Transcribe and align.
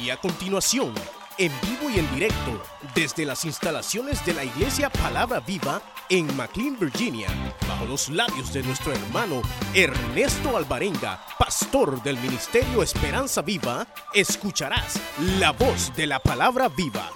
Y 0.00 0.10
a 0.10 0.18
continuación, 0.18 0.92
en 1.38 1.50
vivo 1.62 1.90
y 1.90 1.98
en 1.98 2.14
directo, 2.14 2.62
desde 2.94 3.24
las 3.24 3.44
instalaciones 3.46 4.24
de 4.26 4.34
la 4.34 4.44
Iglesia 4.44 4.90
Palabra 4.90 5.40
Viva 5.40 5.80
en 6.10 6.36
McLean, 6.36 6.78
Virginia, 6.78 7.28
bajo 7.66 7.86
los 7.86 8.10
labios 8.10 8.52
de 8.52 8.62
nuestro 8.62 8.92
hermano 8.92 9.40
Ernesto 9.74 10.56
Alvarenga, 10.56 11.24
pastor 11.38 12.02
del 12.02 12.18
Ministerio 12.18 12.82
Esperanza 12.82 13.40
Viva, 13.40 13.86
escucharás 14.12 15.00
la 15.38 15.52
voz 15.52 15.94
de 15.96 16.06
la 16.06 16.18
Palabra 16.18 16.68
Viva. 16.68 17.10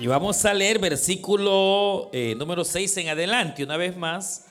Y 0.00 0.06
vamos 0.08 0.44
a 0.44 0.54
leer 0.54 0.80
versículo 0.80 2.10
eh, 2.12 2.34
número 2.36 2.64
6 2.64 2.96
en 2.96 3.08
adelante, 3.10 3.62
una 3.62 3.76
vez 3.76 3.96
más. 3.96 4.46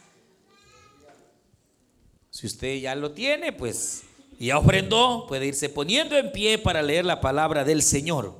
Si 2.29 2.47
usted 2.47 2.77
ya 2.77 2.95
lo 2.95 3.11
tiene, 3.11 3.51
pues 3.51 4.03
y 4.39 4.51
ofrendó, 4.51 5.25
puede 5.27 5.47
irse 5.47 5.67
poniendo 5.67 6.17
en 6.17 6.31
pie 6.31 6.57
para 6.57 6.81
leer 6.81 7.03
la 7.03 7.19
palabra 7.19 7.65
del 7.65 7.81
Señor. 7.81 8.33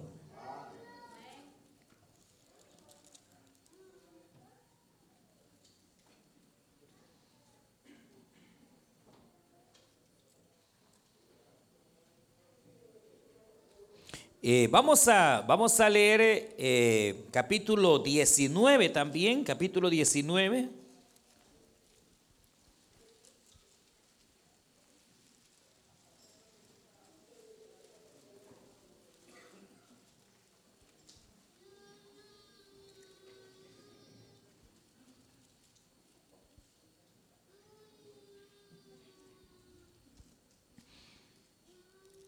Eh, 14.42 14.70
vamos, 14.72 15.06
a, 15.10 15.42
vamos 15.46 15.82
a 15.82 15.90
leer 15.90 16.56
eh, 16.58 17.26
capítulo 17.30 18.00
19 18.00 18.88
también, 18.88 19.44
capítulo 19.44 19.90
19. 19.90 20.79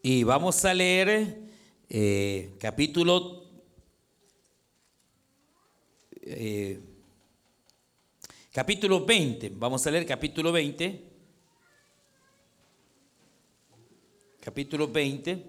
Y 0.04 0.24
vamos 0.24 0.64
a 0.64 0.74
leer 0.74 1.38
eh, 1.88 2.50
capítulo 2.58 3.44
eh, 6.22 6.80
capítulo 8.50 9.04
20. 9.04 9.52
Vamos 9.54 9.86
a 9.86 9.92
leer 9.92 10.04
capítulo 10.04 10.50
20. 10.50 11.04
Capítulo 14.40 14.88
20. 14.88 15.44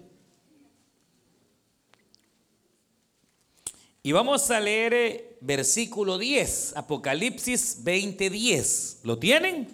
Y 4.04 4.12
vamos 4.12 4.48
a 4.52 4.60
leer 4.60 4.94
eh, 4.94 5.36
versículo 5.40 6.16
10, 6.16 6.76
Apocalipsis 6.76 7.82
20:10. 7.84 8.98
¿Lo 9.02 9.18
tienen? 9.18 9.66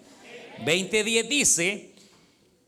20:10 0.64 1.28
dice, 1.28 1.89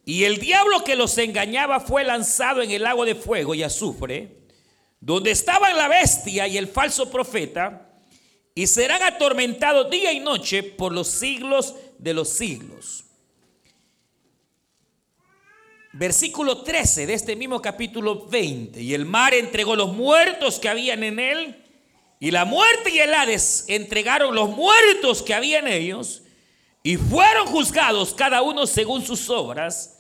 y 0.05 0.25
el 0.25 0.39
diablo 0.39 0.83
que 0.83 0.97
los 0.97 1.17
engañaba 1.19 1.81
fue 1.81 2.05
lanzado 2.05 2.63
en 2.63 2.71
el 2.71 2.83
lago 2.83 3.05
de 3.05 3.15
fuego 3.15 3.55
y 3.55 3.63
azufre, 3.63 4.43
donde 5.01 5.31
estaban 5.31 5.77
la 5.77 5.89
bestia 5.89 6.47
y 6.49 6.59
el 6.59 6.69
falso 6.69 7.11
profeta, 7.11 7.89
y 8.55 8.67
serán 8.67 9.03
atormentados 9.03 9.91
día 9.91 10.13
y 10.13 10.21
noche 10.21 10.63
por 10.63 10.93
los 10.93 11.09
siglos 11.09 11.75
de 11.99 12.15
los 12.15 12.29
siglos. 12.29 13.05
Versículo 15.95 16.63
13 16.63 17.07
de 17.07 17.15
este 17.15 17.37
mismo 17.37 17.61
capítulo 17.61 18.27
20. 18.27 18.81
Y 18.81 18.95
el 18.95 19.05
mar 19.05 19.35
entregó 19.35 19.77
los 19.77 19.93
muertos 19.93 20.59
que 20.59 20.69
habían 20.69 21.05
en 21.05 21.19
él, 21.19 21.65
y 22.19 22.31
la 22.31 22.45
muerte 22.45 22.91
y 22.91 22.99
el 22.99 23.13
Hades 23.13 23.65
entregaron 23.69 24.35
los 24.35 24.51
muertos 24.51 25.23
que 25.23 25.35
había 25.35 25.59
en 25.59 25.69
ellos, 25.69 26.23
y 26.83 26.97
fueron 26.97 27.47
juzgados 27.47 28.15
cada 28.15 28.43
uno 28.43 28.67
según 28.67 29.05
sus 29.05 29.29
obras. 29.31 29.92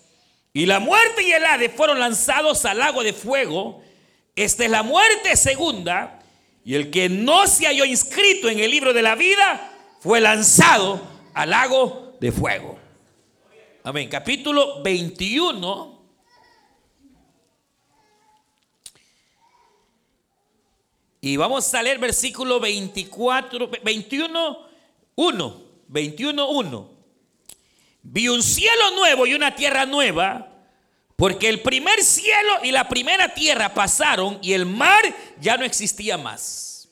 Y 0.52 0.66
la 0.66 0.80
muerte 0.80 1.22
y 1.22 1.32
el 1.32 1.44
Hades 1.44 1.72
fueron 1.74 1.98
lanzados 1.98 2.64
al 2.64 2.78
lago 2.78 3.02
de 3.02 3.12
fuego. 3.12 3.82
Esta 4.36 4.64
es 4.64 4.70
la 4.70 4.82
muerte 4.82 5.36
segunda. 5.36 6.20
Y 6.64 6.74
el 6.74 6.90
que 6.90 7.08
no 7.08 7.46
se 7.46 7.66
halló 7.66 7.84
inscrito 7.84 8.48
en 8.48 8.60
el 8.60 8.70
libro 8.70 8.92
de 8.92 9.02
la 9.02 9.14
vida 9.14 9.72
fue 10.00 10.20
lanzado 10.20 11.00
al 11.34 11.50
lago 11.50 12.16
de 12.20 12.30
fuego. 12.30 12.78
Amén. 13.82 14.08
Capítulo 14.08 14.82
21. 14.82 16.02
Y 21.24 21.36
vamos 21.36 21.72
a 21.72 21.82
leer 21.82 21.98
versículo 21.98 22.60
24, 22.60 23.70
21, 23.82 24.58
1. 25.14 25.62
21.1. 25.88 26.91
Vi 28.02 28.28
un 28.28 28.42
cielo 28.42 28.90
nuevo 28.92 29.26
y 29.26 29.34
una 29.34 29.54
tierra 29.54 29.86
nueva, 29.86 30.48
porque 31.16 31.48
el 31.48 31.62
primer 31.62 32.02
cielo 32.02 32.58
y 32.64 32.72
la 32.72 32.88
primera 32.88 33.32
tierra 33.32 33.72
pasaron 33.72 34.38
y 34.42 34.52
el 34.52 34.66
mar 34.66 35.02
ya 35.40 35.56
no 35.56 35.64
existía 35.64 36.18
más. 36.18 36.88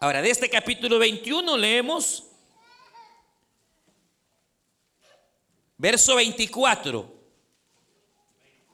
Ahora, 0.00 0.20
de 0.20 0.30
este 0.30 0.50
capítulo 0.50 0.98
21 0.98 1.56
leemos 1.56 2.24
verso 5.78 6.16
24. 6.16 7.14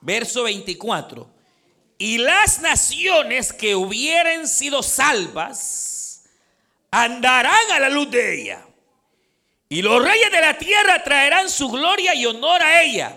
Verso 0.01 0.43
24. 0.43 1.31
Y 1.99 2.19
las 2.19 2.61
naciones 2.61 3.53
que 3.53 3.77
hubieren 3.77 4.49
sido 4.49 4.83
salvas 4.83 6.25
andarán 6.91 7.71
a 7.73 7.79
la 7.79 7.91
luz 7.91 8.11
de 8.11 8.43
ella. 8.43 8.67
Y 9.73 9.83
los 9.83 10.05
reyes 10.05 10.33
de 10.33 10.41
la 10.41 10.59
tierra 10.59 11.01
traerán 11.05 11.49
su 11.49 11.71
gloria 11.71 12.13
y 12.13 12.27
honor 12.27 12.61
a 12.61 12.83
ella. 12.83 13.17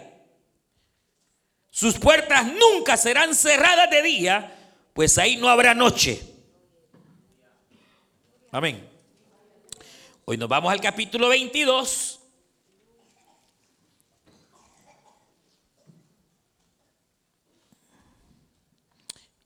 Sus 1.71 1.97
puertas 1.97 2.45
nunca 2.45 2.95
serán 2.95 3.33
cerradas 3.33 3.89
de 3.89 4.03
día, 4.03 4.75
pues 4.93 5.17
ahí 5.17 5.35
no 5.35 5.49
habrá 5.49 5.73
noche. 5.73 6.21
Amén. 8.51 8.87
Hoy 10.25 10.37
nos 10.37 10.47
vamos 10.47 10.71
al 10.71 10.79
capítulo 10.79 11.27
22. 11.29 12.19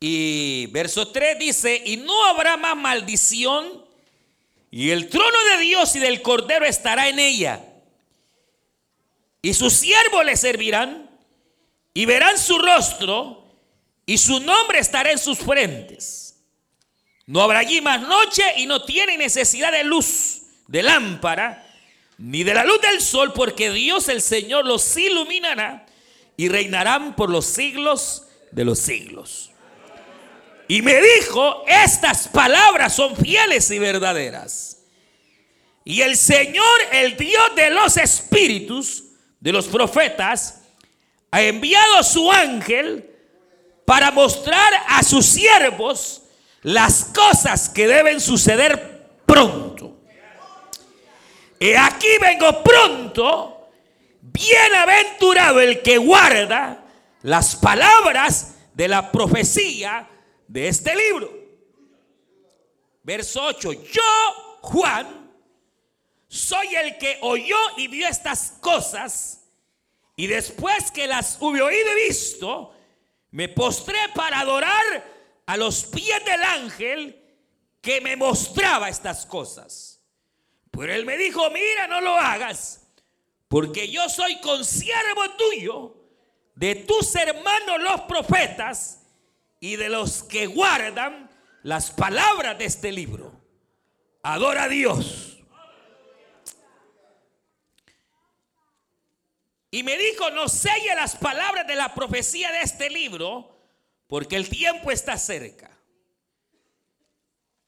Y 0.02 0.68
verso 0.68 1.08
3 1.08 1.40
dice, 1.40 1.82
y 1.86 1.96
no 1.96 2.26
habrá 2.26 2.58
más 2.58 2.76
maldición 2.76 3.87
y 4.70 4.92
el 4.92 5.10
trono 5.10 5.38
de 5.52 5.64
Dios 5.64 5.96
y 5.96 6.00
del 6.00 6.22
Cordero 6.22 6.66
estará 6.66 7.08
en 7.08 7.20
ella. 7.20 7.64
Y 9.42 9.54
sus 9.54 9.74
siervos 9.74 10.26
le 10.26 10.36
servirán 10.36 11.10
y 11.94 12.06
verán 12.06 12.38
su 12.38 12.58
rostro 12.58 13.46
y 14.06 14.18
su 14.18 14.40
nombre 14.40 14.80
estará 14.80 15.12
en 15.12 15.20
sus 15.20 15.38
frentes. 15.40 16.38
No 17.26 17.42
habrá 17.42 17.60
allí 17.60 17.82
más 17.82 18.02
noche 18.02 18.44
y 18.58 18.66
no 18.66 18.84
tiene 18.84 19.18
necesidad 19.18 19.72
de 19.72 19.84
luz, 19.84 20.44
de 20.68 20.82
lámpara, 20.82 21.66
ni 22.18 22.44
de 22.44 22.54
la 22.54 22.64
luz 22.64 22.82
del 22.82 23.02
sol, 23.02 23.34
porque 23.34 23.70
Dios 23.70 24.08
el 24.08 24.22
Señor 24.22 24.66
los 24.66 24.96
iluminará 24.98 25.86
y 26.38 26.48
reinarán 26.50 27.16
por 27.16 27.30
los 27.30 27.46
siglos 27.46 28.24
de 28.52 28.64
los 28.64 28.80
siglos. 28.80 29.47
Y 30.68 30.82
me 30.82 31.00
dijo, 31.02 31.64
estas 31.68 32.28
palabras 32.28 32.94
son 32.94 33.16
fieles 33.16 33.72
y 33.72 33.80
verdaderas. 33.80 34.80
Y 35.86 36.02
el 36.02 36.18
Señor, 36.18 36.80
el 36.92 37.16
Dios 37.16 37.56
de 37.56 37.70
los 37.70 37.96
espíritus, 37.96 39.06
de 39.40 39.54
los 39.54 39.68
profetas, 39.68 40.64
ha 41.32 41.42
enviado 41.42 42.04
su 42.04 42.30
ángel 42.30 43.10
para 43.86 44.12
mostrar 44.12 44.74
a 44.88 45.02
sus 45.04 45.26
siervos 45.26 46.24
las 46.64 47.06
cosas 47.06 47.70
que 47.70 47.88
deben 47.88 48.20
suceder 48.20 49.08
pronto. 49.26 49.98
Y 51.60 51.74
aquí 51.74 52.08
vengo 52.20 52.62
pronto, 52.62 53.70
bienaventurado 54.22 55.62
el 55.62 55.82
que 55.82 55.98
guarda 55.98 56.84
las 57.22 57.56
palabras 57.56 58.56
de 58.74 58.90
la 58.90 59.10
profecía 59.12 60.08
de 60.48 60.68
este 60.68 60.96
libro. 60.96 61.32
Verso 63.04 63.44
8. 63.44 63.72
Yo, 63.74 64.02
Juan, 64.62 65.32
soy 66.28 66.76
el 66.76 66.98
que 66.98 67.18
oyó 67.22 67.58
y 67.78 67.88
vio 67.88 68.08
estas 68.08 68.54
cosas. 68.60 69.46
Y 70.16 70.28
después 70.28 70.92
que 70.92 71.08
las 71.08 71.38
hube 71.40 71.62
oído 71.62 71.98
y 71.98 72.08
visto, 72.08 72.74
me 73.32 73.50
postré 73.50 74.00
para 74.16 74.40
adorar 74.40 74.84
a 75.46 75.58
los 75.58 75.86
pies 75.86 76.26
del 76.26 76.44
ángel 76.44 77.24
que 77.82 78.02
me 78.02 78.16
mostraba 78.16 78.90
estas 78.90 79.26
cosas. 79.26 80.02
Pero 80.72 80.94
él 80.94 81.06
me 81.06 81.18
dijo, 81.18 81.50
mira, 81.52 81.88
no 81.88 82.02
lo 82.02 82.16
hagas, 82.16 82.88
porque 83.48 83.90
yo 83.90 84.10
soy 84.10 84.40
consiervo 84.42 85.30
tuyo 85.38 85.96
de 86.56 86.76
tus 86.76 87.16
hermanos 87.16 87.80
los 87.80 88.02
profetas 88.02 89.07
y 89.60 89.76
de 89.76 89.90
los 89.90 90.24
que 90.24 90.46
guardan 90.48 91.30
las 91.64 91.92
palabras 91.92 92.58
de 92.58 92.66
este 92.66 92.92
libro. 92.92 93.34
Adora 94.22 94.64
a 94.64 94.70
Dios. 94.70 95.38
Y 99.70 99.84
me 99.84 99.98
dijo, 99.98 100.30
no 100.32 100.48
selle 100.48 100.96
las 100.96 101.16
palabras 101.16 101.68
de 101.68 101.76
la 101.76 101.94
profecía 101.94 102.52
de 102.52 102.62
este 102.62 102.90
libro, 102.90 103.58
porque 104.08 104.36
el 104.36 104.50
tiempo 104.50 104.92
está 104.92 105.18
cerca. 105.18 105.72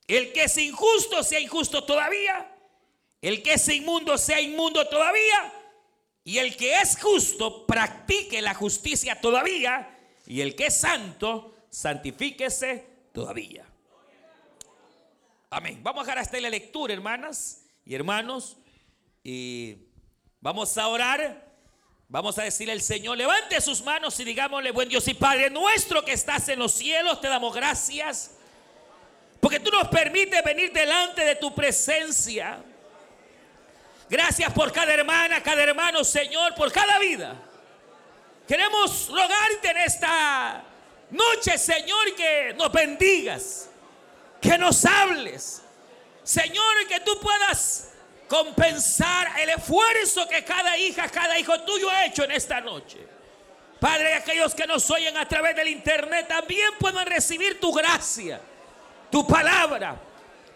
El 0.08 0.34
que 0.34 0.46
es 0.46 0.58
injusto 0.58 1.22
sea 1.24 1.40
injusto 1.40 1.84
todavía. 1.84 2.52
El 3.22 3.44
que 3.44 3.54
es 3.54 3.68
inmundo 3.68 4.18
sea 4.18 4.40
inmundo 4.42 4.88
todavía. 4.88 5.54
Y 6.24 6.38
el 6.38 6.56
que 6.56 6.74
es 6.82 6.98
justo 7.00 7.68
practique 7.68 8.42
la 8.42 8.56
justicia 8.56 9.20
todavía. 9.20 10.00
Y 10.26 10.42
el 10.42 10.56
que 10.56 10.68
es 10.68 10.78
santo 10.78 11.54
santifíquese 11.70 12.86
todavía. 13.14 13.66
Amén. 15.50 15.80
Vamos 15.82 16.04
a 16.04 16.06
dejar 16.06 16.20
hasta 16.20 16.40
la 16.40 16.50
lectura, 16.50 16.94
hermanas 16.94 17.66
y 17.86 17.96
hermanos. 17.96 18.58
Y 19.24 19.78
vamos 20.40 20.78
a 20.78 20.88
orar. 20.88 21.50
Vamos 22.08 22.38
a 22.40 22.44
decirle 22.44 22.74
al 22.74 22.82
Señor, 22.82 23.18
levante 23.18 23.62
sus 23.62 23.84
manos 23.84 24.20
y 24.20 24.24
digámosle, 24.24 24.72
buen 24.72 24.90
Dios 24.90 25.08
y 25.08 25.14
Padre 25.14 25.52
nuestro 25.52 26.04
que 26.04 26.14
estás 26.14 26.50
en 26.50 26.58
los 26.58 26.72
cielos, 26.72 27.22
te 27.22 27.28
damos 27.28 27.54
gracias. 27.54 28.32
Porque 29.40 29.60
tú 29.60 29.70
nos 29.70 29.88
permites 29.90 30.44
venir 30.44 30.74
delante 30.74 31.24
de 31.24 31.36
tu 31.36 31.54
presencia. 31.54 32.64
Gracias 34.10 34.52
por 34.54 34.72
cada 34.72 34.92
hermana, 34.92 35.44
cada 35.44 35.62
hermano, 35.62 36.04
Señor, 36.04 36.56
por 36.56 36.72
cada 36.72 36.98
vida. 36.98 37.36
Queremos 38.48 39.08
rogarte 39.10 39.70
en 39.70 39.78
esta 39.78 40.64
noche, 41.12 41.58
Señor, 41.58 42.16
que 42.16 42.54
nos 42.58 42.72
bendigas, 42.72 43.70
que 44.42 44.58
nos 44.58 44.86
hables. 44.86 45.62
Señor, 46.24 46.88
que 46.88 47.00
tú 47.02 47.20
puedas 47.20 47.90
compensar 48.28 49.40
el 49.40 49.50
esfuerzo 49.50 50.28
que 50.28 50.44
cada 50.44 50.78
hija, 50.78 51.10
cada 51.10 51.38
hijo 51.40 51.60
tuyo 51.62 51.90
ha 51.90 52.06
hecho 52.06 52.24
en 52.24 52.32
esta 52.32 52.62
noche. 52.62 53.00
Padre, 53.80 54.14
aquellos 54.14 54.54
que 54.54 54.68
nos 54.68 54.90
oyen 54.92 55.16
a 55.18 55.28
través 55.28 55.56
del 55.56 55.70
internet 55.70 56.28
también 56.28 56.70
puedan 56.80 57.08
recibir 57.08 57.60
tu 57.60 57.72
gracia, 57.72 58.40
tu 59.10 59.26
palabra, 59.26 59.96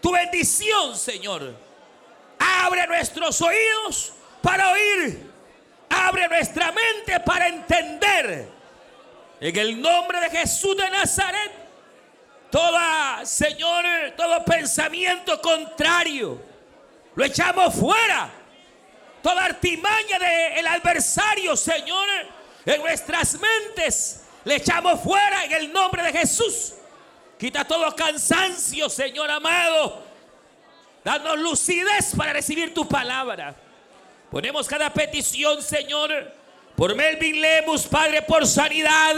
tu 0.00 0.12
bendición, 0.12 0.96
Señor. 0.96 1.54
Abre 2.38 2.86
nuestros 2.86 3.40
oídos 3.40 4.12
para 4.42 4.72
oír. 4.72 5.32
Abre 5.88 6.28
nuestra 6.28 6.72
mente 6.72 7.20
para 7.20 7.48
entender. 7.48 8.48
En 9.40 9.56
el 9.56 9.80
nombre 9.80 10.20
de 10.20 10.30
Jesús 10.30 10.76
de 10.76 10.88
Nazaret, 10.90 11.52
toda, 12.50 13.24
Señor, 13.24 13.84
todo 14.16 14.44
pensamiento 14.44 15.40
contrario, 15.40 16.40
lo 17.14 17.24
echamos 17.24 17.74
fuera. 17.74 18.30
Toda 19.22 19.44
artimaña 19.46 20.18
del 20.18 20.66
adversario, 20.66 21.56
Señor, 21.56 22.06
en 22.66 22.80
nuestras 22.82 23.38
mentes, 23.40 24.24
le 24.44 24.56
echamos 24.56 25.00
fuera 25.00 25.44
en 25.44 25.52
el 25.52 25.72
nombre 25.72 26.02
de 26.02 26.12
Jesús. 26.12 26.74
Quita 27.38 27.64
todo 27.64 27.94
cansancio, 27.96 28.88
Señor 28.88 29.30
amado 29.30 30.04
Danos 31.04 31.38
lucidez 31.38 32.14
para 32.16 32.32
recibir 32.32 32.72
tu 32.72 32.88
palabra. 32.88 33.54
Ponemos 34.30 34.66
cada 34.66 34.88
petición, 34.90 35.62
Señor, 35.62 36.32
por 36.76 36.94
Melvin 36.94 37.40
Lemus, 37.40 37.86
Padre, 37.86 38.22
por 38.22 38.46
sanidad, 38.46 39.14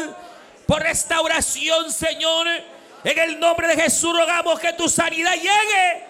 por 0.67 0.83
restauración, 0.83 1.91
Señor. 1.91 2.47
En 3.05 3.19
el 3.19 3.41
nombre 3.41 3.69
de 3.69 3.83
Jesús 3.83 4.15
rogamos 4.17 4.59
que 4.59 4.73
tu 4.75 4.89
sanidad 4.89 5.35
llegue. 5.35 6.05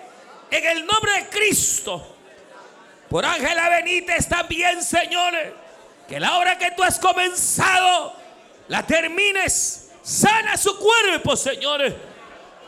En 0.50 0.64
el 0.64 0.86
nombre 0.86 1.12
de 1.12 1.28
Cristo. 1.28 2.14
Por 3.08 3.24
Ángela 3.24 3.68
Benítez 3.68 4.28
también, 4.28 4.82
Señor. 4.82 5.34
Que 6.08 6.18
la 6.18 6.38
obra 6.38 6.58
que 6.58 6.70
tú 6.72 6.82
has 6.82 6.98
comenzado, 6.98 8.14
la 8.68 8.84
termines. 8.84 9.90
Sana 10.02 10.56
su 10.56 10.76
cuerpo, 10.78 11.36
Señor. 11.36 11.82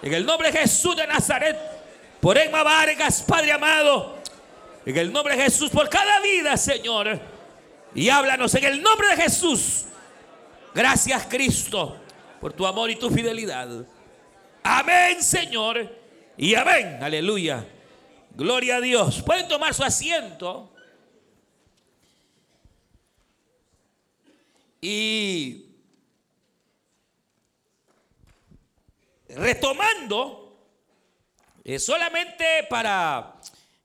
En 0.03 0.15
el 0.15 0.25
nombre 0.25 0.53
de 0.53 0.61
Jesús 0.61 0.95
de 0.97 1.07
Nazaret. 1.07 1.57
Por 2.21 2.37
Emma 2.37 2.63
Vargas, 2.63 3.25
Padre 3.27 3.53
amado. 3.53 4.19
En 4.85 4.97
el 4.97 5.13
nombre 5.13 5.37
de 5.37 5.45
Jesús, 5.45 5.71
por 5.71 5.89
cada 5.89 6.21
vida, 6.21 6.57
Señor. 6.57 7.38
Y 7.99 8.11
háblanos 8.11 8.55
en 8.55 8.63
el 8.63 8.81
nombre 8.81 9.09
de 9.09 9.17
Jesús. 9.17 9.87
Gracias, 10.73 11.27
Cristo, 11.27 12.01
por 12.41 12.53
tu 12.53 12.65
amor 12.65 12.89
y 12.93 12.95
tu 12.95 13.11
fidelidad. 13.11 13.85
Amén, 14.63 15.21
Señor. 15.21 15.99
Y 16.37 16.55
amén. 16.55 17.01
Aleluya. 17.03 17.67
Gloria 18.37 18.77
a 18.77 18.81
Dios. 18.81 19.21
Pueden 19.23 19.49
tomar 19.49 19.75
su 19.75 19.83
asiento. 19.83 20.73
Y 24.81 25.67
retomando 29.29 30.57
eh, 31.65 31.81
solamente 31.81 32.65
para, 32.71 33.41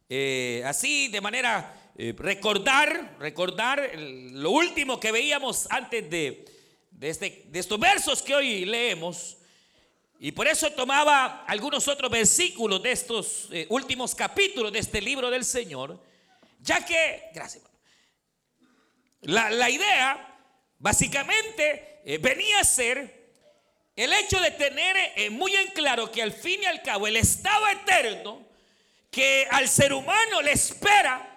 eh, 0.08 0.62
así 0.68 1.08
de 1.08 1.20
manera, 1.20 1.83
eh, 1.98 2.14
recordar, 2.18 3.18
recordar 3.20 3.92
lo 3.98 4.52
último 4.52 5.00
que 5.00 5.12
veíamos 5.12 5.68
antes 5.70 6.10
de, 6.10 6.46
este, 7.02 7.44
de 7.48 7.60
estos 7.60 7.80
versos 7.80 8.22
que 8.22 8.36
hoy 8.36 8.66
leemos. 8.66 9.38
Y 10.20 10.32
por 10.32 10.48
eso 10.48 10.72
tomaba 10.72 11.44
algunos 11.46 11.88
otros 11.88 12.10
versículos 12.10 12.82
de 12.82 12.92
estos 12.92 13.50
últimos 13.70 14.16
capítulos 14.16 14.72
de 14.72 14.80
este 14.80 15.02
libro 15.02 15.30
del 15.30 15.44
Señor, 15.44 16.00
ya 16.62 16.86
que, 16.86 17.24
gracias, 17.34 17.64
la, 19.22 19.50
la 19.50 19.70
idea 19.70 20.38
básicamente 20.80 22.02
venía 22.22 22.60
a 22.60 22.64
ser 22.64 23.24
el 23.96 24.12
hecho 24.14 24.40
de 24.40 24.52
tener 24.52 24.96
eh, 25.16 25.30
muy 25.30 25.56
en 25.56 25.68
claro 25.68 26.12
que 26.12 26.24
al 26.24 26.32
fin 26.32 26.62
y 26.64 26.66
al 26.66 26.82
cabo 26.82 27.08
el 27.08 27.16
estado 27.16 27.68
eterno 27.68 28.42
que 29.12 29.48
al 29.52 29.70
ser 29.70 29.94
humano 29.94 30.42
le 30.42 30.54
espera, 30.54 31.33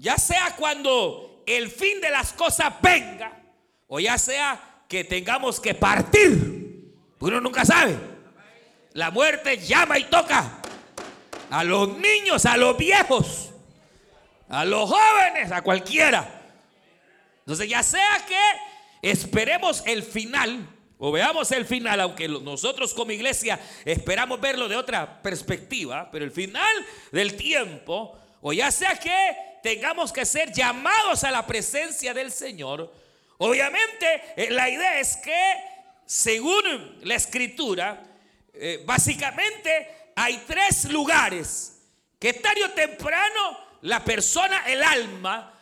ya 0.00 0.16
sea 0.16 0.56
cuando 0.56 1.42
el 1.46 1.70
fin 1.70 2.00
de 2.00 2.10
las 2.10 2.32
cosas 2.32 2.72
venga, 2.80 3.38
o 3.86 4.00
ya 4.00 4.16
sea 4.16 4.58
que 4.88 5.04
tengamos 5.04 5.60
que 5.60 5.74
partir, 5.74 6.94
uno 7.18 7.40
nunca 7.40 7.66
sabe. 7.66 7.98
La 8.94 9.10
muerte 9.10 9.58
llama 9.58 9.98
y 9.98 10.04
toca 10.04 10.62
a 11.50 11.64
los 11.64 11.98
niños, 11.98 12.46
a 12.46 12.56
los 12.56 12.78
viejos, 12.78 13.50
a 14.48 14.64
los 14.64 14.88
jóvenes, 14.88 15.52
a 15.52 15.60
cualquiera. 15.60 16.44
Entonces 17.40 17.68
ya 17.68 17.82
sea 17.82 18.24
que 18.26 19.10
esperemos 19.10 19.82
el 19.86 20.02
final, 20.02 20.66
o 20.96 21.12
veamos 21.12 21.52
el 21.52 21.66
final, 21.66 22.00
aunque 22.00 22.26
nosotros 22.26 22.94
como 22.94 23.12
iglesia 23.12 23.60
esperamos 23.84 24.40
verlo 24.40 24.66
de 24.66 24.76
otra 24.76 25.20
perspectiva, 25.20 26.08
pero 26.10 26.24
el 26.24 26.30
final 26.30 26.86
del 27.12 27.36
tiempo, 27.36 28.18
o 28.40 28.54
ya 28.54 28.70
sea 28.70 28.96
que 28.96 29.49
tengamos 29.62 30.12
que 30.12 30.24
ser 30.24 30.52
llamados 30.52 31.24
a 31.24 31.30
la 31.30 31.46
presencia 31.46 32.14
del 32.14 32.32
Señor, 32.32 32.92
obviamente 33.38 34.22
eh, 34.36 34.50
la 34.50 34.68
idea 34.68 35.00
es 35.00 35.16
que, 35.16 35.54
según 36.06 36.98
la 37.02 37.14
escritura, 37.14 38.02
eh, 38.54 38.82
básicamente 38.84 39.88
hay 40.16 40.42
tres 40.46 40.84
lugares 40.86 41.78
que 42.18 42.34
tarde 42.34 42.64
o 42.64 42.70
temprano 42.70 43.70
la 43.82 44.04
persona, 44.04 44.64
el 44.66 44.82
alma, 44.82 45.54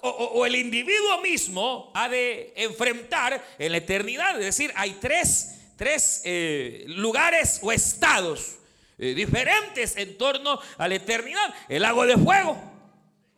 o, 0.00 0.44
el 0.44 0.56
individuo 0.56 1.20
mismo 1.20 1.92
ha 1.94 2.08
de 2.08 2.52
enfrentar 2.56 3.42
en 3.58 3.70
la 3.70 3.78
eternidad. 3.78 4.36
Es 4.40 4.46
decir, 4.46 4.72
hay 4.74 4.98
tres, 5.00 6.22
eh, 6.24 6.84
lugares 6.88 7.60
o 7.62 7.70
estados 7.70 8.56
diferentes 8.98 9.96
en 9.96 10.18
torno 10.18 10.60
a 10.78 10.88
la 10.88 10.96
eternidad. 10.96 11.54
El 11.68 11.82
lago 11.82 12.06
de 12.06 12.16
fuego, 12.16 12.73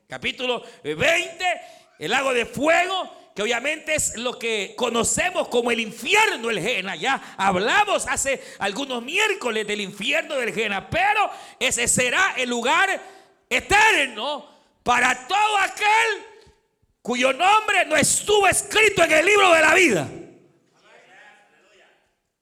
capítulo 0.08 0.62
20, 0.82 1.44
eh, 1.44 1.60
el 1.98 2.10
lago 2.10 2.32
de 2.32 2.46
fuego, 2.46 3.32
que 3.34 3.42
obviamente 3.42 3.94
es 3.94 4.16
lo 4.16 4.38
que 4.38 4.74
conocemos 4.76 5.48
como 5.48 5.70
el 5.70 5.80
infierno 5.80 6.48
del 6.48 6.60
Gena. 6.60 6.96
Ya 6.96 7.34
hablamos 7.36 8.06
hace 8.08 8.42
algunos 8.58 9.02
miércoles 9.02 9.66
del 9.66 9.80
infierno 9.80 10.36
del 10.36 10.54
Gena, 10.54 10.88
pero 10.88 11.30
ese 11.58 11.88
será 11.88 12.34
el 12.36 12.48
lugar 12.48 13.00
eterno 13.48 14.48
para 14.82 15.26
todo 15.26 15.58
aquel 15.58 16.24
cuyo 17.02 17.32
nombre 17.32 17.84
no 17.84 17.96
estuvo 17.96 18.48
escrito 18.48 19.04
en 19.04 19.12
el 19.12 19.26
libro 19.26 19.52
de 19.52 19.60
la 19.60 19.74
vida. 19.74 20.08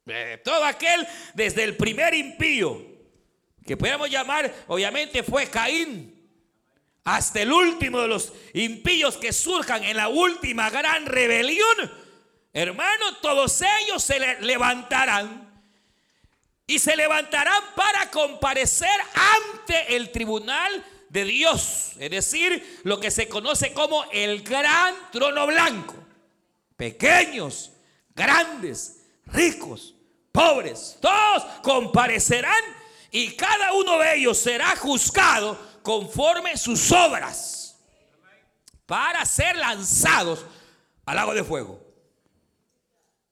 Eh, 0.06 0.40
todo 0.44 0.64
aquel 0.64 1.06
desde 1.32 1.64
el 1.64 1.76
primer 1.76 2.14
impío, 2.14 2.82
que 3.66 3.76
podemos 3.76 4.10
llamar, 4.10 4.52
obviamente 4.68 5.22
fue 5.22 5.46
Caín, 5.48 6.13
hasta 7.04 7.42
el 7.42 7.52
último 7.52 8.00
de 8.00 8.08
los 8.08 8.32
impíos 8.54 9.18
que 9.18 9.32
surjan 9.32 9.84
en 9.84 9.96
la 9.98 10.08
última 10.08 10.70
gran 10.70 11.04
rebelión, 11.04 11.92
hermano, 12.52 13.16
todos 13.20 13.62
ellos 13.80 14.02
se 14.02 14.18
levantarán 14.40 15.62
y 16.66 16.78
se 16.78 16.96
levantarán 16.96 17.62
para 17.76 18.10
comparecer 18.10 18.88
ante 19.14 19.96
el 19.96 20.10
tribunal 20.10 20.82
de 21.10 21.24
Dios, 21.24 21.92
es 21.98 22.10
decir, 22.10 22.80
lo 22.84 22.98
que 22.98 23.10
se 23.10 23.28
conoce 23.28 23.72
como 23.72 24.04
el 24.10 24.42
gran 24.42 24.94
trono 25.12 25.46
blanco. 25.46 25.94
Pequeños, 26.76 27.70
grandes, 28.14 29.04
ricos, 29.26 29.94
pobres, 30.32 30.96
todos 31.00 31.44
comparecerán 31.62 32.64
y 33.10 33.36
cada 33.36 33.74
uno 33.74 33.98
de 33.98 34.16
ellos 34.16 34.38
será 34.38 34.74
juzgado 34.74 35.73
conforme 35.84 36.56
sus 36.56 36.90
obras 36.90 37.78
para 38.86 39.24
ser 39.26 39.54
lanzados 39.56 40.44
al 41.04 41.16
lago 41.16 41.34
de 41.34 41.44
fuego. 41.44 41.78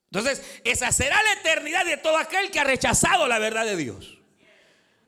Entonces, 0.05 0.43
esa 0.63 0.91
será 0.91 1.21
la 1.23 1.33
eternidad 1.33 1.83
de 1.83 1.97
todo 1.97 2.15
aquel 2.15 2.51
que 2.51 2.59
ha 2.59 2.63
rechazado 2.63 3.27
la 3.27 3.39
verdad 3.39 3.65
de 3.65 3.75
Dios. 3.75 4.19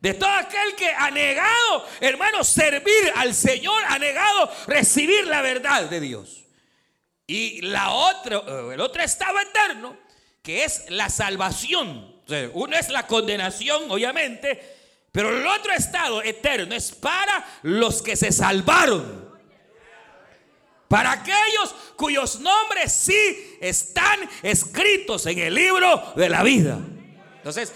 De 0.01 0.15
todo 0.15 0.31
aquel 0.31 0.75
que 0.75 0.89
ha 0.89 1.11
negado, 1.11 1.87
hermano, 2.01 2.43
servir 2.43 3.13
al 3.15 3.35
Señor, 3.35 3.83
ha 3.89 3.99
negado 3.99 4.51
recibir 4.65 5.27
la 5.27 5.43
verdad 5.43 5.83
de 5.83 5.99
Dios. 5.99 6.45
Y 7.27 7.61
la 7.61 7.91
otra, 7.91 8.41
el 8.73 8.81
otro 8.81 9.03
estado 9.03 9.39
eterno, 9.39 9.97
que 10.41 10.63
es 10.63 10.89
la 10.89 11.09
salvación 11.09 12.15
uno 12.53 12.75
es 12.75 12.89
la 12.89 13.05
condenación, 13.05 13.89
obviamente, 13.89 14.74
pero 15.15 15.29
el 15.29 15.47
otro 15.47 15.71
estado 15.71 16.21
eterno 16.21 16.75
es 16.75 16.91
para 16.91 17.47
los 17.61 18.01
que 18.01 18.17
se 18.17 18.33
salvaron. 18.33 19.33
Para 20.89 21.13
aquellos 21.13 21.73
cuyos 21.95 22.41
nombres 22.41 22.91
sí 22.91 23.57
están 23.61 24.29
escritos 24.43 25.25
en 25.27 25.39
el 25.39 25.55
libro 25.55 26.11
de 26.17 26.27
la 26.27 26.43
vida. 26.43 26.79
Entonces, 27.37 27.71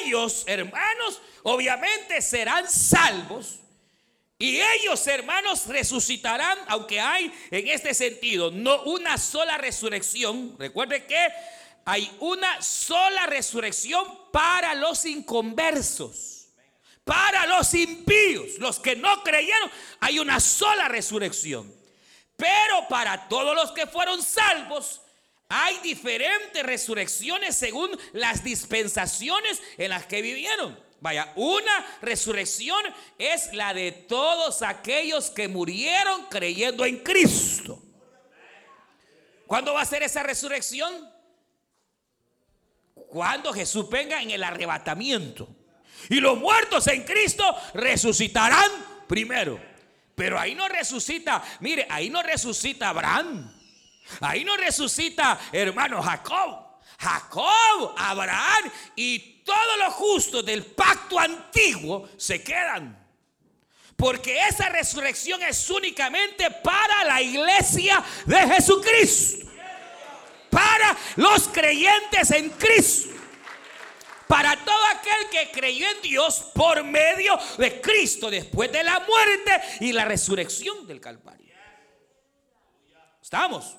ellos, 0.00 0.42
hermanos, 0.48 1.22
obviamente 1.44 2.20
serán 2.20 2.68
salvos. 2.68 3.60
Y 4.36 4.58
ellos, 4.58 5.06
hermanos, 5.06 5.68
resucitarán, 5.68 6.58
aunque 6.66 6.98
hay 6.98 7.32
en 7.52 7.68
este 7.68 7.94
sentido 7.94 8.50
no 8.50 8.82
una 8.82 9.18
sola 9.18 9.56
resurrección. 9.56 10.56
Recuerde 10.58 11.06
que 11.06 11.28
hay 11.84 12.10
una 12.18 12.60
sola 12.60 13.26
resurrección 13.26 14.04
para 14.32 14.74
los 14.74 15.04
inconversos. 15.04 16.35
Para 17.06 17.46
los 17.46 17.72
impíos, 17.72 18.58
los 18.58 18.80
que 18.80 18.96
no 18.96 19.22
creyeron, 19.22 19.70
hay 20.00 20.18
una 20.18 20.40
sola 20.40 20.88
resurrección. 20.88 21.72
Pero 22.36 22.88
para 22.88 23.28
todos 23.28 23.54
los 23.54 23.70
que 23.70 23.86
fueron 23.86 24.20
salvos, 24.20 25.00
hay 25.48 25.78
diferentes 25.78 26.60
resurrecciones 26.64 27.56
según 27.56 27.96
las 28.12 28.42
dispensaciones 28.42 29.62
en 29.78 29.90
las 29.90 30.04
que 30.06 30.20
vivieron. 30.20 30.76
Vaya, 31.00 31.32
una 31.36 31.86
resurrección 32.02 32.82
es 33.18 33.52
la 33.52 33.72
de 33.72 33.92
todos 33.92 34.62
aquellos 34.62 35.30
que 35.30 35.46
murieron 35.46 36.26
creyendo 36.26 36.84
en 36.84 36.98
Cristo. 37.04 37.80
¿Cuándo 39.46 39.74
va 39.74 39.82
a 39.82 39.86
ser 39.86 40.02
esa 40.02 40.24
resurrección? 40.24 41.16
cuando 43.08 43.52
Jesús 43.52 43.88
venga 43.88 44.20
en 44.20 44.30
el 44.30 44.44
arrebatamiento. 44.44 45.48
Y 46.08 46.20
los 46.20 46.38
muertos 46.38 46.86
en 46.88 47.02
Cristo 47.02 47.44
resucitarán 47.74 48.70
primero. 49.06 49.60
Pero 50.14 50.38
ahí 50.38 50.54
no 50.54 50.68
resucita, 50.68 51.42
mire, 51.60 51.86
ahí 51.90 52.08
no 52.08 52.22
resucita 52.22 52.88
Abraham. 52.88 53.52
Ahí 54.20 54.44
no 54.44 54.56
resucita 54.56 55.38
hermano 55.52 56.02
Jacob. 56.02 56.64
Jacob, 56.98 57.94
Abraham 57.98 58.70
y 58.94 59.42
todos 59.44 59.78
los 59.78 59.92
justos 59.94 60.46
del 60.46 60.64
pacto 60.64 61.18
antiguo 61.18 62.08
se 62.16 62.42
quedan. 62.42 63.04
Porque 63.96 64.46
esa 64.46 64.68
resurrección 64.68 65.42
es 65.42 65.68
únicamente 65.68 66.50
para 66.50 67.04
la 67.04 67.20
iglesia 67.20 68.02
de 68.24 68.36
Jesucristo 68.48 69.46
para 70.56 70.96
los 71.16 71.48
creyentes 71.48 72.30
en 72.30 72.48
Cristo. 72.50 73.15
Para 74.28 74.56
todo 74.64 74.84
aquel 74.86 75.30
que 75.30 75.50
creyó 75.52 75.88
en 75.88 76.02
Dios 76.02 76.50
por 76.54 76.82
medio 76.82 77.38
de 77.58 77.80
Cristo 77.80 78.30
después 78.30 78.72
de 78.72 78.82
la 78.82 79.00
muerte 79.00 79.60
y 79.80 79.92
la 79.92 80.04
resurrección 80.04 80.86
del 80.86 81.00
Calvario. 81.00 81.54
¿Estamos? 83.22 83.76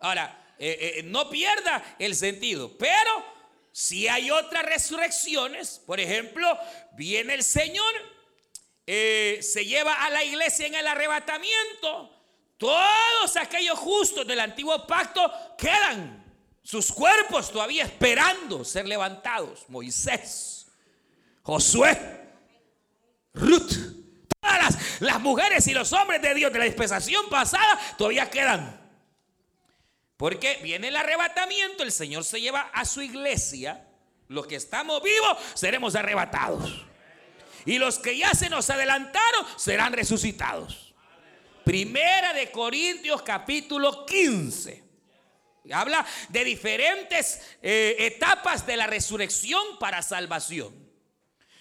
Ahora, 0.00 0.54
eh, 0.58 0.94
eh, 0.98 1.02
no 1.02 1.28
pierda 1.28 1.96
el 1.98 2.14
sentido, 2.14 2.76
pero 2.78 3.24
si 3.72 4.08
hay 4.08 4.30
otras 4.30 4.64
resurrecciones, 4.64 5.82
por 5.84 6.00
ejemplo, 6.00 6.58
viene 6.92 7.34
el 7.34 7.44
Señor, 7.44 7.92
eh, 8.86 9.38
se 9.42 9.66
lleva 9.66 10.04
a 10.04 10.10
la 10.10 10.24
iglesia 10.24 10.66
en 10.66 10.74
el 10.74 10.86
arrebatamiento, 10.86 12.10
todos 12.56 13.36
aquellos 13.36 13.78
justos 13.78 14.26
del 14.26 14.40
antiguo 14.40 14.86
pacto 14.86 15.30
quedan 15.58 16.25
sus 16.66 16.90
cuerpos 16.90 17.52
todavía 17.52 17.84
esperando 17.84 18.64
ser 18.64 18.88
levantados. 18.88 19.66
Moisés, 19.68 20.66
Josué, 21.42 21.96
Ruth, 23.34 23.72
todas 24.40 24.76
las, 24.98 25.20
mujeres 25.20 25.64
y 25.68 25.74
los 25.74 25.92
hombres 25.92 26.20
de 26.20 26.34
Dios 26.34 26.52
de 26.52 26.58
la 26.58 26.64
dispensación 26.64 27.28
pasada 27.28 27.78
todavía 27.96 28.28
quedan. 28.28 28.84
Porque 30.16 30.58
viene 30.60 30.88
el 30.88 30.96
arrebatamiento, 30.96 31.84
el 31.84 31.92
Señor 31.92 32.24
se 32.24 32.40
lleva 32.40 32.62
a 32.72 32.84
su 32.84 33.00
iglesia. 33.00 33.86
Los 34.26 34.48
que 34.48 34.56
estamos 34.56 35.00
vivos 35.04 35.38
seremos 35.54 35.94
arrebatados. 35.94 36.84
Y 37.64 37.78
los 37.78 38.00
que 38.00 38.18
ya 38.18 38.34
se 38.34 38.50
nos 38.50 38.70
adelantaron 38.70 39.46
serán 39.56 39.92
resucitados. 39.92 40.94
Primera 41.64 42.32
de 42.32 42.50
Corintios 42.50 43.22
capítulo 43.22 44.04
15. 44.04 44.85
Habla 45.72 46.06
de 46.28 46.44
diferentes 46.44 47.40
eh, 47.62 47.96
etapas 48.00 48.66
de 48.66 48.76
la 48.76 48.86
resurrección 48.86 49.78
para 49.78 50.02
salvación. 50.02 50.74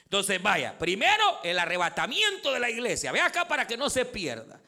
Entonces, 0.03 0.41
vaya, 0.41 0.77
primero 0.77 1.39
el 1.43 1.59
arrebatamiento 1.59 2.51
de 2.51 2.59
la 2.59 2.69
iglesia. 2.69 3.11
Ve 3.11 3.21
acá 3.21 3.47
para 3.47 3.67
que 3.67 3.77
no 3.77 3.89
se 3.89 4.05
pierda. 4.05 4.61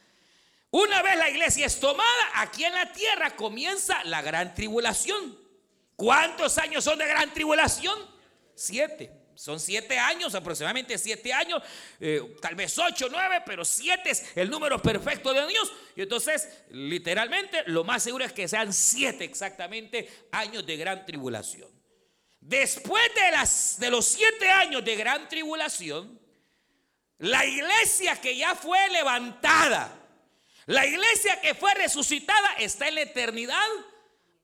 Una 0.72 1.02
vez 1.02 1.18
la 1.18 1.30
iglesia 1.30 1.66
es 1.66 1.80
tomada, 1.80 2.32
aquí 2.36 2.66
en 2.66 2.74
la 2.74 2.92
tierra 2.92 3.36
comienza 3.36 4.04
la 4.04 4.22
gran 4.22 4.54
tribulación. 4.54 5.38
¿Cuántos 5.96 6.58
años 6.58 6.84
son 6.84 7.00
de 7.00 7.08
gran 7.08 7.34
tribulación? 7.34 7.98
Siete. 8.54 9.17
Son 9.38 9.60
siete 9.60 10.00
años, 10.00 10.34
aproximadamente 10.34 10.98
siete 10.98 11.32
años, 11.32 11.62
eh, 12.00 12.36
tal 12.42 12.56
vez 12.56 12.76
ocho, 12.80 13.08
nueve, 13.12 13.44
pero 13.46 13.64
siete 13.64 14.10
es 14.10 14.36
el 14.36 14.50
número 14.50 14.82
perfecto 14.82 15.32
de 15.32 15.46
Dios. 15.46 15.72
Y 15.96 16.02
entonces, 16.02 16.48
literalmente, 16.72 17.62
lo 17.68 17.84
más 17.84 18.02
seguro 18.02 18.26
es 18.26 18.34
que 18.34 18.48
sean 18.48 18.74
siete 18.74 19.26
exactamente 19.26 20.28
años 20.32 20.66
de 20.66 20.76
gran 20.76 21.06
tribulación. 21.06 21.70
Después 22.40 23.04
de, 23.14 23.32
las, 23.32 23.80
de 23.80 23.92
los 23.92 24.06
siete 24.06 24.50
años 24.50 24.84
de 24.84 24.96
gran 24.96 25.30
tribulación, 25.30 26.20
la 27.20 27.46
iglesia 27.46 28.20
que 28.20 28.36
ya 28.36 28.56
fue 28.56 28.90
levantada, 28.90 30.04
la 30.66 30.84
iglesia 30.84 31.40
que 31.42 31.54
fue 31.54 31.76
resucitada, 31.76 32.54
está 32.58 32.88
en 32.88 32.96
la 32.96 33.02
eternidad 33.02 33.70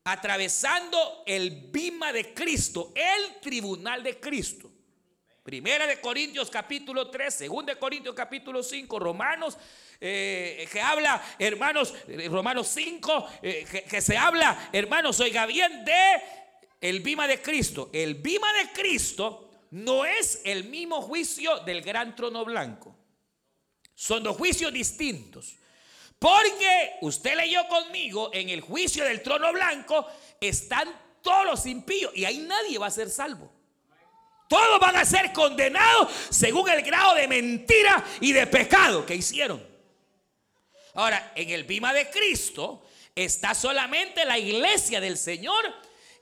atravesando 0.03 1.23
el 1.25 1.49
bima 1.71 2.13
de 2.13 2.31
Cristo, 2.33 2.93
el 2.93 3.39
tribunal 3.41 4.03
de 4.03 4.19
Cristo. 4.19 4.72
Primera 5.43 5.85
de 5.85 5.99
Corintios 5.99 6.49
capítulo 6.49 7.09
3, 7.09 7.33
segunda 7.33 7.73
de 7.73 7.79
Corintios 7.79 8.15
capítulo 8.15 8.63
5, 8.63 8.97
Romanos, 8.97 9.57
eh, 9.99 10.65
que 10.71 10.79
habla, 10.79 11.21
hermanos, 11.37 11.93
eh, 12.07 12.29
Romanos 12.29 12.69
5, 12.69 13.27
eh, 13.41 13.83
que, 13.89 14.01
se 14.01 14.15
habla, 14.15 14.69
hermanos, 14.71 15.19
oiga 15.19 15.45
bien, 15.45 15.83
de 15.83 16.21
el 16.79 17.01
bima 17.01 17.27
de 17.27 17.41
Cristo. 17.41 17.89
El 17.91 18.15
bima 18.15 18.53
de 18.53 18.71
Cristo 18.71 19.49
no 19.71 20.05
es 20.05 20.39
el 20.45 20.63
mismo 20.63 21.01
juicio 21.01 21.59
del 21.59 21.81
gran 21.81 22.15
trono 22.15 22.45
blanco. 22.45 22.95
Son 23.93 24.23
dos 24.23 24.37
juicios 24.37 24.71
distintos. 24.71 25.57
Porque 26.17 26.93
usted 27.01 27.35
leyó 27.35 27.67
conmigo, 27.67 28.29
en 28.33 28.47
el 28.47 28.61
juicio 28.61 29.03
del 29.03 29.21
trono 29.21 29.51
blanco 29.51 30.07
están 30.39 30.87
todos 31.21 31.45
los 31.45 31.65
impíos 31.65 32.15
y 32.15 32.23
ahí 32.23 32.37
nadie 32.37 32.77
va 32.77 32.87
a 32.87 32.91
ser 32.91 33.09
salvo. 33.09 33.62
Todos 34.53 34.79
van 34.79 34.95
a 34.97 35.03
ser 35.03 35.33
condenados 35.33 36.11
según 36.29 36.69
el 36.69 36.83
grado 36.83 37.15
de 37.15 37.27
mentira 37.27 38.05
y 38.21 38.33
de 38.33 38.45
pecado 38.45 39.03
que 39.03 39.15
hicieron. 39.15 39.65
Ahora, 40.93 41.31
en 41.33 41.49
el 41.49 41.63
bima 41.63 41.91
de 41.91 42.07
Cristo 42.11 42.85
está 43.15 43.55
solamente 43.55 44.23
la 44.25 44.37
iglesia 44.37 45.01
del 45.01 45.17
Señor 45.17 45.65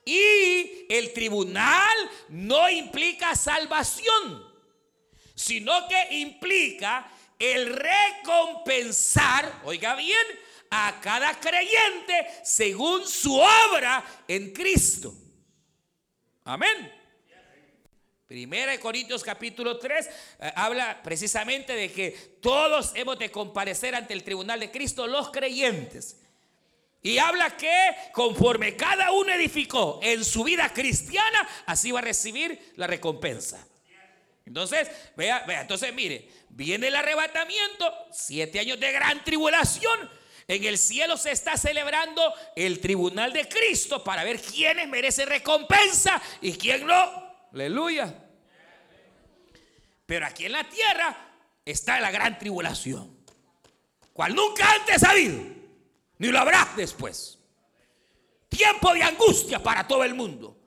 y 0.06 0.86
el 0.88 1.12
tribunal 1.12 2.10
no 2.30 2.70
implica 2.70 3.36
salvación, 3.36 4.50
sino 5.36 5.90
que 5.90 6.16
implica 6.20 7.12
el 7.38 7.68
recompensar, 7.76 9.60
oiga 9.66 9.94
bien, 9.96 10.26
a 10.70 11.02
cada 11.02 11.38
creyente 11.38 12.30
según 12.46 13.06
su 13.06 13.36
obra 13.38 14.06
en 14.26 14.54
Cristo. 14.54 15.14
Amén. 16.46 17.01
Primera 18.32 18.72
de 18.72 18.80
Corintios 18.80 19.26
capítulo 19.26 19.78
3 19.78 20.08
eh, 20.40 20.54
habla 20.56 21.04
precisamente 21.04 21.76
de 21.76 21.92
que 21.92 22.12
todos 22.42 22.94
hemos 22.96 23.20
de 23.20 23.30
comparecer 23.30 23.94
ante 23.94 24.14
el 24.14 24.24
tribunal 24.24 24.58
de 24.58 24.72
Cristo 24.72 25.06
los 25.06 25.32
creyentes. 25.32 26.16
Y 27.02 27.18
habla 27.18 27.58
que 27.58 27.94
conforme 28.14 28.78
cada 28.78 29.12
uno 29.12 29.34
edificó 29.34 30.00
en 30.02 30.24
su 30.24 30.46
vida 30.46 30.72
cristiana, 30.74 31.46
así 31.66 31.92
va 31.92 32.00
a 32.00 32.04
recibir 32.04 32.72
la 32.78 32.88
recompensa. 32.88 33.68
Entonces, 34.46 34.90
vea, 35.18 35.44
vea, 35.46 35.60
entonces 35.60 35.94
mire, 35.94 36.30
viene 36.48 36.88
el 36.88 36.96
arrebatamiento, 36.96 37.94
siete 38.14 38.62
años 38.62 38.80
de 38.80 38.94
gran 38.94 39.26
tribulación. 39.26 40.10
En 40.48 40.64
el 40.64 40.78
cielo 40.78 41.18
se 41.18 41.32
está 41.32 41.58
celebrando 41.58 42.34
el 42.56 42.80
tribunal 42.80 43.34
de 43.34 43.50
Cristo 43.50 44.02
para 44.02 44.24
ver 44.24 44.40
quiénes 44.40 44.88
merecen 44.88 45.28
recompensa 45.28 46.22
y 46.42 46.54
quién 46.54 46.88
no. 46.88 47.30
Aleluya. 47.54 48.14
Pero 50.12 50.26
aquí 50.26 50.46
en 50.46 50.52
la 50.52 50.66
tierra 50.66 51.16
está 51.64 51.98
la 52.02 52.12
gran 52.12 52.38
tribulación, 52.38 53.18
cual 54.12 54.36
nunca 54.36 54.70
antes 54.70 55.02
ha 55.06 55.12
habido, 55.12 55.42
ni 56.18 56.28
lo 56.28 56.38
habrá 56.38 56.70
después. 56.76 57.40
Tiempo 58.50 58.94
de 58.94 59.04
angustia 59.04 59.64
para 59.64 59.88
todo 59.88 60.04
el 60.04 60.14
mundo. 60.14 60.58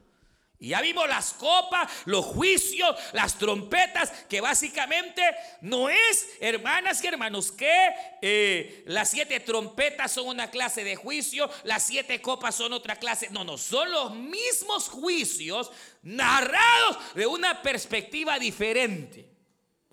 Y 0.58 0.68
ya 0.68 0.80
vimos 0.80 1.06
las 1.06 1.34
copas, 1.34 1.92
los 2.06 2.24
juicios, 2.24 2.96
las 3.12 3.36
trompetas, 3.36 4.12
que 4.30 4.40
básicamente 4.40 5.20
no 5.60 5.90
es, 5.90 6.26
hermanas 6.40 7.04
y 7.04 7.08
hermanos, 7.08 7.52
que 7.52 7.88
eh, 8.22 8.82
las 8.86 9.10
siete 9.10 9.40
trompetas 9.40 10.10
son 10.10 10.28
una 10.28 10.50
clase 10.50 10.84
de 10.84 10.96
juicio, 10.96 11.50
las 11.64 11.82
siete 11.82 12.22
copas 12.22 12.54
son 12.54 12.72
otra 12.72 12.96
clase. 12.96 13.28
No, 13.28 13.44
no, 13.44 13.58
son 13.58 13.92
los 13.92 14.14
mismos 14.14 14.88
juicios 14.88 15.70
narrados 16.02 16.96
de 17.14 17.26
una 17.26 17.60
perspectiva 17.60 18.38
diferente. 18.38 19.33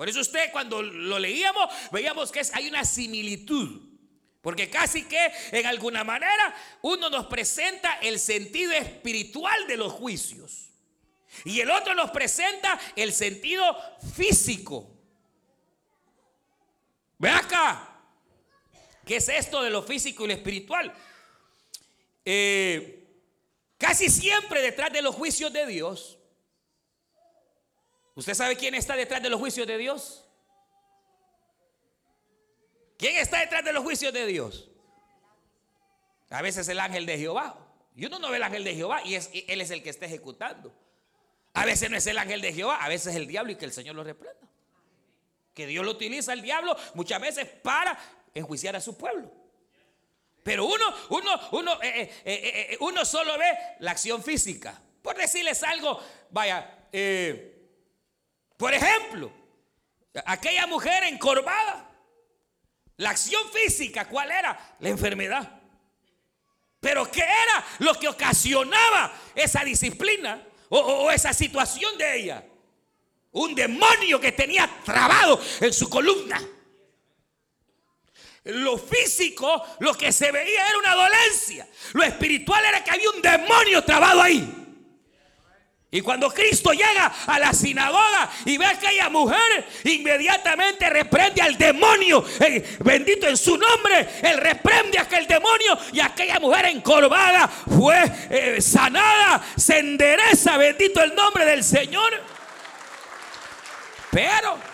Por 0.02 0.10
eso 0.10 0.20
usted 0.20 0.52
cuando 0.52 0.82
lo 0.82 1.20
leíamos, 1.20 1.70
veíamos 1.92 2.32
que 2.32 2.42
hay 2.54 2.68
una 2.68 2.84
similitud. 2.84 3.88
Porque 4.42 4.68
casi 4.68 5.04
que 5.04 5.32
en 5.52 5.68
alguna 5.68 6.04
manera 6.04 6.56
uno 6.82 7.08
nos 7.12 7.28
presenta 7.28 8.00
el 8.02 8.18
sentido 8.20 8.72
espiritual 8.72 9.68
de 9.68 9.78
los 9.78 9.94
juicios. 9.94 10.72
Y 11.46 11.60
el 11.60 11.70
otro 11.70 11.94
nos 11.94 12.10
presenta 12.10 12.80
el 12.96 13.14
sentido 13.14 13.64
físico. 14.16 14.90
Ve 17.20 17.30
acá. 17.30 18.02
¿Qué 19.06 19.18
es 19.18 19.30
esto 19.30 19.62
de 19.62 19.70
lo 19.70 19.84
físico 19.84 20.26
y 20.26 20.30
lo 20.30 20.34
espiritual? 20.34 20.92
Eh, 22.26 23.08
casi 23.78 24.10
siempre 24.10 24.64
detrás 24.64 24.92
de 24.92 25.04
los 25.04 25.14
juicios 25.14 25.54
de 25.54 25.68
Dios. 25.68 26.18
¿Usted 28.16 28.34
sabe 28.34 28.56
quién 28.56 28.76
está 28.76 28.96
detrás 28.96 29.22
de 29.22 29.30
los 29.30 29.40
juicios 29.40 29.66
de 29.68 29.78
Dios? 29.78 30.26
¿Quién 32.98 33.18
está 33.18 33.40
detrás 33.40 33.64
de 33.64 33.74
los 33.74 33.84
juicios 33.84 34.14
de 34.14 34.26
Dios? 34.26 34.70
A 36.30 36.42
veces 36.42 36.68
el 36.68 36.80
ángel 36.80 37.06
de 37.06 37.18
Jehová. 37.18 37.58
Y 37.96 38.06
uno 38.06 38.20
no 38.20 38.30
ve 38.30 38.38
el 38.38 38.44
ángel 38.44 38.64
de 38.64 38.76
Jehová 38.76 39.02
y, 39.04 39.16
es, 39.16 39.30
él 39.34 39.60
es 39.60 39.72
el 39.72 39.84
que 39.84 39.90
está 39.90 40.06
ejecutando. 40.06 40.74
A 41.54 41.66
veces 41.66 41.90
no 41.90 41.98
es 41.98 42.08
el 42.08 42.18
ángel 42.18 42.42
de 42.42 42.54
Jehová, 42.54 42.78
a 42.78 42.88
veces 42.88 43.08
es 43.08 43.16
el 43.16 43.28
diablo 43.28 43.52
y 43.52 43.56
que 43.56 43.66
el 43.66 43.74
Señor 43.74 43.96
lo 43.96 44.04
reprenda. 44.04 44.48
Que 45.54 45.68
Dios 45.68 45.84
lo 45.84 45.92
utiliza 45.92 46.32
el 46.32 46.42
diablo 46.42 46.76
muchas 46.94 47.20
veces 47.20 47.48
para 47.48 47.98
enjuiciar 48.34 48.76
a 48.76 48.82
su 48.82 48.98
pueblo. 48.98 49.30
Pero 50.44 50.66
uno, 50.66 50.86
uno, 51.10 51.40
uno, 51.52 51.82
eh, 51.82 52.10
eh, 52.24 52.68
eh, 52.72 52.78
uno 52.80 53.04
solo 53.04 53.38
ve 53.38 53.52
la 53.80 53.92
acción 53.92 54.24
física. 54.24 54.80
Por 55.02 55.18
decirles 55.18 55.62
algo, 55.64 56.00
vaya, 56.30 56.88
por 58.62 58.76
ejemplo, 58.76 59.34
aquella 60.24 60.68
mujer 60.68 61.04
encorvada 61.06 61.90
la 62.98 63.10
acción 63.10 63.42
física, 63.52 64.08
¿cuál 64.08 64.30
era? 64.30 64.76
La 64.82 64.90
enfermedad. 64.90 65.60
Pero 66.80 67.10
¿qué 67.10 67.24
era 67.24 67.66
lo 67.80 67.96
que 67.96 68.08
ocasionaba 68.08 69.14
esa 69.34 69.64
disciplina 69.64 70.46
o, 70.70 71.10
esa 71.10 71.34
situación 71.34 71.98
de 71.98 72.20
ella? 72.20 72.46
Un 73.32 73.56
demonio 73.56 74.20
que 74.20 74.32
tenía 74.32 74.70
trabado 74.86 75.42
en 75.60 75.74
su 75.74 75.90
columna. 75.90 76.40
Lo 78.44 78.78
físico, 78.78 79.66
lo 79.80 79.96
que 79.96 80.12
se 80.12 80.32
veía 80.32 80.70
era 80.70 80.78
una 80.78 80.94
dolencia. 80.94 81.68
Lo 81.94 82.04
espiritual 82.04 82.64
era 82.64 82.84
que 82.84 82.92
había 82.92 83.10
un 83.10 83.24
demonio 83.24 83.84
trabado 83.84 84.22
ahí. 84.22 84.61
Y 85.94 86.00
cuando 86.00 86.30
Cristo 86.30 86.72
llega 86.72 87.14
a 87.28 87.38
la 87.38 87.52
sinagoga 87.52 88.30
y 88.46 88.58
ve 88.58 88.66
a 88.66 88.70
aquella 88.70 89.10
mujer, 89.10 89.68
inmediatamente 89.84 90.90
reprende 90.90 91.42
al 91.42 91.58
demonio. 91.58 92.24
Bendito 92.80 93.28
en 93.28 93.36
su 93.36 93.58
nombre. 93.58 94.08
Él 94.24 94.38
reprende 94.38 94.98
a 95.00 95.02
aquel 95.02 95.28
demonio 95.28 95.78
y 95.92 96.00
aquella 96.00 96.40
mujer 96.40 96.68
encorvada 96.68 97.46
fue 97.50 98.10
eh, 98.30 98.62
sanada, 98.62 99.44
se 99.58 99.80
endereza. 99.80 100.56
Bendito 100.56 101.04
el 101.04 101.14
nombre 101.14 101.44
del 101.44 101.62
Señor. 101.62 102.24
Pero 104.12 104.71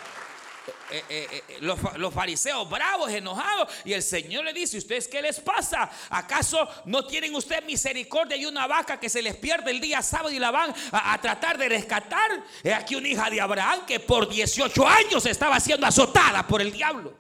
eh, 0.90 1.04
eh, 1.10 1.44
eh, 1.50 1.58
los, 1.62 2.14
fariseos 2.14 2.70
bravos, 2.70 3.12
enojados. 3.12 3.70
Y 3.84 3.94
el 3.94 4.02
Señor 4.02 4.46
le 4.46 4.54
dice, 4.54 4.78
¿ustedes 4.78 5.08
qué 5.08 5.22
les 5.22 5.40
pasa? 5.40 5.90
¿Acaso 6.10 6.68
no 6.86 7.06
tienen 7.06 7.36
ustedes 7.36 7.66
misericordia 7.66 8.38
y 8.38 8.46
una 8.46 8.68
vaca 8.68 9.00
que 9.00 9.10
se 9.10 9.22
les 9.22 9.36
pierde 9.36 9.72
el 9.72 9.82
día 9.82 10.02
sábado 10.02 10.32
y 10.32 10.40
la 10.40 10.52
van 10.52 10.74
a, 10.92 11.20
tratar 11.20 11.58
de 11.58 11.68
rescatar? 11.68 12.44
Es 12.64 12.74
aquí 12.74 12.96
una 12.96 13.08
hija 13.10 13.30
de 13.30 13.42
Abraham 13.42 13.86
que 13.86 14.00
por 14.00 14.30
18 14.30 14.88
años 14.88 15.26
estaba 15.26 15.60
siendo 15.60 15.86
azotada 15.86 16.48
por 16.48 16.62
el 16.62 16.72
diablo. 16.72 17.18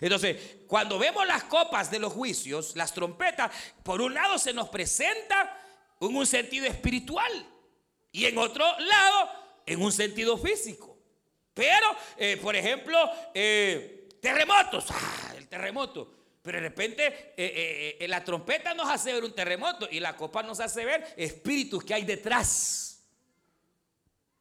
Entonces, 0.00 0.58
cuando 0.68 0.96
vemos 0.96 1.26
las 1.26 1.42
copas 1.44 1.90
de 1.90 1.98
los 1.98 2.12
juicios, 2.12 2.76
las 2.76 2.94
trompetas, 2.94 3.50
por 3.82 4.00
un 4.00 4.14
lado 4.14 4.38
se 4.38 4.52
nos 4.52 4.68
presenta 4.68 5.60
en 6.00 6.14
un 6.14 6.26
sentido 6.26 6.66
espiritual 6.66 7.32
y 8.12 8.26
en 8.26 8.38
otro 8.38 8.64
lado 8.78 9.30
en 9.66 9.82
un 9.82 9.90
sentido 9.90 10.38
físico. 10.38 10.87
Pero, 11.58 11.88
eh, 12.16 12.38
por 12.40 12.54
ejemplo, 12.54 12.96
eh, 13.34 14.10
terremotos, 14.22 14.84
ah, 14.90 15.34
el 15.36 15.48
terremoto. 15.48 16.14
Pero 16.40 16.58
de 16.58 16.68
repente 16.68 17.34
eh, 17.36 18.06
la 18.08 18.22
trompeta 18.22 18.74
nos 18.74 18.88
hace 18.88 19.12
ver 19.12 19.24
un 19.24 19.34
terremoto 19.34 19.88
y 19.90 19.98
la 19.98 20.16
copa 20.16 20.44
nos 20.44 20.60
hace 20.60 20.84
ver 20.84 21.14
espíritus 21.16 21.82
que 21.82 21.94
hay 21.94 22.04
detrás. 22.04 23.02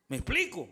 ¿Me 0.09 0.17
explico? 0.17 0.69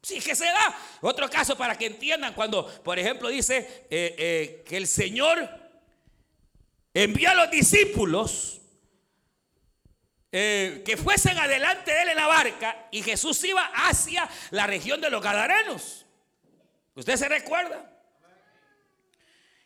Sí, 0.00 0.20
que 0.20 0.36
se 0.36 0.44
da. 0.44 0.78
Otro 1.00 1.28
caso 1.28 1.58
para 1.58 1.76
que 1.76 1.86
entiendan 1.86 2.32
cuando, 2.32 2.64
por 2.84 2.96
ejemplo, 2.96 3.28
dice 3.28 3.86
que 3.90 4.76
el 4.76 4.86
Señor 4.86 5.50
envió 6.94 7.30
a 7.30 7.34
los 7.34 7.50
discípulos 7.50 8.60
eh, 10.38 10.82
que 10.84 10.98
fuesen 10.98 11.38
adelante 11.38 11.90
de 11.90 12.02
él 12.02 12.08
en 12.10 12.16
la 12.16 12.26
barca 12.26 12.88
y 12.90 13.02
Jesús 13.02 13.42
iba 13.44 13.70
hacia 13.72 14.28
la 14.50 14.66
región 14.66 15.00
de 15.00 15.08
los 15.08 15.22
Gadarenos. 15.22 16.04
¿Usted 16.94 17.16
se 17.16 17.26
recuerda? 17.26 17.90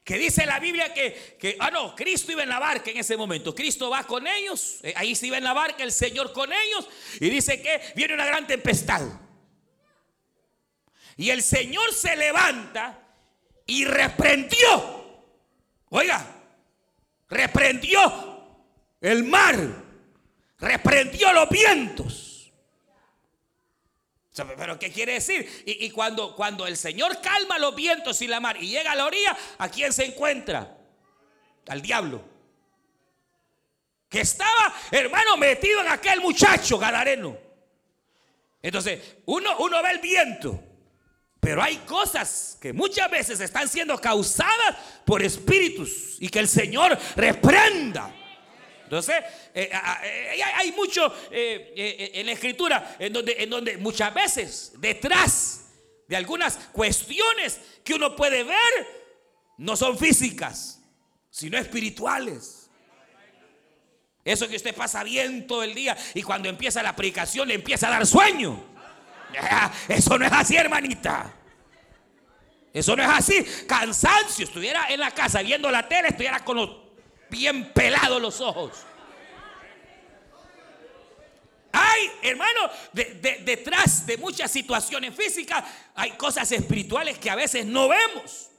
Que 0.05 0.17
dice 0.17 0.47
la 0.47 0.61
Biblia 0.61 0.95
que, 0.95 1.57
ah, 1.59 1.73
no, 1.73 1.97
Cristo 1.97 2.31
iba 2.31 2.45
en 2.45 2.49
la 2.51 2.61
barca 2.61 2.89
en 2.93 2.99
ese 2.99 3.17
momento. 3.17 3.53
Cristo 3.53 3.91
va 3.91 4.05
con 4.05 4.29
ellos, 4.29 4.79
eh, 4.85 4.95
ahí 4.97 5.17
se 5.17 5.27
iba 5.27 5.39
en 5.39 5.43
la 5.43 5.55
barca 5.55 5.83
el 5.83 5.91
Señor 5.91 6.33
con 6.33 6.53
ellos 6.53 6.89
y 7.19 7.29
dice 7.31 7.61
que 7.61 7.93
viene 7.97 8.15
una 8.15 8.27
gran 8.27 8.47
tempestad. 8.47 9.03
Y 11.17 11.31
el 11.31 11.43
Señor 11.43 11.93
se 11.93 12.15
levanta 12.15 12.97
y 13.67 13.87
reprendió, 13.87 15.25
oiga, 15.89 16.25
reprendió 17.29 18.69
el 19.01 19.25
mar 19.25 19.90
reprendió 20.61 21.33
los 21.33 21.49
vientos. 21.49 22.53
¿Pero 24.57 24.79
qué 24.79 24.91
quiere 24.91 25.15
decir? 25.15 25.65
Y, 25.67 25.91
cuando, 25.91 26.35
cuando 26.35 26.67
el 26.67 26.77
Señor 26.77 27.21
calma 27.21 27.59
los 27.59 27.75
vientos 27.75 28.23
y 28.23 28.29
la 28.29 28.41
mar 28.41 28.57
y 28.63 28.69
llega 28.69 28.93
a 28.93 28.95
la 28.95 29.07
orilla, 29.07 29.37
¿a 29.59 29.69
quién 29.69 29.93
se 29.93 30.05
encuentra? 30.05 30.79
Al 31.69 31.83
diablo. 31.83 32.23
Que 34.09 34.21
estaba, 34.21 34.75
hermano, 34.91 35.37
metido 35.37 35.81
en 35.81 35.89
aquel 35.89 36.21
muchacho 36.21 36.79
gadareno. 36.79 37.37
Entonces, 38.63 39.17
uno, 39.27 39.57
uno 39.59 39.83
ve 39.83 39.91
el 39.91 39.99
viento. 39.99 40.63
Pero 41.41 41.63
hay 41.63 41.79
cosas 41.79 42.59
que 42.61 42.73
muchas 42.73 43.11
veces 43.11 43.41
están 43.41 43.69
siendo 43.69 43.99
causadas 43.99 44.77
por 45.07 45.23
espíritus 45.23 46.17
y 46.21 46.29
que 46.29 46.39
el 46.39 46.49
Señor 46.49 46.99
reprenda. 47.17 48.15
Entonces, 48.91 49.15
eh, 49.55 49.71
eh, 49.71 50.43
hay 50.57 50.73
mucho 50.73 51.15
eh, 51.31 52.11
en 52.13 52.27
la 52.27 52.33
escritura 52.33 52.97
en 52.99 53.13
donde, 53.13 53.37
en 53.39 53.49
donde 53.49 53.77
muchas 53.77 54.13
veces 54.13 54.73
detrás 54.79 55.67
de 56.09 56.17
algunas 56.17 56.57
cuestiones 56.73 57.61
que 57.85 57.95
uno 57.95 58.17
puede 58.17 58.43
ver, 58.43 58.87
no 59.59 59.77
son 59.77 59.97
físicas, 59.97 60.83
sino 61.31 61.57
espirituales. 61.57 62.69
Eso 64.25 64.49
que 64.49 64.57
usted 64.57 64.75
pasa 64.75 65.05
bien 65.05 65.47
todo 65.47 65.63
el 65.63 65.73
día 65.73 65.97
y 66.13 66.23
cuando 66.23 66.49
empieza 66.49 66.83
la 66.83 66.97
predicación 66.97 67.47
le 67.47 67.55
empieza 67.55 67.87
a 67.87 67.91
dar 67.91 68.05
sueño. 68.05 68.61
Eso 69.89 70.19
no 70.19 70.27
es 70.27 70.33
así, 70.33 70.57
hermanita. 70.57 71.33
Eso 72.73 72.97
no 72.97 73.05
es 73.05 73.09
así. 73.09 73.47
Cansancio. 73.69 74.47
Estuviera 74.47 74.89
en 74.89 74.99
la 74.99 75.13
casa 75.13 75.43
viendo 75.43 75.71
la 75.71 75.87
tele, 75.87 76.09
estuviera 76.09 76.45
con 76.45 76.57
los 76.57 76.80
bien 77.31 77.73
pelados 77.73 78.21
los 78.21 78.41
ojos. 78.41 78.73
Hay, 81.73 82.11
hermano, 82.23 82.61
detrás 82.93 84.05
de 84.05 84.17
muchas 84.17 84.51
situaciones 84.51 85.15
físicas, 85.15 85.65
hay 85.95 86.13
cosas 86.13 86.51
espirituales 86.51 87.19
que 87.19 87.31
a 87.31 87.37
veces 87.37 87.65
no 87.65 87.89
vemos. 87.89 88.51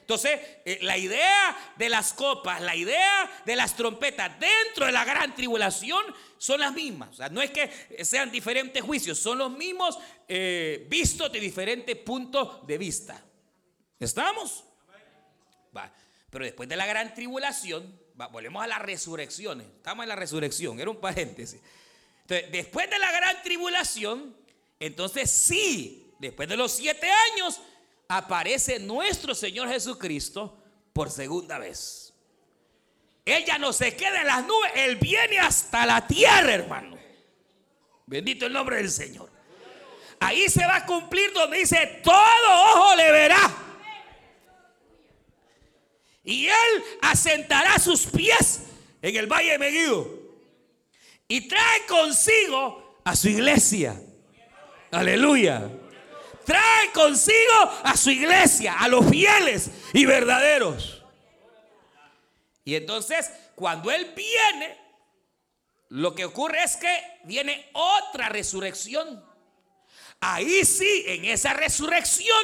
Entonces, 0.00 0.40
eh, 0.64 0.78
la 0.80 0.96
idea 0.96 1.74
de 1.76 1.90
las 1.90 2.14
copas, 2.14 2.62
la 2.62 2.74
idea 2.74 3.30
de 3.44 3.54
las 3.54 3.76
trompetas 3.76 4.40
dentro 4.40 4.86
de 4.86 4.92
la 4.92 5.04
gran 5.04 5.34
tribulación 5.34 6.02
son 6.38 6.60
las 6.60 6.72
mismas. 6.72 7.10
O 7.10 7.14
sea, 7.14 7.28
no 7.28 7.42
es 7.42 7.50
que 7.50 7.70
sean 8.04 8.30
diferentes 8.30 8.82
juicios, 8.82 9.18
son 9.18 9.36
los 9.36 9.50
mismos 9.50 9.98
eh, 10.26 10.86
vistos 10.88 11.30
de 11.30 11.38
diferentes 11.38 11.94
puntos 11.96 12.66
de 12.66 12.78
vista. 12.78 13.22
¿Estamos? 14.00 14.64
Va. 15.76 15.92
Pero 16.30 16.44
después 16.44 16.68
de 16.70 16.76
la 16.76 16.86
gran 16.86 17.12
tribulación, 17.12 18.00
volvemos 18.26 18.62
a 18.62 18.66
las 18.66 18.82
resurrecciones. 18.82 19.66
Estamos 19.66 20.02
en 20.02 20.08
la 20.08 20.16
resurrección, 20.16 20.80
era 20.80 20.90
un 20.90 21.00
paréntesis. 21.00 21.60
Después 22.26 22.90
de 22.90 22.98
la 22.98 23.10
gran 23.12 23.42
tribulación, 23.42 24.36
entonces 24.80 25.30
sí, 25.30 26.12
después 26.18 26.48
de 26.48 26.56
los 26.56 26.72
siete 26.72 27.08
años, 27.10 27.60
aparece 28.08 28.78
nuestro 28.80 29.34
Señor 29.34 29.68
Jesucristo 29.68 30.62
por 30.92 31.10
segunda 31.10 31.58
vez. 31.58 32.12
Él 33.24 33.44
ya 33.44 33.58
no 33.58 33.72
se 33.72 33.94
queda 33.94 34.22
en 34.22 34.26
las 34.26 34.46
nubes, 34.46 34.72
Él 34.74 34.96
viene 34.96 35.38
hasta 35.38 35.86
la 35.86 36.06
tierra, 36.06 36.54
hermano. 36.54 36.98
Bendito 38.06 38.46
el 38.46 38.52
nombre 38.52 38.76
del 38.76 38.90
Señor. 38.90 39.30
Ahí 40.20 40.48
se 40.48 40.66
va 40.66 40.76
a 40.76 40.86
cumplir 40.86 41.32
donde 41.32 41.58
dice, 41.58 42.00
todo 42.02 42.14
ojo 42.74 42.96
le 42.96 43.12
verá. 43.12 43.67
Y 46.28 46.46
Él 46.46 46.84
asentará 47.00 47.78
sus 47.78 48.06
pies 48.06 48.60
en 49.00 49.16
el 49.16 49.26
valle 49.26 49.52
de 49.52 49.58
Meguido. 49.58 50.08
Y 51.26 51.48
trae 51.48 51.86
consigo 51.86 53.00
a 53.04 53.16
su 53.16 53.28
iglesia. 53.28 54.00
Aleluya 54.90 55.70
trae 56.48 56.92
consigo 56.94 57.70
a 57.84 57.94
su 57.94 58.10
iglesia, 58.10 58.78
a 58.78 58.88
los 58.88 59.06
fieles 59.10 59.70
y 59.92 60.06
verdaderos. 60.06 61.02
Y 62.64 62.74
entonces, 62.74 63.30
cuando 63.54 63.90
Él 63.90 64.14
viene, 64.16 64.74
lo 65.90 66.14
que 66.14 66.24
ocurre 66.24 66.62
es 66.62 66.76
que 66.76 67.20
viene 67.24 67.68
otra 67.74 68.30
resurrección. 68.30 69.22
Ahí 70.20 70.64
sí, 70.64 71.04
en 71.06 71.26
esa 71.26 71.52
resurrección, 71.52 72.40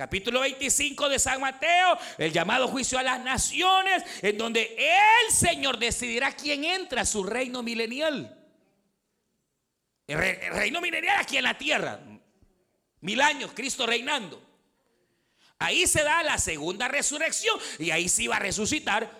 capítulo 0.00 0.40
25 0.40 1.10
de 1.10 1.18
San 1.18 1.42
Mateo, 1.42 1.98
el 2.16 2.32
llamado 2.32 2.68
juicio 2.68 2.98
a 2.98 3.02
las 3.02 3.20
naciones, 3.20 4.02
en 4.22 4.38
donde 4.38 4.74
el 4.78 5.30
Señor 5.30 5.78
decidirá 5.78 6.32
quién 6.32 6.64
entra 6.64 7.02
a 7.02 7.04
su 7.04 7.22
reino 7.22 7.62
milenial. 7.62 8.34
El, 10.06 10.18
reino 10.54 10.80
milenial 10.80 11.18
aquí 11.20 11.36
en 11.36 11.42
la 11.44 11.58
tierra, 11.58 12.00
Mil 13.02 13.20
años, 13.20 13.50
Cristo 13.54 13.86
reinando. 13.86 14.42
Ahí 15.58 15.86
se 15.86 16.02
da 16.02 16.22
la 16.22 16.38
segunda 16.38 16.88
resurrección 16.88 17.60
y 17.78 17.90
ahí 17.90 18.08
sí 18.08 18.26
va 18.26 18.36
a 18.36 18.40
resucitar 18.40 19.10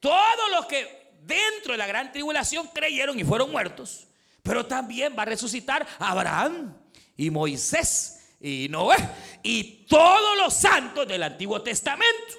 todos 0.00 0.50
los 0.50 0.66
que 0.66 1.12
dentro 1.22 1.72
de 1.72 1.78
la 1.78 1.86
gran 1.86 2.10
tribulación 2.10 2.66
creyeron 2.74 3.20
y 3.20 3.22
fueron 3.22 3.52
muertos. 3.52 4.08
Pero 4.42 4.66
también 4.66 5.14
va 5.16 5.22
a 5.22 5.26
resucitar 5.26 5.86
Abraham 6.00 6.76
y 7.16 7.30
Moisés 7.30 8.17
y 8.40 8.68
Noé 8.68 8.96
y 9.42 9.86
todos 9.86 10.36
los 10.36 10.54
santos 10.54 11.06
del 11.06 11.22
Antiguo 11.22 11.62
Testamento. 11.62 12.34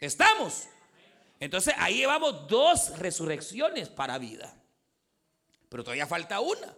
¿Estamos? 0.00 0.68
Entonces 1.40 1.74
ahí 1.78 1.98
llevamos 1.98 2.48
dos 2.48 2.98
resurrecciones 2.98 3.88
para 3.88 4.18
vida. 4.18 4.54
Pero 5.68 5.84
todavía 5.84 6.06
falta 6.06 6.40
una. 6.40 6.74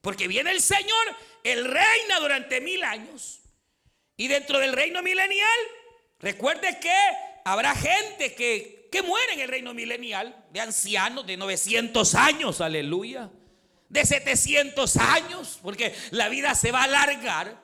Porque 0.00 0.28
viene 0.28 0.50
el 0.50 0.60
Señor, 0.60 1.16
Él 1.44 1.64
reina 1.64 2.20
durante 2.20 2.60
mil 2.60 2.82
años. 2.84 3.40
Y 4.16 4.28
dentro 4.28 4.58
del 4.58 4.72
reino 4.72 5.02
milenial, 5.02 5.58
recuerde 6.18 6.78
que 6.80 6.94
habrá 7.44 7.74
gente 7.74 8.34
que, 8.34 8.88
que 8.90 9.02
muere 9.02 9.34
en 9.34 9.40
el 9.40 9.48
reino 9.48 9.74
milenial, 9.74 10.44
de 10.50 10.60
ancianos 10.60 11.26
de 11.26 11.36
900 11.36 12.14
años, 12.14 12.60
aleluya, 12.60 13.30
de 13.90 14.06
700 14.06 14.96
años, 14.96 15.58
porque 15.62 15.94
la 16.12 16.28
vida 16.28 16.54
se 16.54 16.72
va 16.72 16.80
a 16.80 16.84
alargar. 16.84 17.60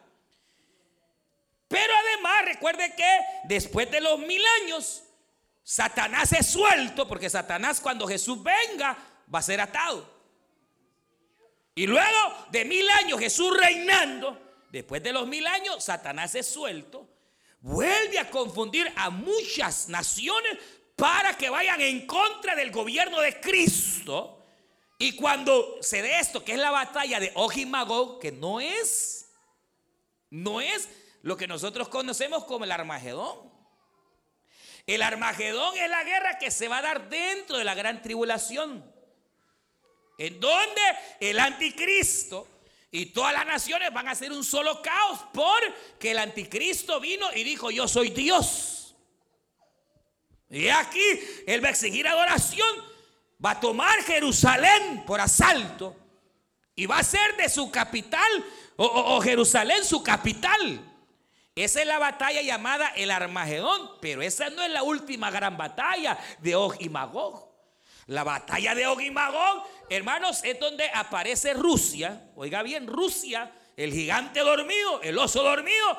Pero 1.68 1.92
además, 1.94 2.44
recuerde 2.44 2.94
que 2.94 3.18
después 3.44 3.90
de 3.90 4.00
los 4.00 4.18
mil 4.18 4.42
años, 4.62 5.04
Satanás 5.62 6.32
es 6.32 6.46
suelto, 6.46 7.08
porque 7.08 7.30
Satanás 7.30 7.80
cuando 7.80 8.06
Jesús 8.06 8.42
venga 8.42 8.96
va 9.32 9.38
a 9.38 9.42
ser 9.42 9.60
atado. 9.60 10.14
Y 11.74 11.86
luego 11.86 12.46
de 12.50 12.64
mil 12.64 12.88
años 12.90 13.20
Jesús 13.20 13.56
reinando, 13.56 14.40
después 14.70 15.02
de 15.02 15.12
los 15.12 15.26
mil 15.26 15.46
años 15.46 15.84
Satanás 15.84 16.34
es 16.34 16.46
suelto, 16.46 17.08
vuelve 17.60 18.18
a 18.18 18.30
confundir 18.30 18.92
a 18.96 19.10
muchas 19.10 19.88
naciones 19.88 20.58
para 20.96 21.36
que 21.36 21.50
vayan 21.50 21.80
en 21.80 22.06
contra 22.06 22.56
del 22.56 22.70
gobierno 22.70 23.20
de 23.20 23.40
Cristo. 23.40 24.35
Y 24.98 25.16
cuando 25.16 25.78
se 25.80 26.02
dé 26.02 26.18
esto, 26.18 26.44
que 26.44 26.52
es 26.52 26.58
la 26.58 26.70
batalla 26.70 27.20
de 27.20 27.32
Ojimagog, 27.34 28.18
que 28.18 28.32
no 28.32 28.60
es, 28.60 29.30
no 30.30 30.60
es 30.60 30.88
lo 31.22 31.36
que 31.36 31.46
nosotros 31.46 31.88
conocemos 31.88 32.44
como 32.44 32.64
el 32.64 32.72
Armagedón. 32.72 33.52
El 34.86 35.02
Armagedón 35.02 35.76
es 35.76 35.90
la 35.90 36.04
guerra 36.04 36.38
que 36.38 36.50
se 36.50 36.68
va 36.68 36.78
a 36.78 36.82
dar 36.82 37.08
dentro 37.08 37.58
de 37.58 37.64
la 37.64 37.74
gran 37.74 38.00
tribulación 38.02 38.96
en 40.18 40.40
donde 40.40 40.80
el 41.20 41.38
anticristo 41.38 42.48
y 42.90 43.06
todas 43.06 43.32
las 43.32 43.46
naciones 43.46 43.92
van 43.92 44.08
a 44.08 44.14
ser 44.14 44.32
un 44.32 44.44
solo 44.44 44.80
caos 44.80 45.20
porque 45.32 46.12
el 46.12 46.18
anticristo 46.18 47.00
vino 47.00 47.26
y 47.34 47.44
dijo, 47.44 47.70
yo 47.70 47.86
soy 47.86 48.10
Dios. 48.10 48.96
Y 50.48 50.68
aquí 50.68 51.04
él 51.46 51.62
va 51.62 51.68
a 51.68 51.72
exigir 51.72 52.06
adoración, 52.06 52.68
va 53.44 53.50
a 53.52 53.60
tomar 53.60 54.02
Jerusalén 54.02 55.04
por 55.06 55.20
asalto 55.20 55.96
y 56.74 56.86
va 56.86 56.98
a 56.98 57.04
ser 57.04 57.36
de 57.36 57.48
su 57.48 57.70
capital 57.70 58.28
o, 58.76 59.20
Jerusalén 59.20 59.84
su 59.84 60.02
capital. 60.02 60.92
Esa 61.54 61.80
es 61.80 61.86
la 61.86 61.98
batalla 61.98 62.42
llamada 62.42 62.88
el 62.96 63.10
Armagedón, 63.10 63.92
pero 64.00 64.20
esa 64.20 64.50
no 64.50 64.62
es 64.62 64.70
la 64.70 64.82
última 64.82 65.30
gran 65.30 65.56
batalla 65.56 66.18
de 66.40 66.54
Og 66.54 66.76
y 66.80 66.90
Magog. 66.90 67.46
La 68.06 68.24
batalla 68.24 68.74
de 68.74 68.86
Og 68.86 69.00
y 69.00 69.10
Magog 69.10 69.66
hermanos, 69.88 70.42
es 70.44 70.58
donde 70.58 70.88
aparece 70.92 71.54
Rusia. 71.54 72.30
Oiga 72.36 72.62
bien, 72.62 72.86
Rusia, 72.86 73.52
el 73.76 73.92
gigante 73.92 74.40
dormido, 74.40 75.00
el 75.02 75.18
oso 75.18 75.42
dormido. 75.42 75.98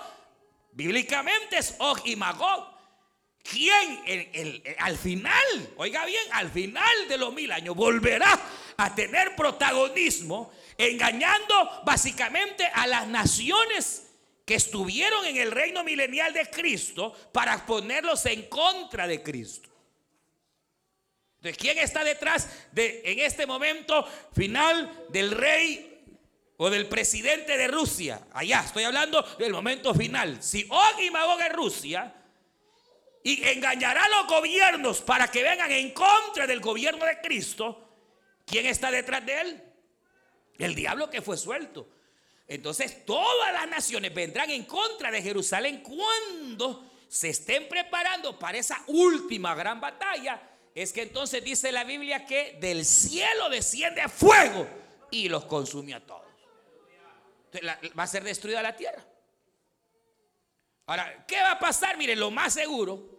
Bíblicamente 0.72 1.58
es 1.58 1.76
Og 1.80 2.00
y 2.06 2.16
Magog. 2.16 2.77
¿Quién 3.50 4.04
al 4.80 4.98
final, 4.98 5.74
oiga 5.78 6.06
bien, 6.06 6.24
al 6.32 6.52
final 6.52 7.08
de 7.08 7.18
los 7.18 7.34
mil 7.34 7.50
años 7.52 7.76
volverá 7.76 8.38
a 8.76 8.94
tener 8.94 9.36
protagonismo 9.38 10.52
engañando 10.78 11.82
básicamente 11.86 12.66
a 12.66 12.86
las 12.88 13.08
naciones 13.08 14.04
que 14.46 14.56
estuvieron 14.56 15.26
en 15.26 15.38
el 15.38 15.52
reino 15.52 15.84
milenial 15.86 16.34
de 16.34 16.50
Cristo 16.50 17.14
para 17.32 17.66
ponerlos 17.66 18.26
en 18.26 18.44
contra 18.50 19.08
de 19.08 19.24
Cristo? 19.24 19.70
Entonces, 21.38 21.58
¿quién 21.58 21.78
está 21.78 22.04
detrás 22.04 22.50
de, 22.74 23.02
en 23.06 23.20
este 23.20 23.46
momento 23.46 24.06
final 24.34 25.06
del 25.08 25.32
rey 25.32 26.20
o 26.58 26.70
del 26.70 26.88
presidente 26.88 27.58
de 27.58 27.68
Rusia? 27.70 28.28
Allá, 28.34 28.64
estoy 28.66 28.84
hablando 28.84 29.22
del 29.38 29.54
momento 29.54 29.94
final. 29.94 30.44
Si 30.44 30.68
Og 30.70 31.02
y 31.02 31.12
Magog 31.12 31.40
es 31.40 31.54
Rusia 31.54 32.14
y 33.28 33.46
engañará 33.46 34.06
a 34.06 34.10
los 34.10 34.28
gobiernos 34.28 35.02
para 35.02 35.30
que 35.30 35.44
vengan 35.44 35.70
en 35.70 35.92
contra 35.92 36.48
del 36.48 36.62
gobierno 36.62 37.06
de 37.06 37.20
Cristo, 37.20 37.90
¿quién 38.46 38.66
está 38.68 38.90
detrás 38.90 39.26
de 39.26 39.42
él? 39.42 39.64
El 40.58 40.74
diablo 40.74 41.10
que 41.10 41.22
fue 41.22 41.36
suelto. 41.36 41.90
Entonces 42.48 43.06
todas 43.06 43.52
las 43.52 43.68
naciones 43.68 44.14
vendrán 44.14 44.50
en 44.50 44.64
contra 44.64 45.12
de 45.12 45.22
Jerusalén 45.22 45.84
cuando 45.84 46.90
se 47.10 47.32
estén 47.32 47.68
preparando 47.68 48.40
para 48.40 48.60
esa 48.60 48.82
última 48.88 49.54
gran 49.56 49.82
batalla 49.82 50.42
es 50.74 50.94
que 50.94 51.02
entonces 51.02 51.44
dice 51.44 51.74
la 51.74 51.84
Biblia 51.84 52.26
que 52.26 52.58
del 52.62 52.86
cielo 52.86 53.50
desciende 53.50 54.08
fuego 54.08 54.70
y 55.12 55.28
los 55.28 55.44
consume 55.44 55.94
a 55.94 56.00
todos. 56.00 56.24
va 58.00 58.04
a 58.04 58.08
ser 58.08 58.24
destruida 58.24 58.62
la 58.62 58.78
tierra. 58.78 59.06
Ahora, 60.86 61.26
¿qué 61.28 61.42
va 61.42 61.52
a 61.52 61.60
pasar? 61.60 61.98
Mire, 61.98 62.16
lo 62.16 62.32
más 62.32 62.54
seguro, 62.54 63.17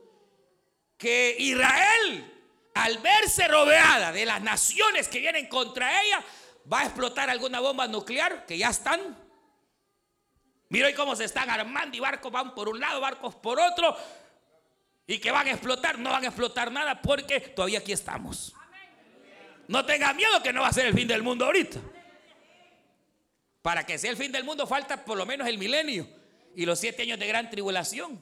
que 0.99 1.37
Israel, 1.39 2.31
al 2.75 2.99
verse 2.99 3.47
rodeada 3.49 4.13
de 4.13 4.27
las 4.27 4.43
naciones 4.43 5.09
que 5.09 5.21
vienen 5.21 5.47
contra 5.47 6.03
ella, 6.03 6.23
va 6.71 6.81
a 6.81 6.85
explotar 6.85 7.31
alguna 7.31 7.61
bomba 7.61 7.87
nuclear, 7.87 8.45
que 8.45 8.59
ya 8.59 8.69
están. 8.69 9.17
Mira 10.69 10.93
cómo 10.95 11.17
se 11.17 11.25
están 11.25 11.49
armando 11.49 11.97
y 11.97 12.01
barcos 12.01 12.31
van 12.31 12.55
por 12.55 12.69
un 12.69 12.79
lado, 12.79 13.01
barcos 13.01 13.37
por 13.37 13.59
otro, 13.59 13.97
y 15.07 15.19
que 15.19 15.31
van 15.31 15.47
a 15.47 15.53
explotar, 15.53 15.99
no 15.99 16.11
van 16.11 16.25
a 16.25 16.27
explotar 16.27 16.71
nada 16.71 17.01
porque 17.01 17.41
todavía 17.41 17.79
aquí 17.79 17.93
estamos. 17.93 18.53
No 19.69 19.85
tengan 19.87 20.17
miedo 20.17 20.43
que 20.43 20.53
no 20.53 20.63
va 20.63 20.69
a 20.69 20.73
ser 20.73 20.87
el 20.87 20.95
fin 20.95 21.07
del 21.07 21.23
mundo 21.23 21.45
ahorita. 21.45 21.79
Para 23.63 23.85
que 23.87 23.99
sea 23.99 24.11
el 24.11 24.17
fin 24.17 24.33
del 24.33 24.45
mundo 24.45 24.67
falta 24.67 25.05
por 25.05 25.17
lo 25.17 25.27
menos 25.27 25.47
el 25.47 25.59
milenio 25.59 26.09
y 26.55 26.67
los 26.67 26.79
siete 26.79 27.03
años 27.03 27.19
de 27.19 27.27
gran 27.27 27.51
tribulación. 27.51 28.21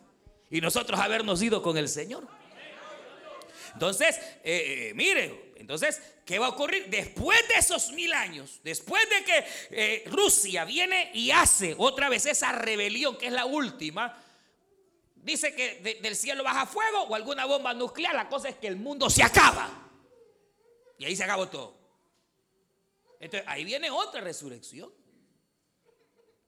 Y 0.51 0.61
nosotros 0.61 1.01
habernos 1.01 1.43
ido 1.43 1.63
con 1.63 1.77
el 1.77 1.89
Señor. 1.89 2.29
Entonces, 3.77 4.17
eh, 4.43 4.89
eh, 4.89 4.93
mire, 4.95 5.53
entonces, 5.57 6.01
¿qué 6.25 6.39
va 6.39 6.47
a 6.47 6.49
ocurrir? 6.49 6.87
Después 6.89 7.39
de 7.47 7.57
esos 7.57 7.93
mil 7.93 8.11
años, 8.15 8.59
después 8.65 9.07
de 9.11 9.23
que 9.23 9.45
eh, 9.71 10.05
Rusia 10.07 10.65
viene 10.65 11.11
y 11.13 11.31
hace 11.31 11.75
otra 11.77 12.09
vez 12.09 12.25
esa 12.25 12.53
rebelión, 12.53 13.19
que 13.19 13.27
es 13.27 13.33
la 13.35 13.45
última, 13.45 14.19
dice 15.17 15.55
que 15.55 15.99
del 16.01 16.17
cielo 16.17 16.43
baja 16.43 16.65
fuego 16.65 17.03
o 17.03 17.15
alguna 17.15 17.45
bomba 17.45 17.75
nuclear, 17.75 18.15
la 18.15 18.31
cosa 18.31 18.49
es 18.49 18.57
que 18.57 18.67
el 18.67 18.77
mundo 18.77 19.11
se 19.11 19.23
acaba. 19.23 19.69
Y 20.97 21.05
ahí 21.05 21.15
se 21.15 21.25
acabó 21.25 21.49
todo. 21.49 21.77
Entonces, 23.21 23.47
ahí 23.47 23.63
viene 23.63 23.91
otra 23.91 24.23
resurrección. 24.23 24.91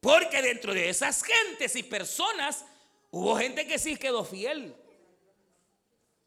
Porque 0.01 0.41
dentro 0.41 0.73
de 0.73 0.89
esas 0.89 1.23
gentes 1.23 1.77
y 1.77 1.83
personas 1.83 2.65
hubo 3.11 3.37
gente 3.37 3.67
que 3.67 3.79
sí 3.79 3.99
quedó 3.99 4.25
fiel. 4.25 4.75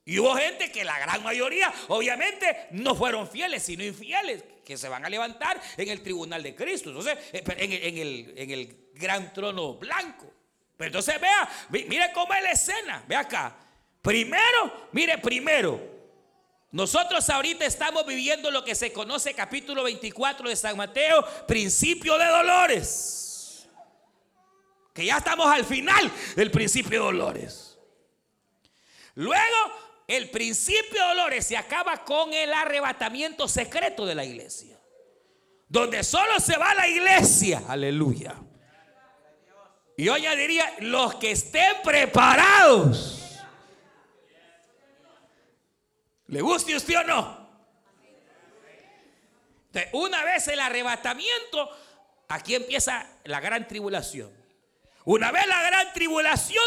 Y 0.06 0.18
hubo 0.20 0.36
gente 0.36 0.72
que 0.72 0.84
la 0.84 0.98
gran 1.00 1.22
mayoría, 1.24 1.72
obviamente, 1.90 2.68
no 2.72 2.96
fueron 2.96 3.30
fieles, 3.30 3.64
sino 3.64 3.84
infieles, 3.84 4.44
que 4.66 4.78
se 4.78 4.90
van 4.90 5.06
a 5.06 5.10
levantar 5.10 5.62
en 5.78 5.90
el 5.90 6.02
tribunal 6.02 6.42
de 6.42 6.56
Cristo. 6.56 6.90
Entonces, 6.90 7.18
eh, 7.34 7.44
en, 7.58 7.98
el, 7.98 8.34
en 8.36 8.52
el 8.52 8.90
gran 8.96 9.32
trono 9.32 9.76
blanco. 9.76 10.34
Pero 10.76 10.88
entonces 10.88 11.22
vea, 11.22 11.50
mire 11.70 12.12
cómo 12.14 12.34
es 12.34 12.42
la 12.42 12.52
escena. 12.52 13.04
Ve 13.08 13.16
acá. 13.16 13.56
Primero, 14.02 14.88
mire, 14.92 15.20
primero, 15.20 15.80
nosotros 16.72 17.30
ahorita 17.30 17.66
estamos 17.66 18.06
viviendo 18.06 18.50
lo 18.50 18.64
que 18.64 18.74
se 18.74 18.92
conoce 18.92 19.34
capítulo 19.34 19.84
24 19.84 20.50
de 20.50 20.56
San 20.56 20.78
Mateo, 20.78 21.24
principio 21.46 22.18
de 22.18 22.26
dolores. 22.26 23.68
Que 24.94 25.06
ya 25.06 25.18
estamos 25.18 25.46
al 25.48 25.66
final 25.66 26.12
del 26.36 26.50
principio 26.50 27.00
de 27.00 27.06
dolores. 27.06 27.78
Luego, 29.16 29.91
el 30.17 30.30
principio 30.30 31.02
de 31.02 31.08
dolores 31.08 31.47
se 31.47 31.58
acaba 31.58 32.04
con 32.04 32.34
el 32.34 32.54
arrebatamiento 32.54 33.47
secreto 33.47 34.06
de 34.06 34.15
la 34.15 34.26
iglesia. 34.26 34.78
Donde 35.67 36.04
solo 36.04 36.39
se 36.39 36.58
va 36.58 36.74
la 36.74 36.88
iglesia. 36.88 37.63
Aleluya. 37.67 38.36
Y 39.97 40.10
hoy 40.10 40.24
ya 40.24 40.36
diría, 40.36 40.74
los 40.80 41.15
que 41.15 41.32
estén 41.32 41.76
preparados 41.84 43.21
¿Le 46.32 46.39
guste 46.39 46.76
usted 46.76 46.97
o 46.97 47.04
no? 47.04 47.41
una 49.93 50.24
vez 50.26 50.47
el 50.50 50.60
arrebatamiento, 50.60 51.69
aquí 52.28 52.56
empieza 52.56 53.06
la 53.26 53.39
gran 53.39 53.67
tribulación. 53.67 54.32
Una 55.06 55.32
vez 55.32 55.45
la 55.47 55.62
gran 55.62 55.93
tribulación, 55.93 56.63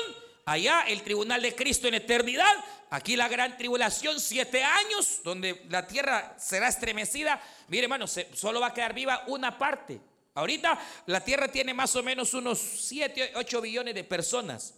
allá 0.47 0.85
el 0.89 1.03
tribunal 1.03 1.43
de 1.43 1.55
Cristo 1.55 1.89
en 1.89 1.95
eternidad, 1.95 2.53
aquí 2.91 3.17
la 3.17 3.29
gran 3.29 3.57
tribulación, 3.57 4.21
siete 4.21 4.63
años, 4.63 5.21
donde 5.25 5.65
la 5.69 5.87
tierra 5.87 6.35
será 6.39 6.69
estremecida. 6.69 7.41
Mire, 7.69 7.85
hermano, 7.85 8.07
solo 8.07 8.61
va 8.61 8.69
a 8.69 8.75
quedar 8.75 8.95
viva 8.95 9.25
una 9.29 9.57
parte. 9.57 10.01
Ahorita 10.35 10.79
la 11.07 11.21
tierra 11.21 11.49
tiene 11.49 11.75
más 11.75 11.95
o 11.97 12.03
menos 12.03 12.35
unos 12.35 12.59
7, 12.59 13.33
8 13.37 13.61
billones 13.61 13.95
de 13.95 14.05
personas. 14.05 14.75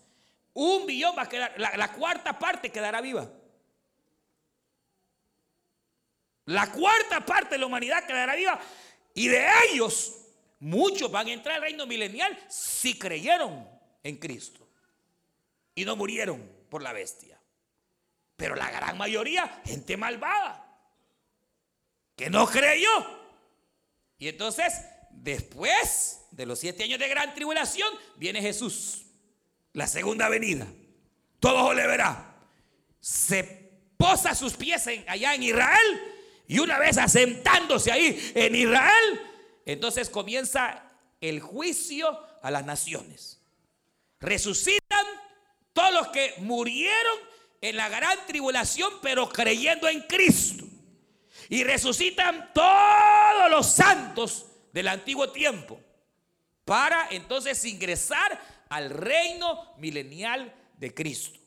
Un 0.52 0.86
billón 0.86 1.16
va 1.16 1.22
a 1.22 1.28
quedar, 1.28 1.54
la 1.58 1.92
cuarta 1.92 2.38
parte 2.38 2.70
quedará 2.70 3.00
viva. 3.00 3.30
La 6.46 6.70
cuarta 6.70 7.24
parte 7.24 7.56
de 7.56 7.58
la 7.58 7.66
humanidad 7.66 8.06
quedará 8.06 8.34
viva. 8.36 8.58
Y 9.14 9.28
de 9.28 9.46
ellos, 9.70 10.14
muchos 10.60 11.10
van 11.10 11.26
a 11.26 11.32
entrar 11.32 11.56
al 11.56 11.62
reino 11.62 11.86
milenial 11.86 12.38
si 12.48 12.98
creyeron 12.98 13.68
en 14.02 14.16
Cristo. 14.16 14.65
Y 15.76 15.84
no 15.84 15.94
murieron 15.94 16.42
por 16.68 16.82
la 16.82 16.92
bestia. 16.92 17.40
Pero 18.34 18.56
la 18.56 18.68
gran 18.70 18.98
mayoría, 18.98 19.62
gente 19.64 19.96
malvada, 19.96 20.66
que 22.16 22.28
no 22.28 22.46
creyó. 22.46 22.90
Y 24.18 24.26
entonces, 24.26 24.74
después 25.10 26.26
de 26.32 26.46
los 26.46 26.58
siete 26.58 26.82
años 26.82 26.98
de 26.98 27.08
gran 27.08 27.32
tribulación, 27.32 27.88
viene 28.16 28.42
Jesús, 28.42 29.06
la 29.72 29.86
segunda 29.86 30.28
venida. 30.28 30.66
Todo 31.38 31.72
le 31.72 31.86
verá. 31.86 32.34
Se 32.98 33.44
posa 33.96 34.34
sus 34.34 34.54
pies 34.54 34.88
allá 35.06 35.34
en 35.34 35.44
Israel 35.44 36.14
y 36.48 36.58
una 36.58 36.78
vez 36.78 36.98
asentándose 36.98 37.90
ahí 37.90 38.32
en 38.34 38.54
Israel, 38.54 39.22
entonces 39.64 40.10
comienza 40.10 40.90
el 41.20 41.40
juicio 41.40 42.18
a 42.42 42.50
las 42.50 42.64
naciones. 42.64 43.40
Resucitan 44.20 45.06
todos 45.76 45.92
los 45.92 46.08
que 46.08 46.34
murieron 46.38 47.18
en 47.60 47.76
la 47.76 47.90
gran 47.90 48.18
tribulación, 48.26 48.94
pero 49.02 49.28
creyendo 49.28 49.86
en 49.88 50.00
Cristo. 50.00 50.64
Y 51.50 51.62
resucitan 51.64 52.50
todos 52.54 53.50
los 53.50 53.66
santos 53.66 54.46
del 54.72 54.88
antiguo 54.88 55.30
tiempo 55.30 55.78
para 56.64 57.08
entonces 57.10 57.62
ingresar 57.66 58.40
al 58.70 58.88
reino 58.88 59.74
milenial 59.76 60.52
de 60.78 60.94
Cristo. 60.94 61.38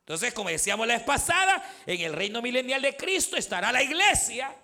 Entonces, 0.00 0.32
como 0.32 0.48
decíamos 0.48 0.86
la 0.86 0.94
vez 0.94 1.04
pasada, 1.04 1.62
en 1.84 2.00
el 2.00 2.14
reino 2.14 2.40
milenial 2.40 2.80
de 2.80 2.96
Cristo 2.96 3.36
estará 3.36 3.70
la 3.70 3.82
iglesia, 3.82 4.56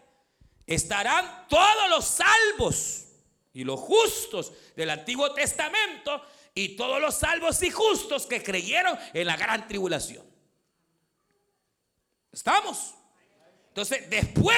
estarán 0.66 1.46
todos 1.46 1.90
los 1.90 2.06
salvos 2.06 3.04
y 3.52 3.64
los 3.64 3.78
justos 3.78 4.52
del 4.74 4.88
Antiguo 4.88 5.34
Testamento 5.34 6.24
y 6.54 6.76
todos 6.76 7.00
los 7.00 7.16
salvos 7.16 7.62
y 7.62 7.70
justos 7.70 8.26
que 8.26 8.42
creyeron 8.42 8.98
en 9.12 9.26
la 9.26 9.36
gran 9.36 9.66
tribulación. 9.66 10.24
¿Estamos? 12.32 12.94
Entonces, 13.68 14.08
después 14.08 14.56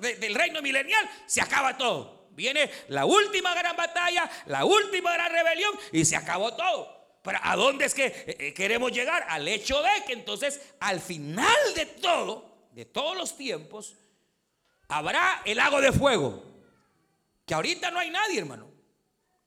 del 0.00 0.34
reino 0.34 0.62
milenial, 0.62 1.08
se 1.26 1.40
acaba 1.40 1.76
todo. 1.76 2.28
Viene 2.30 2.70
la 2.88 3.04
última 3.04 3.54
gran 3.54 3.76
batalla, 3.76 4.30
la 4.46 4.64
última 4.64 5.12
gran 5.12 5.30
rebelión 5.32 5.72
y 5.92 6.04
se 6.04 6.16
acabó 6.16 6.54
todo. 6.54 7.02
Pero 7.22 7.38
¿a 7.42 7.56
dónde 7.56 7.84
es 7.84 7.94
que 7.94 8.06
eh, 8.06 8.36
eh, 8.38 8.54
queremos 8.54 8.90
llegar? 8.90 9.24
Al 9.28 9.46
hecho 9.46 9.80
de 9.82 10.04
que 10.06 10.12
entonces 10.12 10.60
al 10.80 11.00
final 11.00 11.74
de 11.74 11.86
todo, 11.86 12.68
de 12.72 12.84
todos 12.84 13.16
los 13.16 13.36
tiempos, 13.36 13.96
habrá 14.88 15.42
el 15.44 15.58
lago 15.58 15.80
de 15.80 15.92
fuego. 15.92 16.44
Que 17.46 17.54
ahorita 17.54 17.90
no 17.90 17.98
hay 17.98 18.10
nadie, 18.10 18.38
hermano. 18.38 18.71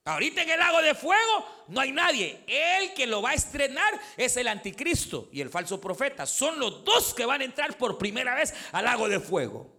Ahorita 0.06 0.44
en 0.44 0.50
el 0.52 0.60
lago 0.60 0.84
de 0.84 0.94
fuego 0.94 1.66
no 1.68 1.82
hay 1.82 1.92
nadie. 1.92 2.44
El 2.46 2.94
que 2.94 3.08
lo 3.08 3.24
va 3.24 3.32
a 3.32 3.34
estrenar 3.34 4.00
es 4.16 4.38
el 4.38 4.48
anticristo 4.48 5.30
y 5.32 5.42
el 5.42 5.50
falso 5.50 5.82
profeta. 5.82 6.28
Son 6.28 6.60
los 6.60 6.86
dos 6.86 7.16
que 7.16 7.26
van 7.26 7.42
a 7.42 7.46
entrar 7.46 7.76
por 7.76 7.98
primera 7.98 8.36
vez 8.36 8.54
al 8.72 8.86
lago 8.86 9.10
de 9.10 9.20
fuego. 9.20 9.76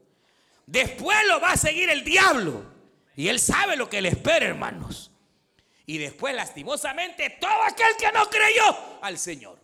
Después 0.67 1.17
lo 1.29 1.41
va 1.41 1.53
a 1.53 1.57
seguir 1.57 1.89
el 1.91 2.03
diablo. 2.03 2.65
Y 3.15 3.29
él 3.29 3.39
sabe 3.39 3.77
lo 3.77 3.89
que 3.89 4.03
le 4.03 4.09
espera, 4.09 4.47
hermanos. 4.47 5.13
Y 5.87 5.99
después, 5.99 6.35
lastimosamente, 6.35 7.39
todo 7.41 7.63
aquel 7.63 7.97
que 7.97 8.11
no 8.11 8.29
creyó 8.29 8.77
al 9.03 9.19
Señor 9.19 9.61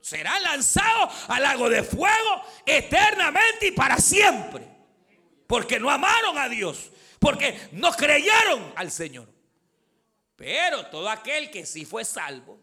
será 0.00 0.40
lanzado 0.40 1.08
al 1.28 1.42
lago 1.42 1.68
de 1.68 1.84
fuego 1.84 2.42
eternamente 2.66 3.68
y 3.68 3.70
para 3.70 3.98
siempre. 3.98 4.66
Porque 5.46 5.78
no 5.78 5.88
amaron 5.88 6.36
a 6.36 6.48
Dios, 6.48 6.90
porque 7.20 7.68
no 7.72 7.92
creyeron 7.92 8.72
al 8.74 8.90
Señor. 8.90 9.37
Pero 10.38 10.86
todo 10.86 11.10
aquel 11.10 11.50
que 11.50 11.66
sí 11.66 11.84
fue 11.84 12.04
salvo, 12.04 12.60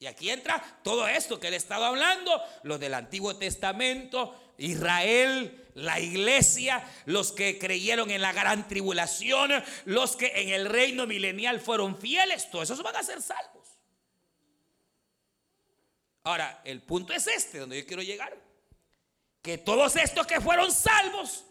y 0.00 0.06
aquí 0.06 0.28
entra 0.28 0.60
todo 0.82 1.06
esto 1.06 1.38
que 1.38 1.48
le 1.48 1.54
he 1.54 1.58
estado 1.58 1.84
hablando, 1.84 2.42
lo 2.64 2.78
del 2.78 2.94
Antiguo 2.94 3.36
Testamento, 3.36 4.36
Israel, 4.58 5.70
la 5.74 6.00
iglesia, 6.00 6.82
los 7.06 7.30
que 7.30 7.60
creyeron 7.60 8.10
en 8.10 8.20
la 8.20 8.32
gran 8.32 8.66
tribulación, 8.66 9.52
los 9.84 10.16
que 10.16 10.32
en 10.34 10.48
el 10.48 10.66
reino 10.66 11.06
milenial 11.06 11.60
fueron 11.60 11.96
fieles, 11.96 12.50
todos 12.50 12.68
esos 12.70 12.82
van 12.82 12.96
a 12.96 13.04
ser 13.04 13.22
salvos. 13.22 13.68
Ahora, 16.24 16.60
el 16.64 16.82
punto 16.82 17.12
es 17.12 17.28
este, 17.28 17.60
donde 17.60 17.80
yo 17.80 17.86
quiero 17.86 18.02
llegar. 18.02 18.36
Que 19.42 19.58
todos 19.58 19.94
estos 19.94 20.26
que 20.26 20.40
fueron 20.40 20.72
salvos 20.72 21.44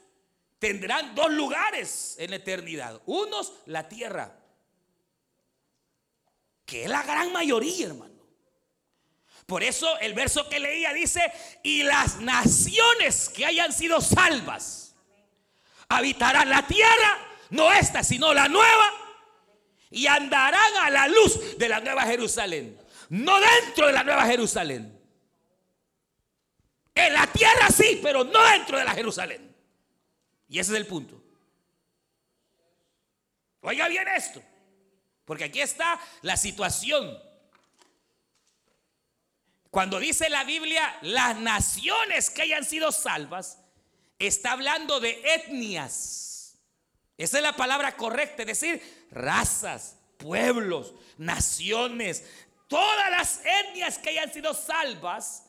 tendrán 0.59 1.15
dos 1.15 1.31
lugares 1.31 2.17
en 2.19 2.31
la 2.31 2.35
eternidad. 2.35 3.01
Unos, 3.05 3.53
la 3.67 3.87
tierra. 3.87 4.38
Que 6.69 6.83
es 6.83 6.89
la 6.89 7.01
gran 7.01 7.33
mayoría, 7.33 7.87
hermano. 7.87 8.13
Por 9.47 9.63
eso 9.63 9.97
el 9.97 10.13
verso 10.13 10.47
que 10.47 10.59
leía 10.59 10.93
dice, 10.93 11.19
y 11.63 11.81
las 11.81 12.19
naciones 12.19 13.29
que 13.29 13.45
hayan 13.47 13.73
sido 13.73 13.99
salvas 13.99 14.95
habitarán 15.87 16.47
la 16.47 16.67
tierra, 16.67 17.17
no 17.49 17.73
esta, 17.73 18.03
sino 18.03 18.31
la 18.35 18.47
nueva, 18.47 18.93
y 19.89 20.05
andarán 20.05 20.77
a 20.81 20.91
la 20.91 21.07
luz 21.07 21.57
de 21.57 21.67
la 21.67 21.79
nueva 21.79 22.03
Jerusalén, 22.03 22.79
no 23.09 23.39
dentro 23.39 23.87
de 23.87 23.93
la 23.93 24.03
nueva 24.03 24.27
Jerusalén. 24.27 24.95
En 26.93 27.13
la 27.13 27.25
tierra 27.25 27.69
sí, 27.75 27.99
pero 28.03 28.23
no 28.23 28.43
dentro 28.51 28.77
de 28.77 28.83
la 28.83 28.91
Jerusalén. 28.91 29.55
Y 30.47 30.59
ese 30.59 30.73
es 30.73 30.77
el 30.77 30.85
punto. 30.85 31.19
Oiga 33.61 33.87
bien 33.87 34.07
esto, 34.09 34.43
porque 35.29 35.43
aquí 35.43 35.61
está 35.61 35.99
la 36.23 36.35
situación. 36.37 37.15
Cuando 39.69 39.99
dice 39.99 40.27
la 40.27 40.43
Biblia, 40.43 40.97
las 41.03 41.37
naciones 41.37 42.31
que 42.31 42.41
hayan 42.41 42.65
sido 42.65 42.91
salvas, 42.91 43.59
está 44.17 44.53
hablando 44.53 44.99
de 44.99 45.21
etnias. 45.35 46.57
Esa 47.15 47.37
es 47.37 47.43
la 47.43 47.55
palabra 47.55 47.95
correcta, 47.95 48.41
es 48.41 48.47
decir, 48.47 49.07
razas, 49.11 49.97
pueblos, 50.17 50.95
naciones, 51.19 52.23
todas 52.67 53.11
las 53.11 53.41
etnias 53.45 53.99
que 53.99 54.09
hayan 54.09 54.33
sido 54.33 54.55
salvas 54.55 55.43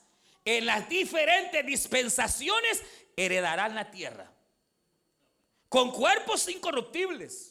en 0.45 0.67
las 0.67 0.91
diferentes 0.91 1.65
dispensaciones 1.65 2.83
heredarán 3.17 3.75
la 3.75 3.91
tierra. 3.91 4.31
Con 5.71 5.91
cuerpos 5.91 6.47
incorruptibles. 6.51 7.50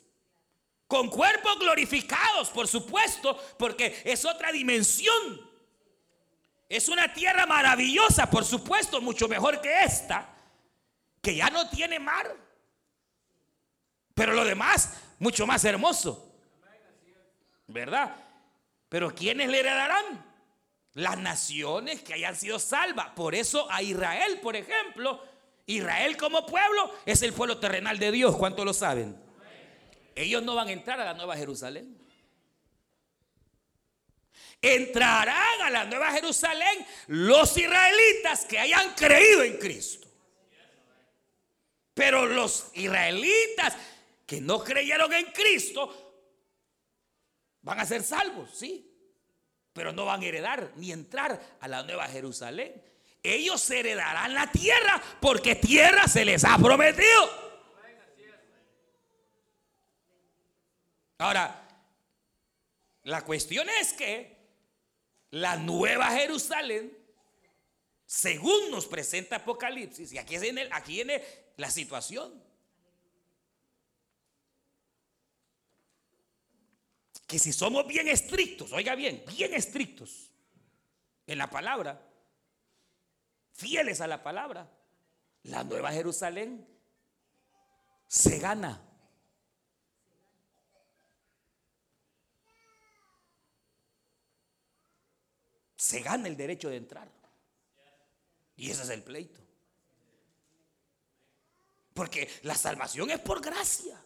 Con 0.89 1.07
cuerpos 1.07 1.59
glorificados, 1.59 2.49
por 2.49 2.67
supuesto, 2.67 3.39
porque 3.59 4.01
es 4.03 4.25
otra 4.25 4.51
dimensión. 4.51 5.47
Es 6.67 6.89
una 6.89 7.13
tierra 7.13 7.45
maravillosa, 7.45 8.27
por 8.27 8.43
supuesto, 8.43 8.99
mucho 8.99 9.27
mejor 9.27 9.61
que 9.61 9.83
esta, 9.83 10.33
que 11.21 11.35
ya 11.35 11.51
no 11.51 11.69
tiene 11.69 11.99
mar. 11.99 12.35
Pero 14.15 14.33
lo 14.33 14.43
demás, 14.43 14.95
mucho 15.19 15.45
más 15.45 15.63
hermoso. 15.63 16.33
¿Verdad? 17.67 18.15
Pero 18.89 19.13
¿quiénes 19.13 19.47
le 19.47 19.59
heredarán? 19.59 20.25
Las 20.95 21.19
naciones 21.19 22.01
que 22.01 22.15
hayan 22.15 22.35
sido 22.35 22.57
salvas. 22.57 23.09
Por 23.09 23.35
eso 23.35 23.71
a 23.71 23.83
Israel, 23.83 24.39
por 24.41 24.55
ejemplo, 24.55 25.23
Israel 25.67 26.17
como 26.17 26.47
pueblo 26.47 26.91
es 27.05 27.21
el 27.21 27.31
pueblo 27.31 27.59
terrenal 27.59 27.99
de 27.99 28.11
Dios. 28.11 28.35
¿Cuántos 28.35 28.65
lo 28.65 28.73
saben? 28.73 29.28
Ellos 30.19 30.43
no 30.43 30.55
van 30.55 30.67
a 30.67 30.71
entrar 30.71 30.99
a 30.99 31.05
la 31.05 31.13
Nueva 31.13 31.37
Jerusalén. 31.37 31.97
Entrarán 34.61 35.61
a 35.61 35.69
la 35.69 35.85
Nueva 35.85 36.11
Jerusalén 36.11 36.85
los 37.07 37.57
israelitas 37.57 38.45
que 38.45 38.59
hayan 38.59 38.93
creído 38.95 39.43
en 39.43 39.57
Cristo. 39.57 40.07
Pero 41.93 42.25
los 42.25 42.71
israelitas 42.73 43.75
que 44.25 44.41
no 44.41 44.63
creyeron 44.63 45.13
en 45.13 45.27
Cristo 45.27 46.25
van 47.61 47.79
a 47.79 47.85
ser 47.85 48.03
salvos, 48.03 48.49
sí 48.53 48.89
pero 49.79 49.93
no 49.93 50.03
van 50.03 50.21
a 50.21 50.25
heredar 50.25 50.73
ni 50.75 50.91
entrar 50.91 51.39
a 51.61 51.67
la 51.69 51.83
nueva 51.83 52.05
Jerusalén. 52.09 52.83
Ellos 53.23 53.69
heredarán 53.69 54.33
la 54.33 54.51
tierra 54.51 55.01
porque 55.21 55.55
tierra 55.55 56.05
se 56.05 56.25
les 56.25 56.43
ha 56.43 56.57
prometido. 56.57 57.48
Ahora, 61.19 61.67
la 63.03 63.23
cuestión 63.23 63.67
es 63.69 63.93
que 63.93 64.37
la 65.31 65.57
nueva 65.57 66.09
Jerusalén, 66.11 66.97
según 68.05 68.71
nos 68.71 68.87
presenta 68.87 69.37
Apocalipsis, 69.37 70.11
y 70.13 70.17
aquí 70.17 70.35
aquí 70.71 70.93
viene 70.93 71.23
la 71.57 71.69
situación. 71.69 72.49
que 77.29 77.37
si 77.37 77.53
somos 77.53 77.85
bien 77.85 78.07
estrictos, 78.07 78.71
oiga 78.71 78.95
bien, 78.95 79.23
bien 79.27 79.53
estrictos 79.53 80.31
en 81.27 81.37
la 81.37 81.47
palabra, 81.47 82.01
fieles 83.53 84.01
a 84.01 84.07
la 84.07 84.23
palabra, 84.23 84.67
la 85.43 85.63
nueva 85.63 85.91
Jerusalén 85.91 86.67
se 88.07 88.39
gana. 88.39 88.81
Se 95.89 96.01
gana 96.01 96.27
el 96.27 96.37
derecho 96.37 96.69
de 96.69 96.77
entrar. 96.77 97.07
Y 98.55 98.69
ese 98.69 98.83
es 98.83 98.89
el 98.89 99.01
pleito. 99.01 99.41
Porque 101.95 102.31
la 102.43 102.53
salvación 102.53 103.09
es 103.09 103.17
por 103.17 103.41
gracia. 103.41 103.99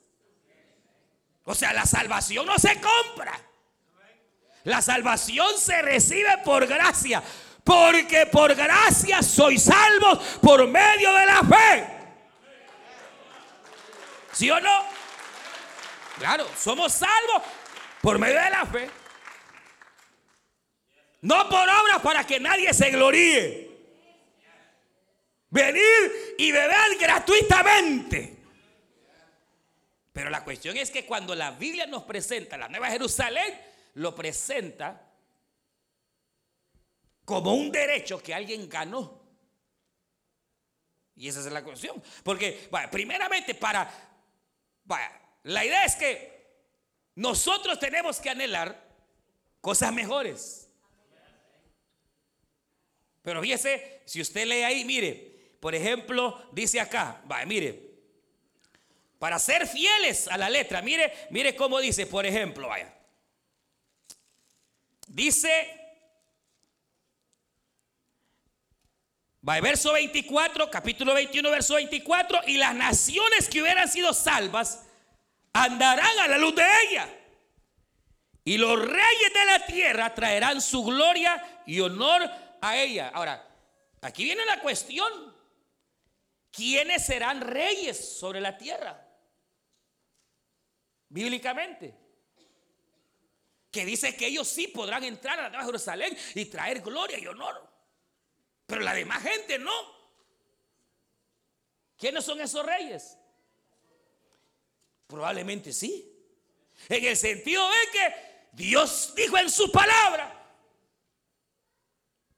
O 1.44 1.54
sea, 1.54 1.74
la 1.74 1.86
salvación 1.86 2.46
no 2.46 2.58
se 2.58 2.80
compra. 2.80 3.38
La 4.64 4.82
salvación 4.82 5.58
se 5.58 5.82
recibe 5.82 6.38
por 6.46 6.68
gracia. 6.68 7.22
Porque 7.66 8.28
por 8.28 8.56
gracia 8.56 9.22
soy 9.22 9.60
salvo 9.60 10.22
por 10.42 10.66
medio 10.66 11.12
de 11.12 11.26
la 11.26 11.42
fe. 11.44 11.88
¿Sí 14.32 14.50
o 14.50 14.58
no? 14.58 14.86
Claro, 16.18 16.48
somos 16.58 16.94
salvos 16.94 17.44
por 18.02 18.18
medio 18.18 18.42
de 18.42 18.50
la 18.52 18.66
fe. 18.68 19.03
No 21.24 21.48
por 21.48 21.62
obras 21.62 22.02
para 22.04 22.26
que 22.26 22.38
nadie 22.38 22.74
se 22.74 22.92
gloríe. 22.92 23.72
Venir 25.50 26.36
y 26.38 26.52
beber 26.52 26.98
gratuitamente. 27.00 28.36
Pero 30.12 30.30
la 30.30 30.44
cuestión 30.44 30.76
es 30.76 30.92
que 30.92 31.06
cuando 31.06 31.34
la 31.34 31.52
Biblia 31.52 31.88
nos 31.88 32.04
presenta 32.04 32.58
la 32.58 32.68
Nueva 32.68 32.90
Jerusalén, 32.90 33.58
lo 33.96 34.14
presenta 34.14 35.02
como 37.24 37.54
un 37.54 37.72
derecho 37.72 38.22
que 38.22 38.34
alguien 38.34 38.68
ganó. 38.68 39.24
Y 41.16 41.30
esa 41.30 41.40
es 41.40 41.46
la 41.46 41.64
cuestión. 41.64 42.04
Porque, 42.22 42.70
primeramente, 42.92 43.56
para. 43.56 43.90
la 45.44 45.66
idea 45.66 45.86
es 45.86 45.96
que 45.96 46.34
nosotros 47.16 47.80
tenemos 47.80 48.20
que 48.20 48.30
anhelar 48.30 48.90
cosas 49.62 49.94
mejores. 49.94 50.63
Pero 53.24 53.42
fíjese, 53.42 54.02
si 54.06 54.22
usted 54.22 54.46
lee 54.46 54.64
ahí, 54.64 54.86
mire, 54.86 55.56
por 55.60 55.74
ejemplo, 55.74 56.50
dice 56.52 56.80
acá, 56.80 57.22
vaya, 57.26 57.46
mire, 57.46 57.94
para 59.18 59.40
ser 59.40 59.66
fieles 59.66 60.28
a 60.28 60.38
la 60.38 60.50
letra. 60.50 60.82
Mire, 60.82 61.14
mire 61.30 61.56
cómo 61.56 61.80
dice, 61.80 62.06
por 62.06 62.26
ejemplo, 62.26 62.68
vaya. 62.68 62.94
Dice, 65.08 65.50
va 69.48 69.62
verso 69.62 69.94
24, 69.94 70.70
capítulo 70.70 71.14
21, 71.14 71.50
verso 71.50 71.76
24, 71.76 72.42
y 72.48 72.58
las 72.58 72.76
naciones 72.76 73.48
que 73.48 73.62
hubieran 73.62 73.88
sido 73.88 74.14
salvas 74.14 74.84
andarán 75.54 76.20
a 76.20 76.28
la 76.28 76.38
luz 76.38 76.56
de 76.56 76.66
ella. 76.90 77.08
Y 78.44 78.58
los 78.58 78.78
reyes 78.78 79.34
de 79.34 79.46
la 79.46 79.66
tierra 79.66 80.14
traerán 80.14 80.62
su 80.62 80.84
gloria 80.84 81.62
y 81.66 81.80
honor 81.80 82.30
a 82.64 82.78
ella. 82.78 83.10
Ahora, 83.14 83.48
aquí 84.02 84.24
viene 84.24 84.46
la 84.46 84.60
cuestión. 84.62 85.34
¿Quiénes 86.52 87.06
serán 87.06 87.42
reyes 87.42 88.18
sobre 88.18 88.40
la 88.40 88.58
tierra? 88.58 89.04
bíblicamente. 91.14 91.96
Que 93.72 93.86
dice 93.86 94.16
que 94.16 94.28
ellos 94.28 94.48
sí 94.48 94.68
podrán 94.68 95.04
entrar 95.04 95.40
a 95.40 95.44
la 95.44 95.50
Nueva 95.50 95.66
Jerusalén 95.66 96.18
y 96.36 96.46
traer 96.46 96.82
gloria 96.82 97.18
y 97.20 97.28
honor. 97.28 97.70
Pero 98.66 98.82
la 98.82 98.94
demás 98.94 99.22
gente 99.24 99.58
no. 99.60 99.72
¿Quiénes 101.98 102.26
son 102.26 102.42
esos 102.42 102.66
reyes? 102.66 103.18
Probablemente 105.08 105.72
sí. 105.72 106.10
En 106.90 107.06
el 107.06 107.16
sentido 107.16 107.68
de 107.68 107.92
que 107.92 108.16
Dios 108.52 109.14
dijo 109.16 109.38
en 109.38 109.50
su 109.50 109.72
palabra 109.72 110.43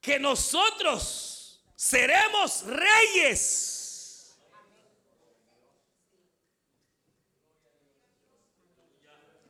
que 0.05 0.19
nosotros 0.19 1.61
seremos 1.75 2.63
reyes 2.63 3.75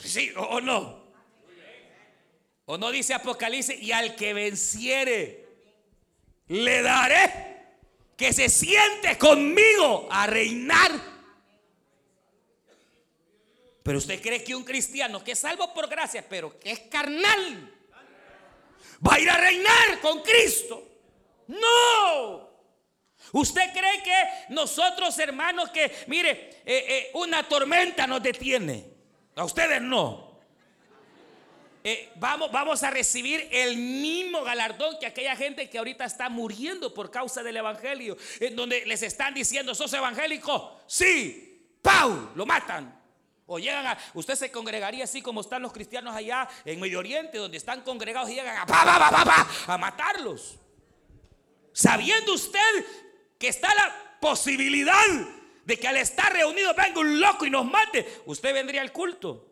Sí, 0.05 0.31
o, 0.37 0.61
no. 0.61 1.03
O 2.65 2.77
no 2.77 2.91
dice 2.91 3.13
Apocalipsis, 3.13 3.81
y 3.81 3.91
al 3.91 4.15
que 4.15 4.33
venciere, 4.33 5.47
le 6.47 6.81
daré 6.81 7.65
que 8.15 8.31
se 8.31 8.49
siente 8.49 9.17
conmigo 9.17 10.07
a 10.11 10.27
reinar. 10.27 10.91
Pero 13.83 13.97
usted 13.97 14.21
cree 14.21 14.43
que 14.43 14.55
un 14.55 14.63
cristiano 14.63 15.23
que 15.23 15.33
es 15.33 15.39
salvo 15.39 15.73
por 15.73 15.87
gracia, 15.87 16.25
pero 16.27 16.59
que 16.59 16.71
es 16.71 16.79
carnal, 16.81 17.74
va 19.05 19.15
a 19.15 19.19
ir 19.19 19.29
a 19.29 19.37
reinar 19.37 19.99
con 20.01 20.21
Cristo. 20.21 20.83
No. 21.47 22.45
¿Usted 23.31 23.71
cree 23.73 24.03
que 24.03 24.53
nosotros, 24.53 25.17
hermanos, 25.19 25.69
que, 25.71 25.91
mire, 26.07 26.61
eh, 26.65 26.85
eh, 26.87 27.11
una 27.15 27.47
tormenta 27.47 28.07
nos 28.07 28.21
detiene? 28.21 28.85
A 29.35 29.43
ustedes 29.43 29.81
no. 29.81 30.39
Eh, 31.83 32.11
vamos, 32.15 32.51
vamos 32.51 32.81
a 32.81 32.89
recibir 32.89 33.47
el 33.51 33.77
mismo 33.77 34.43
galardón 34.43 34.97
que 34.99 35.05
aquella 35.05 35.35
gente 35.35 35.69
que 35.69 35.77
ahorita 35.77 36.05
está 36.05 36.29
muriendo 36.29 36.93
por 36.93 37.11
causa 37.11 37.43
del 37.43 37.57
Evangelio, 37.57 38.17
en 38.39 38.55
donde 38.55 38.85
les 38.85 39.03
están 39.03 39.35
diciendo, 39.35 39.75
¿sos 39.75 39.93
evangélico? 39.93 40.79
Sí, 40.87 41.77
¡pau! 41.83 42.31
Lo 42.35 42.45
matan. 42.45 42.94
O 43.47 43.59
llegan 43.59 43.85
a, 43.85 43.97
usted 44.15 44.35
se 44.35 44.51
congregaría 44.51 45.03
así 45.03 45.21
como 45.21 45.41
están 45.41 45.61
los 45.61 45.71
cristianos 45.71 46.15
allá 46.15 46.47
en 46.65 46.79
Medio 46.79 46.99
Oriente, 46.99 47.37
donde 47.37 47.57
están 47.57 47.81
congregados 47.81 48.29
y 48.29 48.35
llegan 48.35 48.57
a, 48.57 49.47
a 49.67 49.77
matarlos. 49.77 50.57
Sabiendo 51.71 52.33
usted 52.33 52.85
que 53.37 53.49
está 53.49 53.73
la 53.75 54.17
posibilidad 54.19 55.03
de 55.65 55.79
que 55.79 55.87
al 55.87 55.97
estar 55.97 56.31
reunido 56.31 56.73
venga 56.73 56.99
un 56.99 57.19
loco 57.19 57.45
y 57.45 57.49
nos 57.49 57.65
mate, 57.65 58.21
usted 58.25 58.53
vendría 58.53 58.81
al 58.81 58.91
culto. 58.91 59.45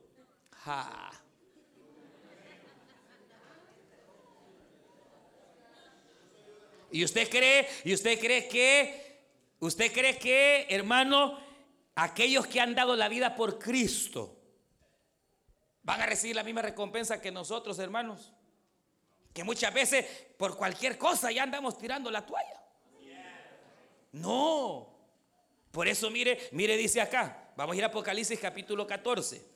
Y 6.92 7.04
usted 7.04 7.28
cree, 7.30 7.68
y 7.84 7.94
usted 7.94 8.20
cree 8.20 8.48
que, 8.48 9.20
usted 9.60 9.92
cree 9.92 10.18
que, 10.18 10.68
hermano, 10.70 11.43
aquellos 11.96 12.48
que 12.48 12.60
han 12.60 12.76
dado 12.76 12.96
la 12.96 13.10
vida 13.10 13.36
por 13.36 13.60
Cristo 13.60 14.40
van 15.84 16.02
a 16.02 16.06
recibir 16.06 16.36
la 16.36 16.44
misma 16.44 16.62
recompensa 16.62 17.22
que 17.22 17.32
nosotros, 17.32 17.78
hermanos. 17.80 18.34
Que 19.34 19.44
muchas 19.44 19.74
veces 19.74 20.06
por 20.38 20.58
cualquier 20.58 20.98
cosa 20.98 21.32
ya 21.32 21.44
andamos 21.44 21.78
tirando 21.78 22.10
la 22.12 22.26
toalla. 22.26 22.64
No. 24.12 24.94
Por 25.72 25.88
eso 25.88 26.10
mire, 26.12 26.50
mire 26.52 26.78
dice 26.78 27.02
acá, 27.02 27.52
vamos 27.56 27.74
a 27.74 27.78
ir 27.78 27.84
a 27.84 27.88
Apocalipsis 27.88 28.40
capítulo 28.40 28.86
14. 28.86 29.53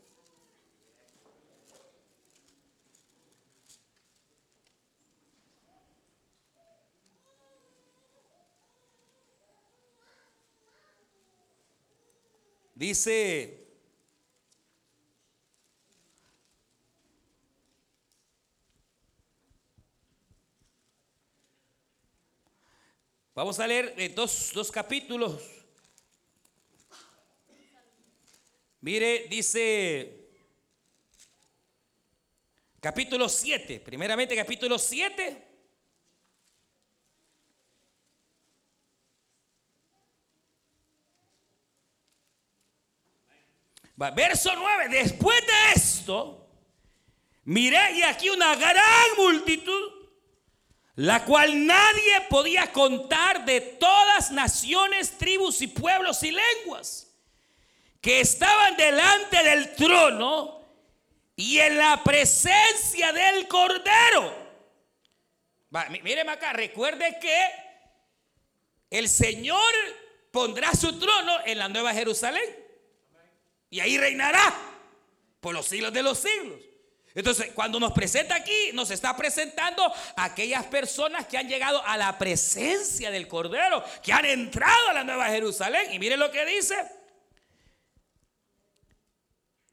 Dice 12.78 13.66
Vamos 23.34 23.60
a 23.60 23.66
leer 23.66 24.14
dos, 24.14 24.52
dos 24.54 24.72
capítulos. 24.72 25.42
Mire, 28.82 29.28
dice 29.28 30.30
capítulo 32.80 33.28
7, 33.28 33.80
primeramente 33.80 34.36
capítulo 34.36 34.78
7. 34.78 35.47
Verso 43.98 44.52
9, 44.56 44.90
después 44.90 45.40
de 45.42 45.74
esto, 45.76 46.48
miré 47.46 47.94
y 47.94 48.04
aquí 48.04 48.30
una 48.30 48.56
gran 48.56 49.16
multitud, 49.18 49.92
la 50.94 51.26
cual 51.26 51.66
nadie 51.66 52.22
podía 52.30 52.72
contar 52.72 53.44
de 53.44 53.60
todas 53.60 54.30
naciones, 54.30 55.18
tribus 55.18 55.64
y 55.64 55.68
pueblos 55.68 56.22
y 56.22 56.32
lenguas, 56.32 57.12
que 58.00 58.22
estaban 58.22 58.78
delante 58.78 59.44
del 59.44 59.74
trono 59.76 60.62
y 61.36 61.58
en 61.58 61.80
la 61.80 62.04
presencia 62.04 63.12
del 63.12 63.48
Cordero. 63.48 64.48
Míreme 66.04 66.34
acá, 66.34 66.54
recuerde 66.54 67.18
que 67.20 67.40
el 68.92 69.10
Señor 69.10 69.74
pondrá 70.32 70.72
su 70.74 71.00
trono 71.00 71.40
en 71.46 71.58
la 71.58 71.68
nueva 71.68 71.94
Jerusalén. 71.94 72.67
Y 73.70 73.80
ahí 73.80 73.98
reinará 73.98 74.54
por 75.40 75.54
los 75.54 75.68
siglos 75.68 75.94
de 75.94 76.04
los 76.04 76.20
siglos. 76.20 76.62
Entonces, 77.18 77.52
cuando 77.56 77.80
nos 77.80 77.94
presenta 77.94 78.36
aquí, 78.36 78.70
nos 78.74 78.92
está 78.92 79.18
presentando 79.18 79.92
aquellas 80.16 80.66
personas 80.66 81.26
que 81.26 81.36
han 81.36 81.50
llegado 81.50 81.84
a 81.84 81.98
la 81.98 82.16
presencia 82.16 83.10
del 83.10 83.28
Cordero, 83.28 83.84
que 84.04 84.14
han 84.14 84.26
entrado 84.26 84.90
a 84.90 84.94
la 84.94 85.04
Nueva 85.04 85.26
Jerusalén. 85.30 85.92
Y 85.92 85.98
miren 85.98 86.20
lo 86.20 86.32
que 86.32 86.46
dice. 86.46 86.76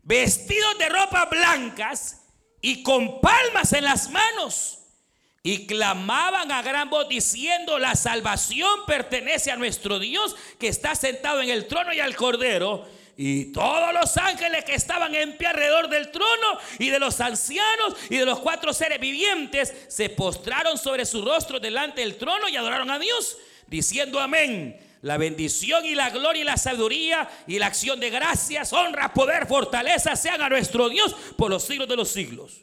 Vestidos 0.02 0.78
de 0.78 0.88
ropas 0.88 1.28
blancas 1.28 2.22
y 2.62 2.82
con 2.82 3.20
palmas 3.20 3.74
en 3.74 3.84
las 3.84 4.08
manos. 4.08 4.78
Y 5.42 5.66
clamaban 5.66 6.50
a 6.50 6.62
gran 6.62 6.88
voz 6.88 7.06
diciendo, 7.10 7.78
la 7.78 7.94
salvación 7.94 8.86
pertenece 8.86 9.50
a 9.50 9.56
nuestro 9.56 9.98
Dios 9.98 10.34
que 10.58 10.68
está 10.68 10.94
sentado 10.94 11.42
en 11.42 11.50
el 11.50 11.66
trono 11.66 11.92
y 11.92 12.00
al 12.00 12.16
Cordero. 12.16 12.88
Y 13.16 13.52
todos 13.52 13.92
los 13.92 14.16
ángeles 14.16 14.64
que 14.64 14.74
estaban 14.74 15.14
en 15.14 15.36
pie 15.36 15.48
alrededor 15.48 15.88
del 15.88 16.10
trono 16.10 16.58
y 16.78 16.90
de 16.90 16.98
los 16.98 17.20
ancianos 17.20 17.94
y 18.10 18.16
de 18.16 18.24
los 18.24 18.40
cuatro 18.40 18.72
seres 18.72 18.98
vivientes 18.98 19.72
se 19.88 20.08
postraron 20.10 20.76
sobre 20.76 21.06
su 21.06 21.24
rostro 21.24 21.60
delante 21.60 22.00
del 22.00 22.16
trono 22.16 22.48
y 22.48 22.56
adoraron 22.56 22.90
a 22.90 22.98
Dios, 22.98 23.36
diciendo 23.68 24.18
amén. 24.18 24.80
La 25.02 25.18
bendición 25.18 25.84
y 25.84 25.94
la 25.94 26.08
gloria 26.08 26.40
y 26.40 26.44
la 26.44 26.56
sabiduría 26.56 27.28
y 27.46 27.58
la 27.58 27.66
acción 27.66 28.00
de 28.00 28.08
gracias, 28.08 28.72
honra, 28.72 29.12
poder, 29.12 29.46
fortaleza 29.46 30.16
sean 30.16 30.40
a 30.40 30.48
nuestro 30.48 30.88
Dios 30.88 31.14
por 31.36 31.50
los 31.50 31.62
siglos 31.62 31.86
de 31.88 31.96
los 31.96 32.08
siglos. 32.08 32.62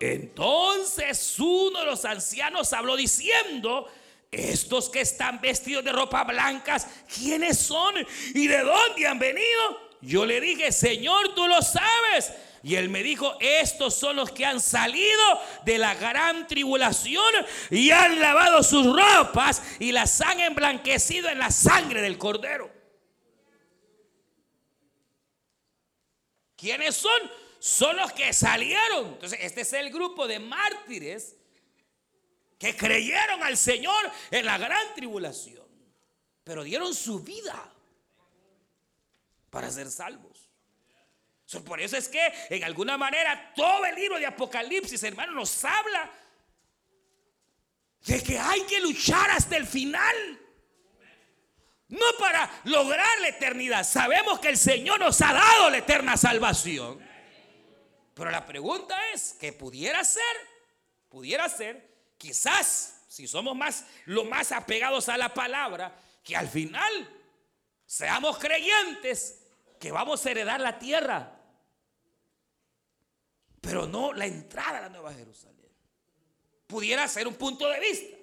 Entonces 0.00 1.38
uno 1.38 1.80
de 1.80 1.84
los 1.84 2.04
ancianos 2.06 2.72
habló 2.72 2.96
diciendo, 2.96 3.88
estos 4.36 4.88
que 4.88 5.00
están 5.00 5.40
vestidos 5.40 5.84
de 5.84 5.92
ropa 5.92 6.24
blancas, 6.24 6.86
¿quiénes 7.12 7.58
son 7.58 7.94
y 8.34 8.46
de 8.46 8.60
dónde 8.60 9.06
han 9.06 9.18
venido? 9.18 9.96
Yo 10.00 10.24
le 10.24 10.40
dije, 10.40 10.70
Señor, 10.72 11.34
tú 11.34 11.46
lo 11.46 11.62
sabes. 11.62 12.32
Y 12.62 12.74
él 12.74 12.88
me 12.88 13.02
dijo, 13.02 13.36
estos 13.40 13.94
son 13.94 14.16
los 14.16 14.32
que 14.32 14.44
han 14.44 14.60
salido 14.60 15.40
de 15.64 15.78
la 15.78 15.94
gran 15.94 16.46
tribulación 16.48 17.32
y 17.70 17.90
han 17.90 18.20
lavado 18.20 18.62
sus 18.62 18.86
ropas 18.86 19.62
y 19.78 19.92
las 19.92 20.20
han 20.20 20.40
emblanquecido 20.40 21.28
en 21.28 21.38
la 21.38 21.50
sangre 21.50 22.02
del 22.02 22.18
cordero. 22.18 22.70
¿Quiénes 26.56 26.96
son? 26.96 27.30
Son 27.60 27.96
los 27.96 28.12
que 28.12 28.32
salieron. 28.32 29.06
Entonces, 29.12 29.38
este 29.42 29.60
es 29.60 29.72
el 29.72 29.90
grupo 29.90 30.26
de 30.26 30.40
mártires 30.40 31.36
que 32.58 32.76
creyeron 32.76 33.42
al 33.42 33.56
Señor 33.56 34.10
en 34.30 34.46
la 34.46 34.58
gran 34.58 34.94
tribulación, 34.94 35.66
pero 36.42 36.62
dieron 36.62 36.94
su 36.94 37.20
vida 37.20 37.72
para 39.50 39.70
ser 39.70 39.90
salvos. 39.90 40.50
por 41.64 41.80
eso 41.80 41.96
es 41.96 42.08
que 42.08 42.32
en 42.50 42.64
alguna 42.64 42.96
manera 42.96 43.52
todo 43.54 43.84
el 43.84 43.94
libro 43.94 44.18
de 44.18 44.26
Apocalipsis, 44.26 45.02
hermano, 45.02 45.32
nos 45.32 45.64
habla 45.64 46.10
de 48.06 48.22
que 48.22 48.38
hay 48.38 48.62
que 48.62 48.80
luchar 48.80 49.30
hasta 49.30 49.56
el 49.56 49.66
final. 49.66 50.40
No 51.88 52.06
para 52.18 52.50
lograr 52.64 53.20
la 53.20 53.28
eternidad. 53.28 53.84
Sabemos 53.84 54.40
que 54.40 54.48
el 54.48 54.58
Señor 54.58 54.98
nos 54.98 55.20
ha 55.22 55.32
dado 55.32 55.70
la 55.70 55.78
eterna 55.78 56.16
salvación. 56.16 57.00
Pero 58.12 58.30
la 58.30 58.44
pregunta 58.44 58.98
es, 59.12 59.36
¿qué 59.38 59.52
pudiera 59.52 60.02
ser? 60.02 60.22
Pudiera 61.08 61.48
ser 61.48 61.85
quizás, 62.18 63.04
si 63.08 63.26
somos 63.26 63.56
más, 63.56 63.84
lo 64.06 64.24
más 64.24 64.52
apegados 64.52 65.08
a 65.08 65.16
la 65.16 65.32
palabra, 65.32 65.96
que 66.22 66.36
al 66.36 66.48
final 66.48 67.10
seamos 67.84 68.38
creyentes 68.38 69.42
que 69.78 69.90
vamos 69.92 70.24
a 70.24 70.30
heredar 70.30 70.60
la 70.60 70.78
tierra, 70.78 71.32
pero 73.60 73.86
no 73.86 74.12
la 74.12 74.26
entrada 74.26 74.78
a 74.78 74.82
la 74.82 74.88
Nueva 74.88 75.12
Jerusalén. 75.12 75.56
Pudiera 76.66 77.06
ser 77.08 77.28
un 77.28 77.34
punto 77.34 77.68
de 77.68 77.80
vista. 77.80 78.16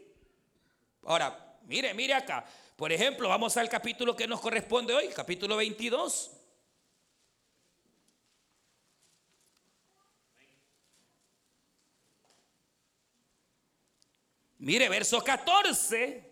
Ahora, 1.05 1.57
mire, 1.63 1.93
mire 1.93 2.13
acá. 2.13 2.45
Por 2.75 2.91
ejemplo, 2.91 3.29
vamos 3.29 3.55
al 3.57 3.69
capítulo 3.69 4.15
que 4.15 4.27
nos 4.27 4.41
corresponde 4.41 4.93
hoy, 4.93 5.09
capítulo 5.09 5.55
22. 5.57 6.31
Mire, 14.63 14.87
verso 14.87 15.21
14. 15.21 16.23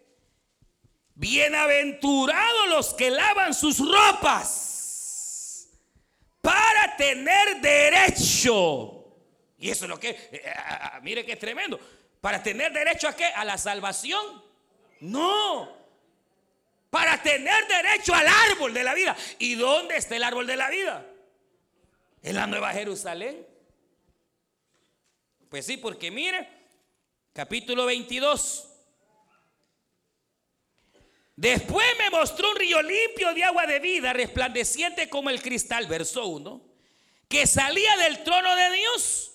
Bienaventurados 1.16 2.70
los 2.70 2.94
que 2.94 3.12
lavan 3.12 3.54
sus 3.54 3.80
ropas 3.80 5.68
para 6.40 6.96
tener 6.96 7.60
derecho. 7.60 9.06
Y 9.60 9.70
eso 9.70 9.84
es 9.84 9.90
lo 9.90 10.00
que, 10.00 10.12
eh, 10.12 10.30
eh, 10.32 10.44
eh, 10.46 10.54
mire 11.02 11.26
que 11.26 11.34
es 11.34 11.40
tremendo, 11.40 11.78
¿Para 12.22 12.42
tener 12.42 12.72
derecho 12.72 13.10
a 13.10 13.16
qué? 13.16 13.26
¿A 13.26 13.44
la 13.44 13.58
salvación? 13.58 14.42
No. 15.02 15.76
Para 16.90 17.22
tener 17.22 17.68
derecho 17.68 18.14
al 18.14 18.28
árbol 18.28 18.74
de 18.74 18.84
la 18.84 18.94
vida. 18.94 19.14
¿Y 19.40 19.56
dónde 19.56 19.98
está 19.98 20.16
el 20.16 20.24
árbol 20.24 20.48
de 20.48 20.56
la 20.56 20.70
vida? 20.70 21.06
En 22.22 22.36
la 22.36 22.48
Nueva 22.48 22.72
Jerusalén. 22.72 23.46
Pues 25.50 25.66
sí, 25.66 25.76
porque 25.76 26.12
mire, 26.12 26.61
capítulo 27.34 27.86
22. 27.86 28.68
Después 31.36 31.88
me 31.98 32.10
mostró 32.10 32.52
un 32.52 32.56
río 32.56 32.82
limpio 32.82 33.34
de 33.34 33.44
agua 33.44 33.66
de 33.66 33.80
vida, 33.80 34.14
resplandeciente 34.14 35.10
como 35.10 35.30
el 35.30 35.42
cristal, 35.42 35.88
verso 35.88 36.28
1, 36.28 36.62
que 37.28 37.48
salía 37.48 37.98
del 37.98 38.24
trono 38.24 38.56
de 38.56 38.72
Dios. 38.72 39.28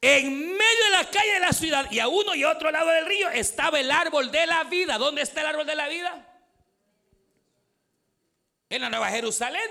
En 0.00 0.32
medio 0.32 0.84
de 0.84 0.90
la 0.92 1.10
calle 1.10 1.32
de 1.34 1.40
la 1.40 1.52
ciudad 1.52 1.90
y 1.90 1.98
a 1.98 2.08
uno 2.08 2.34
y 2.34 2.44
a 2.44 2.50
otro 2.50 2.70
lado 2.70 2.88
del 2.88 3.06
río 3.06 3.28
estaba 3.30 3.80
el 3.80 3.90
árbol 3.90 4.30
de 4.30 4.46
la 4.46 4.64
vida. 4.64 4.96
¿Dónde 4.96 5.22
está 5.22 5.40
el 5.40 5.48
árbol 5.48 5.66
de 5.66 5.74
la 5.74 5.88
vida? 5.88 6.24
En 8.70 8.80
la 8.80 8.90
Nueva 8.90 9.10
Jerusalén. 9.10 9.70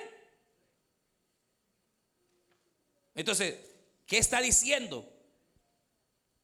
Entonces, 3.15 3.57
¿qué 4.05 4.17
está 4.17 4.41
diciendo? 4.41 5.16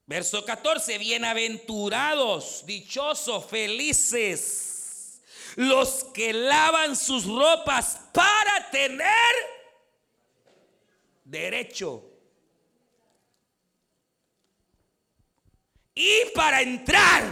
Verso 0.05 0.43
14, 0.43 0.97
bienaventurados, 0.97 2.65
dichosos, 2.65 3.45
felices, 3.45 5.21
los 5.55 6.03
que 6.13 6.33
lavan 6.33 6.95
sus 6.95 7.25
ropas 7.25 7.99
para 8.11 8.69
tener 8.69 9.33
derecho. 11.23 12.09
Y 15.95 16.25
para 16.35 16.61
entrar. 16.61 17.31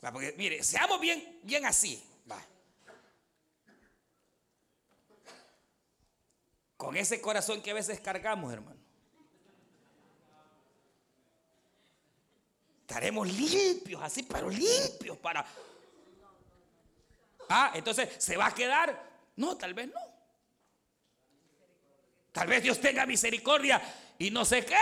Porque, 0.00 0.32
mire, 0.38 0.62
seamos 0.62 0.98
bien, 1.00 1.38
bien 1.42 1.66
así. 1.66 2.02
Con 6.78 6.96
ese 6.96 7.20
corazón 7.20 7.60
que 7.60 7.72
a 7.72 7.74
veces 7.74 8.00
cargamos, 8.00 8.52
hermano. 8.52 8.78
Estaremos 12.82 13.28
limpios, 13.28 14.00
así, 14.00 14.22
pero 14.22 14.48
limpios 14.48 15.18
para... 15.18 15.44
Ah, 17.48 17.72
entonces, 17.74 18.08
¿se 18.18 18.36
va 18.36 18.46
a 18.46 18.54
quedar? 18.54 18.96
No, 19.36 19.56
tal 19.56 19.74
vez 19.74 19.88
no. 19.88 20.00
Tal 22.30 22.46
vez 22.46 22.62
Dios 22.62 22.80
tenga 22.80 23.04
misericordia 23.06 23.82
y 24.16 24.30
no 24.30 24.44
sé 24.44 24.64
qué. 24.64 24.76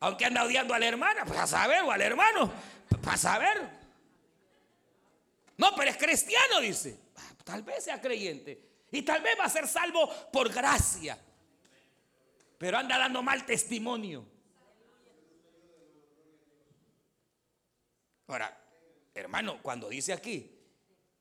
Aunque 0.00 0.26
anda 0.26 0.44
odiando 0.44 0.74
a 0.74 0.78
la 0.78 0.86
hermana, 0.88 1.24
pues 1.24 1.38
a 1.38 1.46
saber, 1.46 1.82
o 1.84 1.90
al 1.90 2.02
hermano, 2.02 2.52
para 3.02 3.16
saber. 3.16 3.66
No, 5.56 5.74
pero 5.74 5.90
es 5.90 5.96
cristiano, 5.96 6.60
dice. 6.60 6.98
Ah, 7.16 7.32
tal 7.44 7.62
vez 7.62 7.82
sea 7.82 7.98
creyente. 7.98 8.71
Y 8.92 9.02
tal 9.02 9.22
vez 9.22 9.36
va 9.40 9.44
a 9.44 9.50
ser 9.50 9.66
salvo 9.66 10.08
por 10.30 10.52
gracia. 10.52 11.18
Pero 12.58 12.78
anda 12.78 12.98
dando 12.98 13.22
mal 13.22 13.44
testimonio. 13.44 14.24
Ahora, 18.28 18.56
hermano, 19.14 19.60
cuando 19.62 19.88
dice 19.88 20.12
aquí 20.12 20.58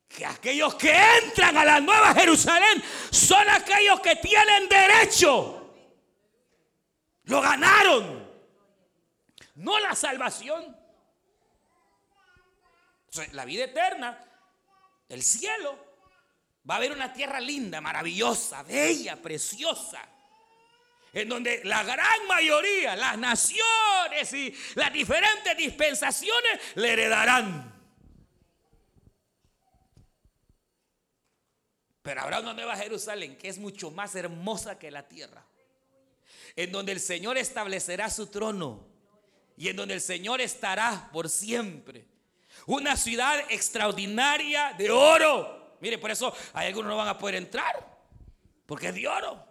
que 0.08 0.26
aquellos 0.26 0.76
que 0.76 0.94
entran 1.24 1.58
a 1.58 1.66
la 1.66 1.80
nueva 1.80 2.14
Jerusalén 2.14 2.84
son 3.10 3.48
aquellos 3.50 4.02
que 4.02 4.18
tienen 4.18 4.68
derecho. 4.68 5.74
Lo 7.24 7.42
ganaron. 7.42 8.30
No 9.56 9.80
la 9.80 9.96
salvación. 9.96 10.78
La 13.32 13.46
vida 13.46 13.66
eterna, 13.66 14.18
el 15.10 15.22
cielo, 15.22 15.91
Va 16.70 16.76
a 16.76 16.78
haber 16.78 16.92
una 16.92 17.12
tierra 17.12 17.40
linda, 17.40 17.82
maravillosa, 17.82 18.62
bella, 18.64 19.16
preciosa. 19.16 20.08
En 21.14 21.28
donde 21.28 21.62
la 21.66 21.84
gran 21.84 22.28
mayoría, 22.28 22.96
las 22.96 23.18
naciones 23.18 24.32
y 24.34 24.56
las 24.76 24.94
diferentes 24.94 25.58
dispensaciones 25.58 26.60
le 26.76 26.94
heredarán. 26.94 27.82
Pero 32.02 32.22
habrá 32.22 32.40
una 32.40 32.54
nueva 32.54 32.78
Jerusalén 32.78 33.38
que 33.38 33.50
es 33.50 33.58
mucho 33.58 33.92
más 33.92 34.16
hermosa 34.16 34.80
que 34.80 34.92
la 34.92 35.08
tierra. 35.08 35.44
En 36.56 36.72
donde 36.72 36.92
el 36.92 37.00
Señor 37.00 37.38
establecerá 37.38 38.10
su 38.10 38.28
trono. 38.28 38.88
Y 39.58 39.68
en 39.68 39.76
donde 39.76 39.96
el 39.96 40.02
Señor 40.02 40.42
estará 40.42 41.10
por 41.12 41.28
siempre. 41.30 42.06
Una 42.68 42.96
ciudad 42.96 43.44
extraordinaria 43.50 44.74
de 44.78 44.92
oro 44.92 45.61
Mire, 45.82 45.98
por 45.98 46.12
eso 46.12 46.34
hay 46.54 46.68
algunos 46.68 46.90
no 46.90 46.98
van 46.98 47.08
a 47.08 47.18
poder 47.18 47.36
entrar. 47.36 47.86
Porque 48.66 48.88
es 48.88 48.96
de 48.96 49.08
oro. 49.08 49.46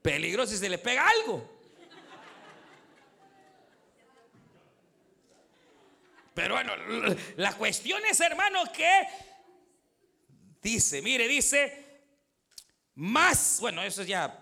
Peligroso 0.00 0.52
si 0.52 0.58
se 0.58 0.68
le 0.68 0.78
pega 0.78 1.06
algo. 1.06 1.58
Pero 6.32 6.54
bueno, 6.54 6.72
la 7.36 7.52
cuestión 7.54 8.00
es, 8.06 8.18
hermano, 8.20 8.62
que 8.72 9.06
dice, 10.62 11.02
mire, 11.02 11.28
dice, 11.28 12.04
más, 12.94 13.58
bueno, 13.60 13.82
eso 13.82 14.04
ya 14.04 14.40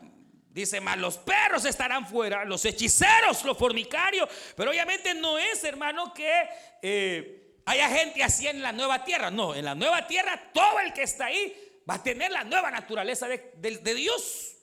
dice 0.51 0.81
más, 0.81 0.99
los 0.99 1.17
perros 1.19 1.65
estarán 1.65 2.07
fuera, 2.07 2.45
los 2.45 2.65
hechiceros, 2.65 3.45
los 3.45 3.57
fornicarios, 3.57 4.29
pero 4.55 4.71
obviamente 4.71 5.15
no 5.15 5.39
es, 5.39 5.65
hermano, 5.65 6.13
que... 6.13 6.49
Eh, 6.83 7.48
haya 7.69 7.89
gente 7.91 8.23
así 8.23 8.47
en 8.47 8.63
la 8.63 8.73
nueva 8.73 9.05
tierra. 9.05 9.31
No, 9.31 9.55
en 9.55 9.65
la 9.65 9.75
nueva 9.75 10.07
tierra 10.07 10.51
todo 10.53 10.81
el 10.81 10.93
que 10.93 11.03
está 11.03 11.27
ahí 11.27 11.55
va 11.89 11.95
a 11.95 12.03
tener 12.03 12.31
la 12.31 12.45
nueva 12.45 12.71
naturaleza 12.71 13.29
de, 13.29 13.95
Dios. 13.95 14.57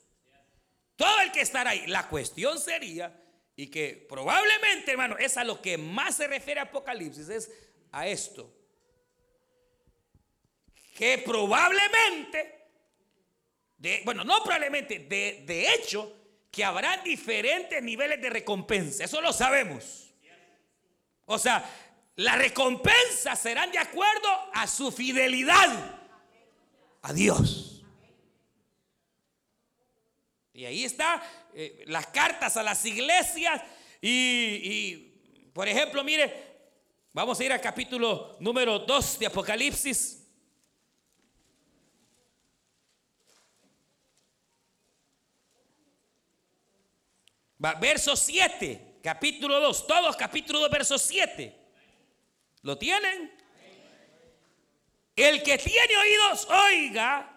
Todo 0.96 1.22
el 1.22 1.32
que 1.32 1.42
estará 1.42 1.72
ahí. 1.72 1.86
La 1.88 2.08
cuestión 2.08 2.60
sería, 2.60 3.16
y 3.56 3.68
que 3.68 4.06
probablemente, 4.10 4.92
hermano, 4.92 5.18
es 5.18 5.38
a 5.38 5.44
lo 5.44 5.62
que 5.62 5.78
más 5.78 6.18
se 6.18 6.28
refiere 6.28 6.60
Apocalipsis, 6.62 7.30
es 7.30 7.52
a 7.92 8.08
esto. 8.08 8.52
Que 10.96 11.20
probablemente, 11.20 12.70
bueno, 14.04 14.24
no 14.24 14.42
probablemente, 14.42 15.00
de, 15.00 15.44
de 15.46 15.74
hecho, 15.74 16.12
que 16.50 16.64
habrá 16.64 16.98
diferentes 16.98 17.84
niveles 17.84 18.20
de 18.20 18.30
recompensa. 18.30 19.04
Eso 19.04 19.22
lo 19.22 19.32
sabemos. 19.32 20.06
O 21.26 21.40
sea, 21.40 21.68
las 22.16 22.38
recompensas 22.38 23.40
serán 23.40 23.72
de 23.72 23.80
acuerdo 23.80 24.30
a 24.54 24.68
su 24.68 24.92
fidelidad 24.92 26.00
a 27.02 27.14
Dios. 27.14 27.84
Y 30.54 30.64
ahí 30.64 30.86
está 30.86 31.22
eh, 31.54 31.84
las 31.88 32.08
cartas 32.08 32.56
a 32.56 32.64
las 32.64 32.86
iglesias 32.86 33.62
y, 34.02 34.96
por 35.54 35.68
ejemplo, 35.68 36.04
mire, 36.04 36.34
vamos 37.12 37.40
a 37.40 37.44
ir 37.44 37.52
al 37.52 37.60
capítulo 37.60 38.38
número 38.40 38.80
2 38.80 39.20
de 39.20 39.26
Apocalipsis. 39.26 40.22
verso 47.80 48.16
7, 48.16 49.00
capítulo 49.02 49.60
2, 49.60 49.88
todos 49.88 50.16
capítulo 50.16 50.60
2, 50.60 50.70
verso 50.70 50.98
7. 51.00 51.65
¿Lo 52.66 52.80
tienen? 52.80 53.32
El 55.16 55.44
que 55.44 55.60
tiene 55.60 55.98
oídos, 55.98 56.48
oiga 56.50 57.32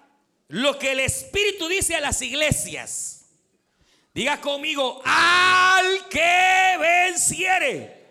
lo 0.49 0.79
que 0.79 0.93
el 0.93 1.01
Espíritu 1.01 1.69
dice 1.69 1.95
a 1.95 2.01
las 2.01 2.23
iglesias. 2.23 3.27
Diga 4.15 4.41
conmigo, 4.41 5.03
al 5.05 6.09
que 6.09 6.77
venciere. 6.81 8.07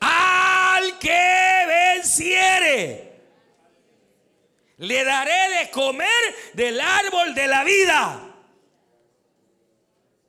Al 0.00 0.98
que 0.98 1.66
venciere. 1.68 3.20
Le 4.78 5.04
daré 5.04 5.60
de 5.60 5.70
comer 5.70 6.08
del 6.54 6.80
árbol 6.80 7.32
de 7.32 7.46
la 7.46 7.62
vida. 7.62 8.34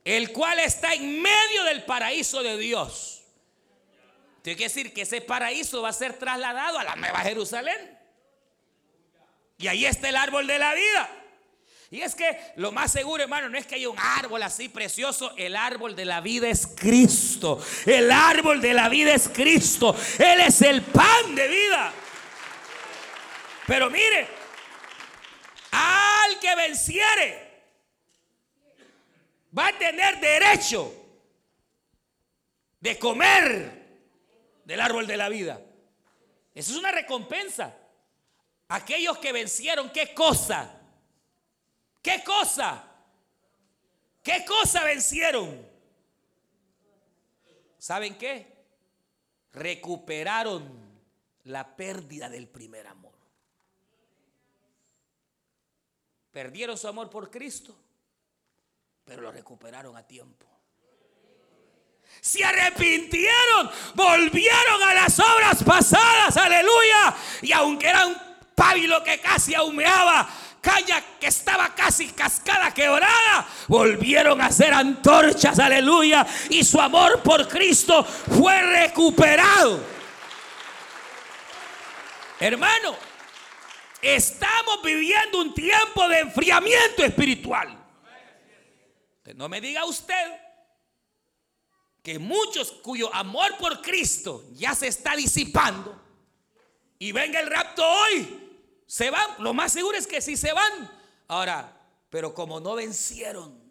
El 0.05 0.31
cual 0.31 0.59
está 0.59 0.93
en 0.93 1.19
medio 1.19 1.63
del 1.63 1.83
paraíso 1.83 2.43
de 2.43 2.59
Dios. 2.59 3.12
Tiene 4.43 4.57
que 4.57 4.65
decir 4.65 4.93
que 4.93 5.03
ese 5.03 5.21
paraíso 5.21 5.81
va 5.81 5.89
a 5.89 5.93
ser 5.93 6.19
trasladado 6.19 6.77
a 6.77 6.83
la 6.83 6.97
Nueva 6.97 7.19
Jerusalén. 7.21 7.97
Y 9.57 9.67
ahí 9.67 9.85
está 9.85 10.09
el 10.09 10.17
árbol 10.17 10.45
de 10.45 10.59
la 10.59 10.73
vida. 10.73 11.09
Y 11.89 12.01
es 12.01 12.13
que 12.13 12.37
lo 12.57 12.73
más 12.73 12.91
seguro, 12.91 13.23
hermano, 13.23 13.47
no 13.47 13.57
es 13.57 13.65
que 13.65 13.75
haya 13.75 13.87
un 13.87 13.97
árbol 13.97 14.43
así 14.43 14.67
precioso. 14.67 15.33
El 15.37 15.55
árbol 15.55 15.95
de 15.95 16.03
la 16.03 16.19
vida 16.19 16.49
es 16.49 16.67
Cristo. 16.67 17.63
El 17.85 18.11
árbol 18.11 18.59
de 18.59 18.73
la 18.73 18.89
vida 18.89 19.13
es 19.13 19.29
Cristo. 19.29 19.95
Él 20.19 20.41
es 20.41 20.61
el 20.61 20.81
pan 20.81 21.33
de 21.35 21.47
vida. 21.47 21.93
Pero 23.65 23.89
mire, 23.89 24.27
al 25.71 26.37
que 26.41 26.53
venciere 26.53 27.53
va 29.57 29.67
a 29.67 29.77
tener 29.77 30.19
derecho 30.19 30.93
de 32.81 32.99
comer 32.99 33.82
del 34.65 34.79
árbol 34.79 35.07
de 35.07 35.17
la 35.17 35.29
vida. 35.29 35.61
Eso 36.53 36.71
es 36.71 36.77
una 36.77 36.91
recompensa. 36.91 37.75
Aquellos 38.67 39.17
que 39.17 39.31
vencieron, 39.31 39.91
¿qué 39.91 40.13
cosa? 40.13 40.79
¿Qué 42.01 42.23
cosa? 42.23 42.83
¿Qué 44.21 44.45
cosa 44.45 44.83
vencieron? 44.83 45.67
¿Saben 47.77 48.17
qué? 48.17 48.47
Recuperaron 49.51 50.83
la 51.43 51.75
pérdida 51.75 52.29
del 52.29 52.47
primer 52.47 52.87
amor. 52.87 53.13
Perdieron 56.31 56.77
su 56.77 56.87
amor 56.87 57.09
por 57.09 57.29
Cristo, 57.29 57.75
pero 59.05 59.21
lo 59.21 59.31
recuperaron 59.31 59.95
a 59.97 60.07
tiempo. 60.07 60.52
Se 62.23 62.41
arrepintieron, 62.41 63.69
volvieron 63.95 64.81
a 64.81 64.93
las 64.93 65.19
obras 65.19 65.61
pasadas, 65.61 66.37
aleluya. 66.37 67.13
Y 67.41 67.51
aunque 67.51 67.89
era 67.89 68.05
un 68.05 68.15
pábilo 68.55 69.03
que 69.03 69.19
casi 69.19 69.53
ahumeaba, 69.53 70.29
caña 70.61 71.03
que 71.19 71.27
estaba 71.27 71.75
casi 71.75 72.07
cascada, 72.13 72.73
quebrada, 72.73 73.45
volvieron 73.67 74.39
a 74.39 74.49
ser 74.53 74.73
antorchas, 74.73 75.59
aleluya. 75.59 76.25
Y 76.49 76.63
su 76.63 76.79
amor 76.79 77.21
por 77.23 77.45
Cristo 77.49 78.05
fue 78.05 78.61
recuperado. 78.61 79.83
Hermano, 82.39 82.95
estamos 84.01 84.81
viviendo 84.81 85.41
un 85.41 85.53
tiempo 85.53 86.07
de 86.07 86.19
enfriamiento 86.19 87.03
espiritual. 87.03 87.77
No 89.35 89.49
me 89.49 89.59
diga 89.59 89.83
usted 89.83 90.52
que 92.03 92.19
muchos 92.19 92.71
cuyo 92.71 93.13
amor 93.15 93.57
por 93.57 93.81
Cristo 93.81 94.43
ya 94.51 94.75
se 94.75 94.87
está 94.87 95.15
disipando 95.15 95.99
y 96.99 97.13
venga 97.13 97.39
el 97.39 97.49
rapto 97.49 97.83
hoy, 97.83 98.61
se 98.85 99.09
van. 99.09 99.41
Lo 99.41 99.53
más 99.53 99.71
seguro 99.71 99.97
es 99.97 100.05
que 100.05 100.21
sí 100.21 100.35
se 100.35 100.51
van. 100.51 100.91
Ahora, 101.29 101.81
pero 102.09 102.33
como 102.33 102.59
no 102.59 102.75
vencieron, 102.75 103.63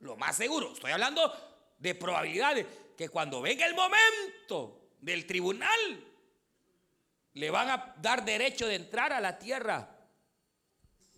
lo 0.00 0.16
más 0.16 0.36
seguro, 0.36 0.74
estoy 0.74 0.92
hablando 0.92 1.32
de 1.78 1.94
probabilidades, 1.94 2.66
que 2.96 3.08
cuando 3.08 3.40
venga 3.40 3.66
el 3.66 3.74
momento 3.74 4.90
del 5.00 5.26
tribunal, 5.26 6.04
le 7.32 7.50
van 7.50 7.70
a 7.70 7.94
dar 8.00 8.24
derecho 8.24 8.66
de 8.66 8.74
entrar 8.74 9.12
a 9.12 9.20
la 9.20 9.38
tierra, 9.38 9.96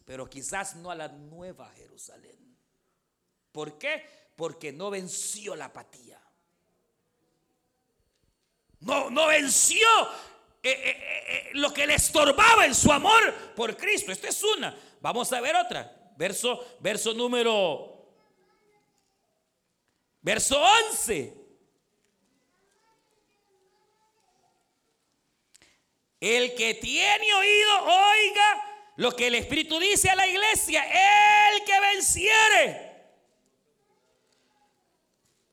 pero 0.04 0.30
quizás 0.30 0.76
no 0.76 0.90
a 0.90 0.94
la 0.94 1.08
nueva 1.08 1.70
Jerusalén. 1.72 2.56
¿Por 3.52 3.76
qué? 3.78 4.19
Porque 4.40 4.72
no 4.72 4.88
venció 4.88 5.54
la 5.54 5.66
apatía. 5.66 6.18
No, 8.78 9.10
no 9.10 9.26
venció 9.26 9.86
eh, 10.62 10.70
eh, 10.70 11.24
eh, 11.28 11.50
lo 11.52 11.74
que 11.74 11.86
le 11.86 11.96
estorbaba 11.96 12.64
en 12.64 12.74
su 12.74 12.90
amor 12.90 13.34
por 13.54 13.76
Cristo. 13.76 14.10
Esta 14.10 14.28
es 14.28 14.42
una. 14.42 14.74
Vamos 15.02 15.30
a 15.34 15.42
ver 15.42 15.54
otra. 15.56 15.94
Verso, 16.16 16.78
verso 16.80 17.12
número. 17.12 18.14
Verso 20.22 20.58
11. 20.88 21.34
El 26.18 26.54
que 26.54 26.72
tiene 26.76 27.34
oído, 27.34 27.84
oiga 27.84 28.92
lo 28.96 29.14
que 29.14 29.26
el 29.26 29.34
Espíritu 29.34 29.78
dice 29.78 30.08
a 30.08 30.16
la 30.16 30.26
iglesia. 30.26 30.82
El 30.82 31.62
que 31.62 31.78
venciere. 31.78 32.89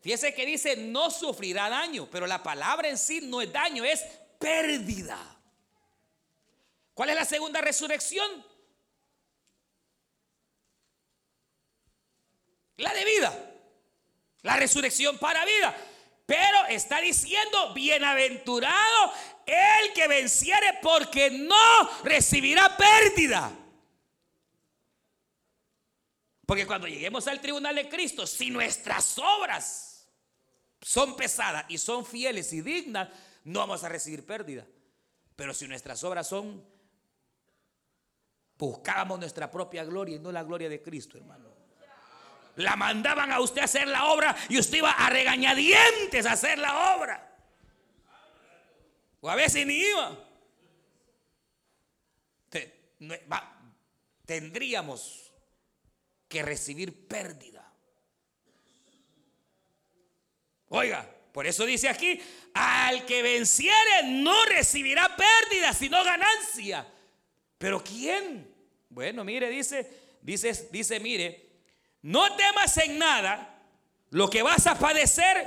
Fíjese 0.08 0.34
que 0.34 0.46
dice 0.46 0.78
no 0.78 1.12
sufrirá 1.12 1.68
daño, 1.68 2.08
pero 2.10 2.26
la 2.28 2.42
palabra 2.42 2.88
en 2.88 2.98
sí 2.98 3.20
no 3.24 3.42
es 3.42 3.52
daño, 3.52 3.84
es 3.84 4.06
pérdida. 4.40 5.20
¿Cuál 6.94 7.10
es 7.10 7.16
la 7.18 7.26
segunda 7.26 7.60
resurrección? 7.60 8.46
La 12.78 12.94
de 12.94 13.04
vida. 13.04 13.54
La 14.44 14.56
resurrección 14.56 15.18
para 15.18 15.44
vida. 15.44 15.76
Pero 16.26 16.68
está 16.70 17.02
diciendo, 17.02 17.74
bienaventurado 17.74 19.12
el 19.46 19.92
que 19.92 20.08
venciere 20.08 20.80
porque 20.82 21.32
no 21.32 22.04
recibirá 22.06 22.78
pérdida. 22.78 23.52
Porque 26.46 26.66
cuando 26.66 26.88
lleguemos 26.88 27.28
al 27.28 27.42
tribunal 27.42 27.76
de 27.76 27.90
Cristo, 27.90 28.26
si 28.26 28.50
nuestras 28.50 29.18
obras 29.18 29.87
son 30.82 31.16
pesadas 31.16 31.66
y 31.70 31.78
son 31.78 32.06
fieles 32.06 32.54
y 32.54 32.62
dignas, 32.62 33.10
no 33.44 33.60
vamos 33.60 33.84
a 33.84 33.90
recibir 33.90 34.26
pérdida. 34.26 34.66
Pero 35.36 35.54
si 35.54 35.68
nuestras 35.68 36.04
obras 36.04 36.28
son, 36.28 36.64
buscábamos 38.58 39.20
nuestra 39.20 39.50
propia 39.50 39.84
gloria 39.84 40.16
y 40.16 40.20
no 40.20 40.32
la 40.32 40.44
gloria 40.44 40.70
de 40.70 40.82
Cristo, 40.82 41.18
hermano. 41.18 41.56
La 42.56 42.76
mandaban 42.76 43.32
a 43.32 43.40
usted 43.40 43.62
a 43.62 43.66
hacer 43.66 43.88
la 43.88 44.06
obra 44.06 44.36
y 44.50 44.58
usted 44.58 44.80
iba 44.80 44.92
a 44.92 45.10
regañadientes 45.10 46.26
a 46.26 46.32
hacer 46.32 46.58
la 46.58 46.96
obra. 46.96 47.38
O 49.22 49.30
a 49.30 49.36
veces 49.36 49.66
ni 49.66 49.76
iba. 49.76 50.18
Tendríamos 54.26 55.32
que 56.28 56.42
recibir 56.42 57.08
pérdida. 57.08 57.57
Oiga, 60.70 61.10
por 61.32 61.46
eso 61.46 61.66
dice 61.66 61.88
aquí, 61.88 62.20
al 62.54 63.06
que 63.06 63.22
venciere 63.22 64.04
no 64.06 64.46
recibirá 64.46 65.16
pérdida, 65.16 65.74
sino 65.74 66.04
ganancia. 66.04 66.86
Pero 67.58 67.84
¿quién? 67.84 68.52
Bueno, 68.90 69.24
mire, 69.24 69.50
dice, 69.50 70.18
dice, 70.22 70.68
dice, 70.72 71.00
mire, 71.00 71.48
no 72.02 72.36
temas 72.36 72.78
en 72.78 72.98
nada 72.98 73.56
lo 74.10 74.30
que 74.30 74.42
vas 74.42 74.68
a 74.68 74.78
padecer. 74.78 75.46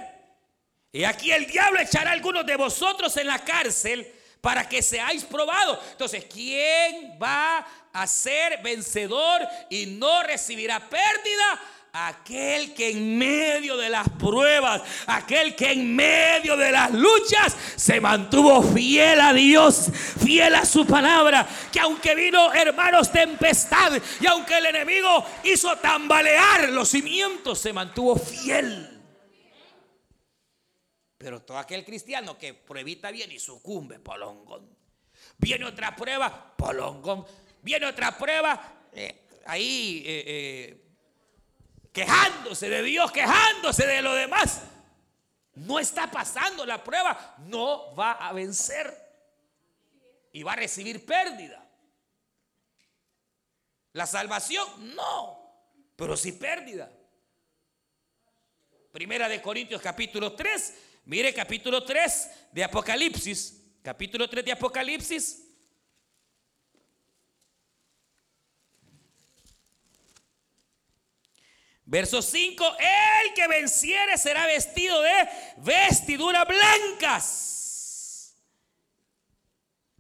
Y 0.93 1.05
aquí 1.05 1.31
el 1.31 1.47
diablo 1.47 1.81
echará 1.81 2.12
algunos 2.12 2.45
de 2.47 2.57
vosotros 2.57 3.16
en 3.16 3.27
la 3.27 3.45
cárcel 3.45 4.12
para 4.41 4.68
que 4.68 4.83
seáis 4.83 5.25
probados. 5.25 5.79
Entonces, 5.93 6.25
¿quién 6.25 7.18
va 7.23 7.66
a 7.93 8.07
ser 8.07 8.62
vencedor 8.62 9.43
y 9.68 9.87
no 9.87 10.23
recibirá 10.23 10.81
pérdida? 10.89 11.61
Aquel 11.93 12.72
que 12.74 12.91
en 12.91 13.18
medio 13.18 13.76
de 13.76 13.88
las 13.88 14.09
pruebas, 14.09 14.82
aquel 15.07 15.57
que 15.57 15.72
en 15.72 15.95
medio 15.95 16.57
de 16.57 16.70
las 16.70 16.93
luchas 16.93 17.57
se 17.76 18.01
mantuvo 18.01 18.62
fiel 18.62 19.20
a 19.20 19.32
Dios, 19.32 19.91
fiel 20.22 20.55
a 20.55 20.64
su 20.64 20.86
palabra, 20.86 21.47
que 21.72 21.80
aunque 21.80 22.14
vino 22.14 22.53
hermanos 22.53 23.11
tempestad 23.11 23.93
y 24.20 24.26
aunque 24.26 24.59
el 24.59 24.66
enemigo 24.66 25.24
hizo 25.45 25.76
tambalear 25.78 26.68
los 26.70 26.88
cimientos, 26.88 27.59
se 27.59 27.72
mantuvo 27.72 28.16
fiel. 28.16 28.99
Pero 31.18 31.43
todo 31.43 31.59
aquel 31.59 31.84
cristiano 31.84 32.38
que 32.38 32.55
pruebita 32.55 33.11
bien 33.11 33.30
y 33.30 33.38
sucumbe, 33.38 33.99
polongón. 33.99 34.66
Viene 35.36 35.66
otra 35.66 35.95
prueba, 35.95 36.57
polongón. 36.57 37.26
Viene 37.62 37.84
otra 37.84 38.16
prueba, 38.16 38.88
eh, 38.93 39.26
ahí 39.45 40.03
eh, 40.07 40.24
eh, 40.26 40.89
quejándose 41.93 42.68
de 42.68 42.82
Dios, 42.82 43.11
quejándose 43.12 43.86
de 43.86 44.03
lo 44.03 44.14
demás. 44.14 44.62
No 45.55 45.78
está 45.78 46.11
pasando 46.11 46.64
la 46.64 46.82
prueba, 46.82 47.36
no 47.47 47.95
va 47.95 48.12
a 48.12 48.32
vencer 48.32 48.97
y 50.32 50.43
va 50.43 50.53
a 50.53 50.57
recibir 50.57 51.05
pérdida. 51.05 51.66
La 53.93 54.07
salvación, 54.07 54.95
no, 54.95 55.38
pero 55.97 56.16
sí 56.16 56.32
pérdida. 56.32 56.91
Primera 58.93 59.28
de 59.28 59.43
Corintios 59.43 59.82
capítulo 59.82 60.34
3, 60.34 60.74
mire 61.07 61.34
capítulo 61.34 61.84
3 61.84 62.30
de 62.53 62.64
Apocalipsis, 62.64 63.61
capítulo 63.82 64.28
3 64.28 64.45
de 64.45 64.53
Apocalipsis. 64.53 65.49
Verso 71.91 72.22
5, 72.22 72.76
el 72.78 73.34
que 73.34 73.49
venciere 73.49 74.16
será 74.16 74.47
vestido 74.47 75.03
de 75.03 75.28
vestiduras 75.57 76.47
blancas. 76.47 78.36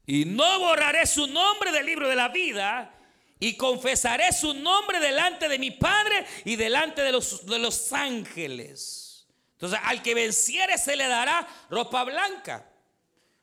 Y 0.06 0.24
no 0.24 0.60
borraré 0.60 1.04
su 1.04 1.26
nombre 1.26 1.72
del 1.72 1.86
libro 1.86 2.08
de 2.08 2.14
la 2.14 2.28
vida 2.28 2.94
y 3.40 3.56
confesaré 3.56 4.32
su 4.32 4.54
nombre 4.54 5.00
delante 5.00 5.48
de 5.48 5.58
mi 5.58 5.72
Padre 5.72 6.24
y 6.44 6.54
delante 6.54 7.02
de 7.02 7.10
los, 7.10 7.44
de 7.44 7.58
los 7.58 7.92
ángeles. 7.92 9.26
Entonces, 9.54 9.80
al 9.82 10.00
que 10.00 10.14
venciere 10.14 10.78
se 10.78 10.94
le 10.94 11.08
dará 11.08 11.44
ropa 11.70 12.04
blanca. 12.04 12.70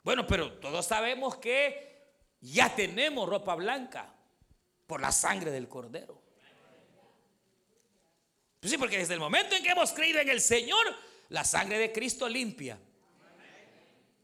Bueno, 0.03 0.25
pero 0.25 0.53
todos 0.53 0.85
sabemos 0.85 1.35
que 1.35 2.13
ya 2.39 2.73
tenemos 2.73 3.27
ropa 3.27 3.55
blanca. 3.55 4.13
por 4.85 5.01
la 5.01 5.11
sangre 5.11 5.51
del 5.51 5.67
cordero. 5.67 6.16
Sí, 8.61 8.77
porque 8.77 8.97
desde 8.97 9.13
el 9.13 9.19
momento 9.19 9.55
en 9.55 9.63
que 9.63 9.69
hemos 9.69 9.91
creído 9.93 10.19
en 10.19 10.29
el 10.29 10.41
Señor, 10.41 10.85
la 11.29 11.43
sangre 11.43 11.77
de 11.77 11.91
Cristo 11.91 12.27
limpia. 12.27 12.79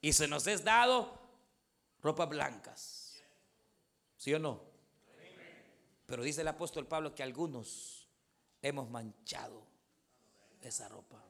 Y 0.01 0.11
se 0.11 0.27
nos 0.27 0.47
es 0.47 0.63
dado 0.63 1.19
ropas 2.01 2.29
blancas. 2.29 3.23
¿Sí 4.17 4.34
o 4.34 4.39
no? 4.39 4.61
Pero 6.05 6.23
dice 6.23 6.41
el 6.41 6.47
apóstol 6.47 6.88
Pablo 6.88 7.15
que 7.15 7.23
algunos 7.23 8.07
hemos 8.61 8.89
manchado 8.89 9.65
esa 10.61 10.88
ropa. 10.89 11.23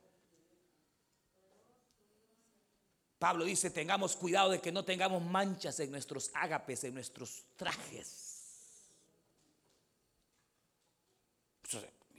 Pablo 3.20 3.46
dice, 3.46 3.70
tengamos 3.70 4.18
cuidado 4.18 4.50
de 4.50 4.60
que 4.60 4.72
no 4.72 4.84
tengamos 4.84 5.24
manchas 5.24 5.80
en 5.80 5.92
nuestros 5.92 6.30
ágapes, 6.34 6.84
en 6.84 6.94
nuestros 6.94 7.46
trajes. 7.56 8.34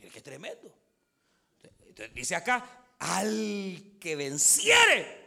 Mire 0.05 0.13
qué 0.13 0.21
tremendo. 0.21 0.71
dice 2.13 2.35
acá, 2.35 2.87
al 2.99 3.97
que 3.99 4.17
venciere. 4.17 5.25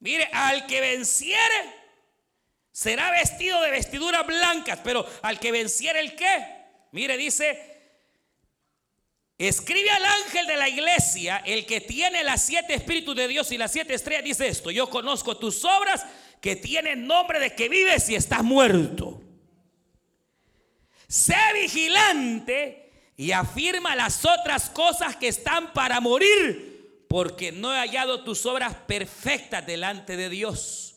Mire, 0.00 0.28
al 0.32 0.66
que 0.66 0.80
venciere 0.80 1.80
será 2.72 3.10
vestido 3.12 3.60
de 3.60 3.70
vestiduras 3.70 4.26
blancas, 4.26 4.80
pero 4.82 5.06
al 5.22 5.38
que 5.38 5.52
venciere 5.52 6.00
el 6.00 6.16
qué? 6.16 6.46
Mire, 6.92 7.16
dice, 7.16 7.66
Escribe 9.38 9.90
al 9.90 10.04
ángel 10.04 10.46
de 10.46 10.56
la 10.56 10.68
iglesia, 10.68 11.42
el 11.46 11.64
que 11.64 11.80
tiene 11.80 12.22
las 12.24 12.44
siete 12.44 12.74
espíritus 12.74 13.16
de 13.16 13.26
Dios 13.26 13.50
y 13.52 13.58
las 13.58 13.72
siete 13.72 13.94
estrellas, 13.94 14.24
dice 14.24 14.48
esto, 14.48 14.70
yo 14.70 14.90
conozco 14.90 15.38
tus 15.38 15.64
obras 15.64 16.04
que 16.42 16.56
tienen 16.56 17.06
nombre 17.06 17.40
de 17.40 17.54
que 17.54 17.70
vives 17.70 18.08
y 18.10 18.16
estás 18.16 18.42
muerto. 18.42 19.22
Sé 21.10 21.34
vigilante 21.54 22.92
y 23.16 23.32
afirma 23.32 23.96
las 23.96 24.24
otras 24.24 24.70
cosas 24.70 25.16
que 25.16 25.26
están 25.26 25.72
para 25.72 26.00
morir, 26.00 27.04
porque 27.08 27.50
no 27.50 27.74
he 27.74 27.78
hallado 27.78 28.22
tus 28.22 28.46
obras 28.46 28.76
perfectas 28.86 29.66
delante 29.66 30.16
de 30.16 30.28
Dios. 30.28 30.94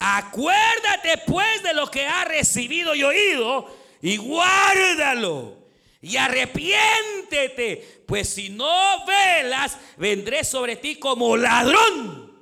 Acuérdate 0.00 1.22
pues 1.24 1.62
de 1.62 1.72
lo 1.72 1.88
que 1.88 2.04
has 2.04 2.26
recibido 2.26 2.96
y 2.96 3.04
oído 3.04 3.72
y 4.02 4.16
guárdalo 4.16 5.56
y 6.00 6.16
arrepiéntete, 6.16 8.02
pues 8.08 8.28
si 8.28 8.48
no 8.48 9.06
velas, 9.06 9.78
vendré 9.98 10.42
sobre 10.42 10.74
ti 10.74 10.96
como 10.96 11.36
ladrón. 11.36 12.36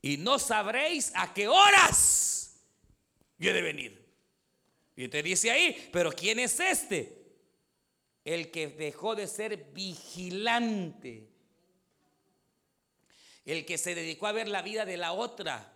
Y 0.00 0.16
no 0.16 0.40
sabréis 0.40 1.12
a 1.14 1.32
qué 1.32 1.46
horas 1.46 2.64
yo 3.38 3.50
he 3.50 3.52
de 3.54 3.62
venir. 3.62 4.01
Y 5.02 5.08
te 5.08 5.22
dice 5.22 5.50
ahí, 5.50 5.88
pero 5.92 6.12
¿quién 6.12 6.38
es 6.38 6.60
este? 6.60 7.18
El 8.24 8.52
que 8.52 8.68
dejó 8.68 9.16
de 9.16 9.26
ser 9.26 9.72
vigilante. 9.72 11.28
El 13.44 13.64
que 13.66 13.78
se 13.78 13.96
dedicó 13.96 14.28
a 14.28 14.32
ver 14.32 14.46
la 14.46 14.62
vida 14.62 14.84
de 14.84 14.96
la 14.96 15.12
otra 15.12 15.72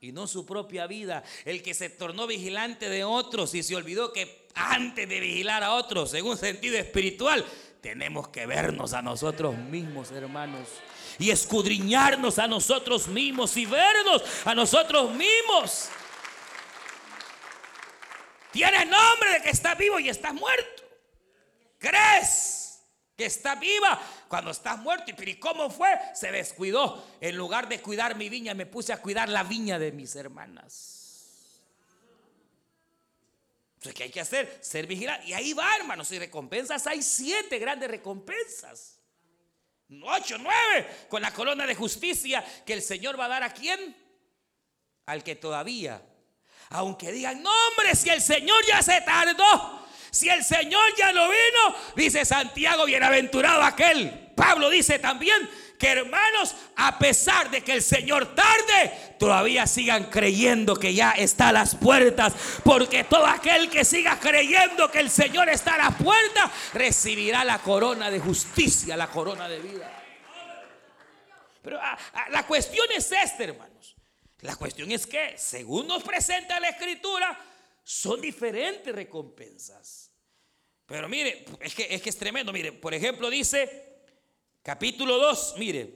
y 0.00 0.12
no 0.12 0.28
su 0.28 0.46
propia 0.46 0.86
vida. 0.86 1.24
El 1.44 1.60
que 1.60 1.74
se 1.74 1.90
tornó 1.90 2.28
vigilante 2.28 2.88
de 2.88 3.02
otros 3.02 3.52
y 3.56 3.64
se 3.64 3.74
olvidó 3.74 4.12
que 4.12 4.46
antes 4.54 5.08
de 5.08 5.18
vigilar 5.18 5.64
a 5.64 5.72
otros 5.72 6.14
en 6.14 6.24
un 6.24 6.36
sentido 6.36 6.78
espiritual, 6.78 7.44
tenemos 7.80 8.28
que 8.28 8.46
vernos 8.46 8.92
a 8.92 9.02
nosotros 9.02 9.58
mismos, 9.58 10.12
hermanos. 10.12 10.68
Y 11.18 11.30
escudriñarnos 11.30 12.38
a 12.38 12.46
nosotros 12.46 13.08
mismos 13.08 13.56
y 13.56 13.66
vernos 13.66 14.22
a 14.44 14.54
nosotros 14.54 15.10
mismos. 15.10 15.90
Tienes 18.52 18.86
nombre 18.86 19.32
de 19.32 19.42
que 19.42 19.50
estás 19.50 19.76
vivo 19.76 19.98
y 19.98 20.08
estás 20.08 20.34
muerto. 20.34 20.82
¿Crees 21.78 22.80
que 23.16 23.26
estás 23.26 23.58
viva 23.58 24.00
cuando 24.28 24.50
estás 24.50 24.78
muerto? 24.78 25.12
¿Y 25.16 25.34
cómo 25.36 25.70
fue? 25.70 25.90
Se 26.14 26.30
descuidó. 26.30 27.04
En 27.20 27.36
lugar 27.36 27.68
de 27.68 27.80
cuidar 27.80 28.16
mi 28.16 28.28
viña, 28.28 28.54
me 28.54 28.66
puse 28.66 28.92
a 28.92 29.00
cuidar 29.00 29.28
la 29.28 29.42
viña 29.42 29.78
de 29.78 29.92
mis 29.92 30.16
hermanas. 30.16 30.98
Entonces, 33.74 33.94
¿qué 33.94 34.04
hay 34.04 34.10
que 34.10 34.20
hacer? 34.20 34.58
Ser 34.60 34.86
vigilante. 34.88 35.28
Y 35.28 35.34
ahí 35.34 35.52
va, 35.52 35.76
hermanos. 35.76 36.10
Y 36.10 36.18
recompensas 36.18 36.86
hay 36.86 37.00
siete 37.00 37.58
grandes 37.58 37.88
recompensas. 37.88 38.98
Ocho, 40.02 40.36
nueve. 40.38 41.06
Con 41.08 41.22
la 41.22 41.32
corona 41.32 41.64
de 41.64 41.74
justicia 41.74 42.44
que 42.66 42.72
el 42.72 42.82
Señor 42.82 43.18
va 43.18 43.26
a 43.26 43.28
dar 43.28 43.42
a 43.44 43.52
quién? 43.52 43.96
Al 45.06 45.22
que 45.22 45.36
todavía. 45.36 46.02
Aunque 46.70 47.12
digan, 47.12 47.42
no 47.42 47.50
hombre, 47.50 47.94
si 47.94 48.10
el 48.10 48.20
Señor 48.20 48.64
ya 48.66 48.82
se 48.82 49.00
tardó. 49.00 49.86
Si 50.10 50.28
el 50.28 50.42
Señor 50.42 50.94
ya 50.96 51.12
no 51.12 51.28
vino, 51.28 51.76
dice 51.94 52.24
Santiago, 52.24 52.86
bienaventurado 52.86 53.62
aquel. 53.62 54.32
Pablo 54.34 54.70
dice 54.70 54.98
también, 54.98 55.48
que 55.78 55.88
hermanos, 55.88 56.56
a 56.76 56.98
pesar 56.98 57.50
de 57.50 57.62
que 57.62 57.72
el 57.72 57.82
Señor 57.82 58.34
tarde, 58.34 59.14
todavía 59.18 59.66
sigan 59.66 60.04
creyendo 60.04 60.74
que 60.74 60.92
ya 60.92 61.12
está 61.12 61.50
a 61.50 61.52
las 61.52 61.76
puertas. 61.76 62.34
Porque 62.64 63.04
todo 63.04 63.26
aquel 63.26 63.70
que 63.70 63.84
siga 63.84 64.18
creyendo 64.18 64.90
que 64.90 64.98
el 64.98 65.10
Señor 65.10 65.48
está 65.48 65.74
a 65.74 65.78
las 65.78 65.94
puertas, 65.94 66.50
recibirá 66.74 67.44
la 67.44 67.58
corona 67.60 68.10
de 68.10 68.18
justicia, 68.18 68.96
la 68.96 69.06
corona 69.06 69.48
de 69.48 69.60
vida. 69.60 69.90
Pero 71.62 71.78
ah, 71.80 71.96
ah, 72.14 72.26
la 72.30 72.44
cuestión 72.44 72.86
es 72.96 73.12
esta, 73.12 73.44
hermanos. 73.44 73.67
La 74.40 74.56
cuestión 74.56 74.90
es 74.92 75.06
que, 75.06 75.36
según 75.36 75.86
nos 75.86 76.02
presenta 76.02 76.60
la 76.60 76.68
escritura, 76.68 77.38
son 77.82 78.20
diferentes 78.20 78.94
recompensas. 78.94 80.12
Pero 80.86 81.08
mire, 81.08 81.44
es 81.60 81.74
que, 81.74 81.86
es 81.90 82.00
que 82.00 82.10
es 82.10 82.16
tremendo. 82.16 82.52
Mire, 82.52 82.72
por 82.72 82.94
ejemplo, 82.94 83.28
dice 83.28 83.88
Capítulo 84.68 85.16
2, 85.16 85.54
mire. 85.56 85.94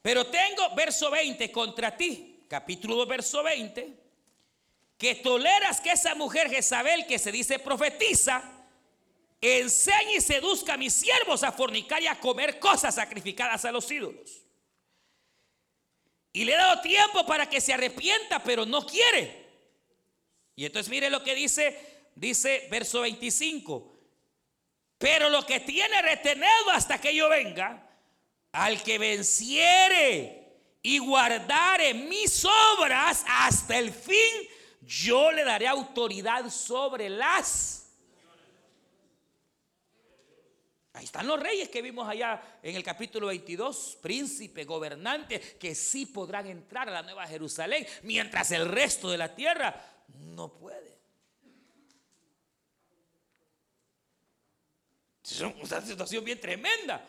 Pero 0.00 0.24
tengo, 0.26 0.72
verso 0.76 1.10
20, 1.10 1.50
contra 1.50 1.96
ti, 1.96 2.44
capítulo 2.48 2.94
2, 2.98 3.08
verso 3.08 3.42
20, 3.42 3.92
que 4.96 5.16
toleras 5.16 5.80
que 5.80 5.90
esa 5.90 6.14
mujer 6.14 6.48
Jezabel 6.48 7.08
que 7.08 7.18
se 7.18 7.32
dice 7.32 7.58
profetiza, 7.58 8.40
enseñe 9.40 10.18
y 10.18 10.20
seduzca 10.20 10.74
a 10.74 10.76
mis 10.76 10.92
siervos 10.92 11.42
a 11.42 11.50
fornicar 11.50 12.00
y 12.00 12.06
a 12.06 12.20
comer 12.20 12.60
cosas 12.60 12.94
sacrificadas 12.94 13.64
a 13.64 13.72
los 13.72 13.90
ídolos. 13.90 14.43
Y 16.34 16.44
le 16.44 16.52
he 16.52 16.56
dado 16.56 16.80
tiempo 16.80 17.24
para 17.24 17.48
que 17.48 17.60
se 17.60 17.72
arrepienta, 17.72 18.42
pero 18.42 18.66
no 18.66 18.84
quiere. 18.84 19.46
Y 20.56 20.66
entonces 20.66 20.90
mire 20.90 21.08
lo 21.08 21.22
que 21.22 21.32
dice, 21.32 21.78
dice 22.16 22.66
verso 22.72 23.02
25. 23.02 23.96
Pero 24.98 25.30
lo 25.30 25.46
que 25.46 25.60
tiene 25.60 26.02
retenido 26.02 26.70
hasta 26.72 27.00
que 27.00 27.14
yo 27.14 27.28
venga, 27.28 27.88
al 28.50 28.82
que 28.82 28.98
venciere 28.98 30.58
y 30.82 30.98
guardare 30.98 31.94
mis 31.94 32.44
obras 32.44 33.24
hasta 33.28 33.78
el 33.78 33.92
fin, 33.92 34.48
yo 34.80 35.30
le 35.30 35.44
daré 35.44 35.68
autoridad 35.68 36.50
sobre 36.50 37.10
las. 37.10 37.83
Están 41.04 41.26
los 41.26 41.38
reyes 41.38 41.68
que 41.68 41.82
vimos 41.82 42.08
allá 42.08 42.58
en 42.62 42.76
el 42.76 42.82
capítulo 42.82 43.26
22, 43.26 43.98
príncipe, 44.00 44.64
gobernante, 44.64 45.38
que 45.38 45.74
sí 45.74 46.06
podrán 46.06 46.46
entrar 46.46 46.88
a 46.88 46.92
la 46.92 47.02
nueva 47.02 47.26
Jerusalén, 47.26 47.86
mientras 48.04 48.50
el 48.52 48.66
resto 48.66 49.10
de 49.10 49.18
la 49.18 49.34
tierra 49.34 49.78
no 50.08 50.54
puede. 50.54 50.98
Es 55.22 55.40
una 55.40 55.80
situación 55.82 56.24
bien 56.24 56.40
tremenda. 56.40 57.06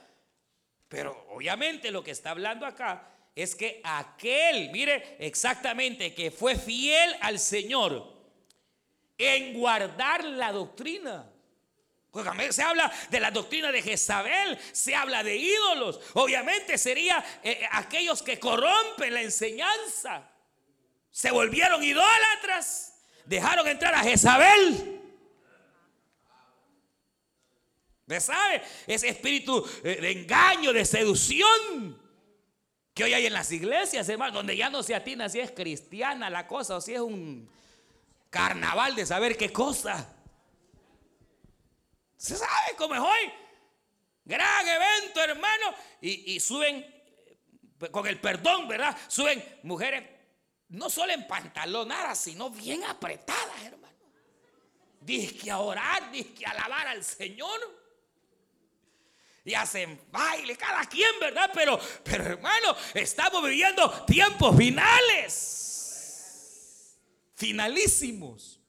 Pero 0.90 1.28
obviamente 1.30 1.90
lo 1.90 2.04
que 2.04 2.12
está 2.12 2.32
hablando 2.32 2.66
acá 2.66 3.08
es 3.34 3.56
que 3.56 3.80
aquel, 3.82 4.72
mire 4.72 5.16
exactamente, 5.20 6.14
que 6.14 6.32
fue 6.32 6.58
fiel 6.58 7.16
al 7.22 7.40
Señor 7.40 8.14
en 9.18 9.54
guardar 9.58 10.26
la 10.26 10.52
doctrina. 10.52 11.32
Se 12.52 12.64
habla 12.64 12.92
de 13.10 13.20
la 13.20 13.30
doctrina 13.30 13.72
de 13.72 13.82
Jezabel, 13.82 14.58
se 14.72 14.96
habla 14.96 15.22
de 15.24 15.36
ídolos. 15.36 16.00
Obviamente 16.14 16.78
sería 16.78 17.20
eh, 17.44 17.60
eh, 17.62 17.70
aquellos 17.72 18.22
que 18.22 18.40
corrompen 18.40 19.14
la 19.14 19.22
enseñanza. 19.22 20.30
Se 21.12 21.32
volvieron 21.32 21.84
idólatras, 21.84 22.94
dejaron 23.26 23.68
entrar 23.68 23.96
a 23.96 24.00
Jezabel. 24.00 25.02
¿Me 28.06 28.22
sabe? 28.22 28.62
Ese 28.88 29.10
espíritu 29.10 29.68
eh, 29.84 29.98
de 30.00 30.12
engaño, 30.12 30.72
de 30.72 30.86
seducción 30.86 32.00
que 32.94 33.04
hoy 33.04 33.14
hay 33.14 33.26
en 33.26 33.34
las 33.34 33.52
iglesias, 33.52 34.08
hermano, 34.08 34.38
donde 34.38 34.56
ya 34.56 34.70
no 34.70 34.84
se 34.84 34.96
atina 34.96 35.28
si 35.28 35.42
es 35.42 35.52
cristiana 35.52 36.30
la 36.30 36.48
cosa 36.48 36.78
o 36.78 36.82
si 36.82 36.94
es 36.94 37.02
un 37.02 37.50
carnaval 38.30 38.96
de 38.96 39.06
saber 39.06 39.36
qué 39.36 39.52
cosa. 39.52 40.15
Se 42.18 42.36
sabe 42.36 42.76
cómo 42.78 42.96
es 42.96 43.02
hoy. 43.02 43.34
Gran 44.24 44.68
evento, 44.68 45.22
hermano. 45.22 45.76
Y, 46.02 46.34
y 46.34 46.40
suben, 46.40 46.78
eh, 46.78 47.92
con 47.92 48.08
el 48.08 48.20
perdón, 48.20 48.68
¿verdad? 48.68 48.98
Suben 49.08 49.60
mujeres 49.64 50.16
no 50.70 50.90
solo 50.90 51.14
en 51.14 51.28
pantalonadas, 51.28 52.20
sino 52.20 52.50
bien 52.50 52.84
apretadas, 52.84 53.64
hermano. 53.64 53.94
Dice 55.02 55.52
a 55.52 55.60
orar, 55.60 56.12
dice 56.12 56.46
a 56.46 56.52
alabar 56.52 56.88
al 56.88 57.04
Señor. 57.04 57.86
Y 59.44 59.54
hacen 59.54 60.02
baile, 60.12 60.58
cada 60.58 60.84
quien, 60.86 61.20
¿verdad? 61.20 61.52
Pero, 61.54 61.80
pero 62.04 62.24
hermano, 62.24 62.76
estamos 62.96 63.44
viviendo 63.44 64.06
tiempos 64.06 64.58
finales. 64.58 65.62
Finalísimos. 67.36 68.60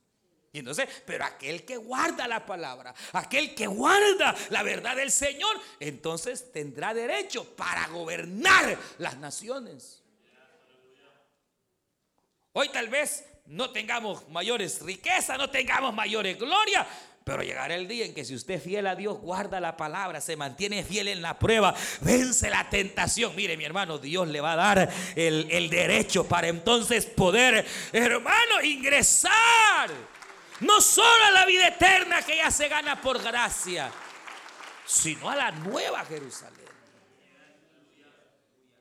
Entonces, 0.59 0.89
pero 1.05 1.25
aquel 1.25 1.65
que 1.65 1.77
guarda 1.77 2.27
la 2.27 2.45
palabra, 2.45 2.95
aquel 3.13 3.55
que 3.55 3.67
guarda 3.67 4.35
la 4.51 4.63
verdad 4.63 4.97
del 4.97 5.11
Señor, 5.11 5.61
entonces 5.81 6.53
tendrá 6.53 6.95
derecho 6.95 7.57
para 7.57 7.87
gobernar 7.89 8.79
las 8.99 9.17
naciones. 9.19 10.03
Hoy 12.53 12.71
tal 12.71 12.89
vez 12.89 13.25
no 13.47 13.71
tengamos 13.71 14.29
mayores 14.31 14.81
riquezas, 14.81 15.37
no 15.39 15.51
tengamos 15.51 15.95
mayores 15.95 16.39
gloria, 16.39 16.87
pero 17.23 17.43
llegará 17.43 17.75
el 17.75 17.89
día 17.89 18.07
en 18.07 18.15
que 18.15 18.25
si 18.25 18.35
usted 18.35 18.55
es 18.55 18.63
fiel 18.63 18.87
a 18.87 18.95
Dios, 18.95 19.19
guarda 19.19 19.61
la 19.61 19.77
palabra, 19.77 20.21
se 20.21 20.37
mantiene 20.37 20.85
fiel 20.85 21.09
en 21.09 21.23
la 21.23 21.39
prueba, 21.39 21.75
vence 22.01 22.49
la 22.49 22.71
tentación. 22.71 23.35
Mire, 23.35 23.57
mi 23.57 23.65
hermano, 23.65 23.99
Dios 23.99 24.29
le 24.29 24.41
va 24.41 24.53
a 24.53 24.57
dar 24.57 24.91
el 25.17 25.69
derecho 25.69 26.27
para 26.27 26.49
entonces 26.49 27.05
poder, 27.05 27.67
hermano, 27.93 28.63
ingresar. 28.63 29.91
No 30.61 30.81
solo 30.81 31.25
a 31.25 31.31
la 31.31 31.45
vida 31.45 31.69
eterna 31.69 32.23
que 32.23 32.37
ya 32.37 32.51
se 32.51 32.69
gana 32.69 33.01
por 33.01 33.23
gracia, 33.23 33.93
sino 34.87 35.29
a 35.29 35.37
la 35.37 35.51
nueva 35.51 36.05
Jerusalén. 36.05 36.67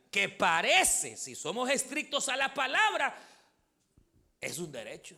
Que 0.09 0.29
parece, 0.29 1.17
si 1.17 1.35
somos 1.35 1.69
estrictos 1.69 2.29
a 2.29 2.37
la 2.37 2.53
palabra, 2.53 3.13
es 4.39 4.57
un 4.59 4.71
derecho. 4.71 5.17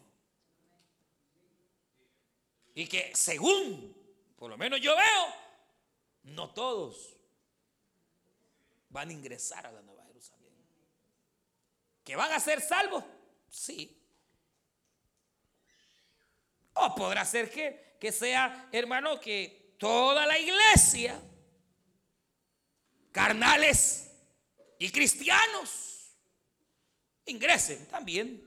Y 2.74 2.88
que 2.88 3.12
según, 3.14 3.96
por 4.36 4.50
lo 4.50 4.58
menos 4.58 4.82
yo 4.82 4.96
veo, 4.96 5.34
no 6.24 6.50
todos 6.52 7.16
van 8.90 9.10
a 9.10 9.14
ingresar 9.14 9.66
a 9.68 9.72
la 9.72 9.82
Nueva 9.82 10.04
Jerusalén. 10.06 10.54
¿Que 12.04 12.16
van 12.16 12.32
a 12.32 12.40
ser 12.40 12.62
salvos? 12.62 13.04
Sí. 13.50 14.07
O 16.80 16.96
podrá 16.96 17.26
ser 17.26 17.50
que, 17.50 17.98
que 18.00 18.12
sea, 18.12 18.70
hermano, 18.72 19.20
que 19.20 19.76
toda 19.78 20.26
la 20.26 20.38
iglesia, 20.38 21.20
carnales 23.12 24.12
y 24.80 24.90
cristianos, 24.92 26.16
ingresen 27.26 27.86
también 27.88 28.44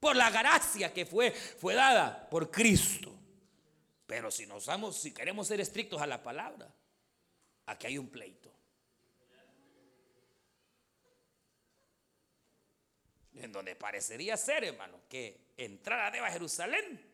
por 0.00 0.14
la 0.14 0.30
gracia 0.30 0.92
que 0.92 1.06
fue, 1.06 1.32
fue 1.32 1.74
dada 1.74 2.28
por 2.28 2.50
Cristo. 2.50 3.14
Pero 4.06 4.30
si 4.30 4.46
nos 4.46 4.66
vamos, 4.66 4.96
si 4.96 5.12
queremos 5.12 5.48
ser 5.48 5.60
estrictos 5.60 6.00
a 6.00 6.06
la 6.06 6.22
palabra, 6.22 6.72
aquí 7.66 7.86
hay 7.88 7.98
un 7.98 8.08
pleito. 8.08 8.52
En 13.34 13.52
donde 13.52 13.76
parecería 13.76 14.36
ser, 14.36 14.64
hermano, 14.64 15.02
que 15.08 15.52
entrar 15.56 16.14
a 16.16 16.30
Jerusalén 16.30 17.07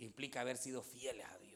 implica 0.00 0.40
haber 0.40 0.56
sido 0.56 0.82
fieles 0.82 1.26
a 1.26 1.38
Dios. 1.38 1.50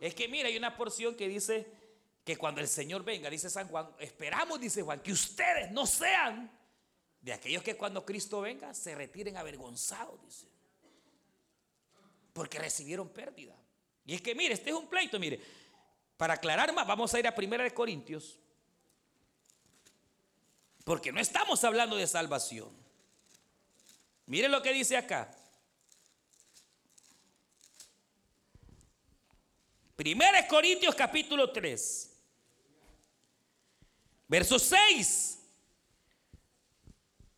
Es 0.00 0.14
que 0.14 0.28
mira, 0.28 0.48
hay 0.48 0.56
una 0.56 0.76
porción 0.76 1.14
que 1.14 1.28
dice 1.28 1.66
que 2.24 2.36
cuando 2.36 2.60
el 2.60 2.68
Señor 2.68 3.04
venga, 3.04 3.30
dice 3.30 3.48
San 3.48 3.68
Juan, 3.68 3.88
esperamos, 3.98 4.60
dice 4.60 4.82
Juan, 4.82 5.00
que 5.00 5.12
ustedes 5.12 5.70
no 5.70 5.86
sean 5.86 6.50
de 7.20 7.32
aquellos 7.32 7.62
que 7.62 7.76
cuando 7.76 8.04
Cristo 8.04 8.40
venga 8.40 8.74
se 8.74 8.94
retiren 8.94 9.36
avergonzados, 9.36 10.20
dice. 10.22 10.46
Porque 12.32 12.58
recibieron 12.58 13.08
pérdida. 13.08 13.56
Y 14.04 14.14
es 14.14 14.20
que 14.20 14.34
mire, 14.34 14.54
este 14.54 14.70
es 14.70 14.76
un 14.76 14.88
pleito, 14.88 15.18
mire. 15.18 15.40
Para 16.16 16.34
aclarar 16.34 16.72
más, 16.74 16.86
vamos 16.86 17.14
a 17.14 17.18
ir 17.18 17.26
a 17.26 17.34
Primera 17.34 17.64
de 17.64 17.72
Corintios. 17.72 18.38
Porque 20.84 21.12
no 21.12 21.20
estamos 21.20 21.64
hablando 21.64 21.96
de 21.96 22.06
salvación. 22.06 22.83
Mire 24.26 24.48
lo 24.48 24.62
que 24.62 24.72
dice 24.72 24.96
acá. 24.96 25.30
Primera 29.96 30.46
Corintios 30.48 30.94
capítulo 30.94 31.50
3. 31.50 32.10
Verso 34.26 34.58
6. 34.58 35.38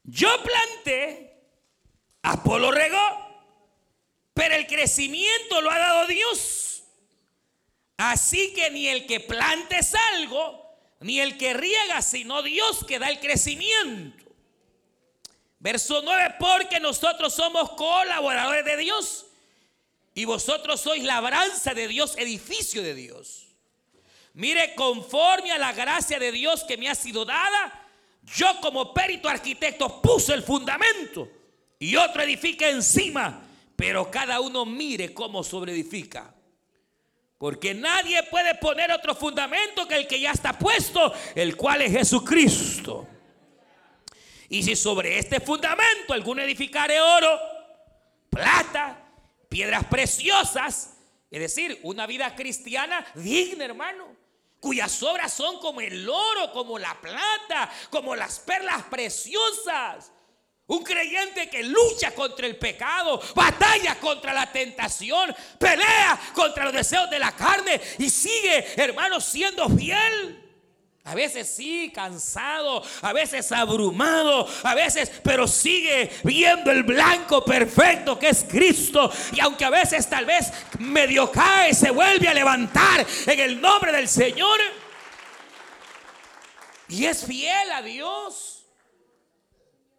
Yo 0.05 0.29
planté, 0.43 1.43
Apolo 2.23 2.71
regó, 2.71 2.99
pero 4.33 4.55
el 4.55 4.67
crecimiento 4.67 5.61
lo 5.61 5.71
ha 5.71 5.79
dado 5.79 6.07
Dios. 6.07 6.85
Así 7.97 8.53
que 8.55 8.71
ni 8.71 8.87
el 8.87 9.07
que 9.07 9.21
plante 9.21 9.79
es 9.79 9.95
algo, 9.95 10.65
ni 11.01 11.19
el 11.19 11.37
que 11.37 11.55
riega, 11.55 12.03
sino 12.03 12.43
Dios 12.43 12.85
que 12.85 12.99
da 12.99 13.09
el 13.09 13.19
crecimiento. 13.19 14.26
Verso 15.67 16.01
9, 16.01 16.37
porque 16.39 16.79
nosotros 16.79 17.35
somos 17.35 17.71
colaboradores 17.73 18.65
de 18.65 18.77
Dios 18.77 19.27
y 20.15 20.25
vosotros 20.25 20.81
sois 20.81 21.03
labranza 21.03 21.75
de 21.75 21.89
Dios, 21.89 22.17
edificio 22.19 22.85
de 22.85 22.95
Dios. 22.95 23.49
Mire, 24.35 24.77
conforme 24.77 25.51
a 25.51 25.59
la 25.59 25.73
gracia 25.73 26.21
de 26.21 26.31
Dios 26.31 26.63
que 26.63 26.77
me 26.77 26.89
ha 26.89 26.95
sido 26.95 27.25
dada, 27.25 27.85
yo 28.23 28.61
como 28.61 28.95
perito 28.95 29.29
arquitecto 29.29 30.01
puse 30.01 30.35
el 30.35 30.45
fundamento 30.45 31.29
y 31.81 31.97
otro 31.97 32.23
edifica 32.23 32.69
encima, 32.69 33.43
pero 33.75 34.09
cada 34.09 34.39
uno 34.39 34.65
mire 34.65 35.13
cómo 35.13 35.43
sobreedifica. 35.43 36.33
Porque 37.39 37.75
nadie 37.75 38.23
puede 38.31 38.55
poner 38.55 38.93
otro 38.93 39.17
fundamento 39.17 39.89
que 39.89 39.97
el 39.97 40.07
que 40.07 40.21
ya 40.21 40.31
está 40.31 40.57
puesto, 40.57 41.13
el 41.35 41.57
cual 41.57 41.83
es 41.83 41.91
Jesucristo. 41.91 43.09
Y 44.49 44.63
si 44.63 44.77
sobre 44.77 45.19
este 45.19 45.41
fundamento 45.41 46.13
alguno 46.13 46.43
edificare 46.43 47.01
oro, 47.01 47.41
plata, 48.31 49.09
piedras 49.49 49.85
preciosas, 49.87 50.97
es 51.31 51.41
decir, 51.41 51.81
una 51.83 52.07
vida 52.07 52.35
cristiana 52.35 53.05
digna, 53.15 53.65
hermano 53.65 54.27
cuyas 54.61 55.01
obras 55.05 55.33
son 55.33 55.61
como 55.61 55.81
el 55.81 56.09
oro, 56.09 56.51
como 56.53 56.77
la 56.77 57.01
plata, 57.01 57.71
como 57.91 58.17
las 58.17 58.41
perlas 58.41 58.83
preciosas. 58.85 60.11
Un 60.67 60.83
creyente 60.83 61.49
que 61.49 61.63
lucha 61.63 62.13
contra 62.13 62.49
el 62.49 62.57
pecado, 62.57 63.23
batalla 63.37 64.01
contra 64.01 64.35
la 64.35 64.51
tentación, 64.51 65.33
pelea 65.61 66.19
contra 66.35 66.65
los 66.65 66.75
deseos 66.75 67.09
de 67.09 67.21
la 67.21 67.31
carne 67.31 67.81
y 67.99 68.11
sigue, 68.11 68.67
hermano, 68.77 69.21
siendo 69.21 69.69
fiel. 69.69 70.46
A 71.07 71.15
veces 71.15 71.49
sí, 71.49 71.93
cansado, 71.95 72.83
a 73.01 73.13
veces 73.13 73.53
abrumado, 73.53 74.45
a 74.65 74.75
veces, 74.75 75.09
pero 75.23 75.47
sigue 75.47 76.11
viendo 76.25 76.73
el 76.73 76.83
blanco 76.83 77.45
perfecto 77.45 78.19
que 78.19 78.31
es 78.31 78.43
Cristo. 78.43 79.09
Y 79.33 79.39
aunque 79.39 79.65
a 79.65 79.71
veces 79.71 80.11
tal 80.11 80.27
vez 80.27 80.53
medio 80.81 81.31
cae, 81.31 81.73
se 81.75 81.93
vuelve 81.93 82.27
a 82.27 82.35
levantar 82.35 83.07
en 83.25 83.39
el 83.39 83.61
nombre 83.61 83.93
del 83.93 84.09
Señor. 84.09 84.59
Y 86.89 87.07
es 87.07 87.25
fiel 87.25 87.71
a 87.71 87.83
Dios. 87.83 88.67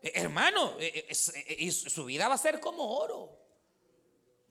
Eh, 0.01 0.11
hermano, 0.13 0.75
eh, 0.77 1.07
eh, 1.09 1.71
su 1.71 2.03
vida 2.03 2.27
va 2.27 2.35
a 2.35 2.37
ser 2.37 2.59
como 2.59 2.83
oro. 2.83 3.47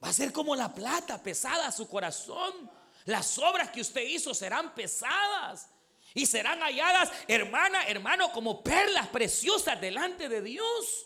Va 0.03 0.09
a 0.09 0.13
ser 0.13 0.33
como 0.33 0.55
la 0.55 0.73
plata 0.73 1.21
pesada 1.21 1.67
a 1.67 1.71
su 1.71 1.87
corazón. 1.87 2.71
Las 3.05 3.37
obras 3.37 3.69
que 3.69 3.81
usted 3.81 4.01
hizo 4.01 4.33
serán 4.33 4.73
pesadas 4.73 5.69
y 6.17 6.25
serán 6.25 6.59
halladas, 6.61 7.11
hermana, 7.27 7.85
hermano, 7.85 8.31
como 8.31 8.63
perlas 8.63 9.07
preciosas 9.07 9.79
delante 9.79 10.27
de 10.27 10.41
Dios. 10.41 11.05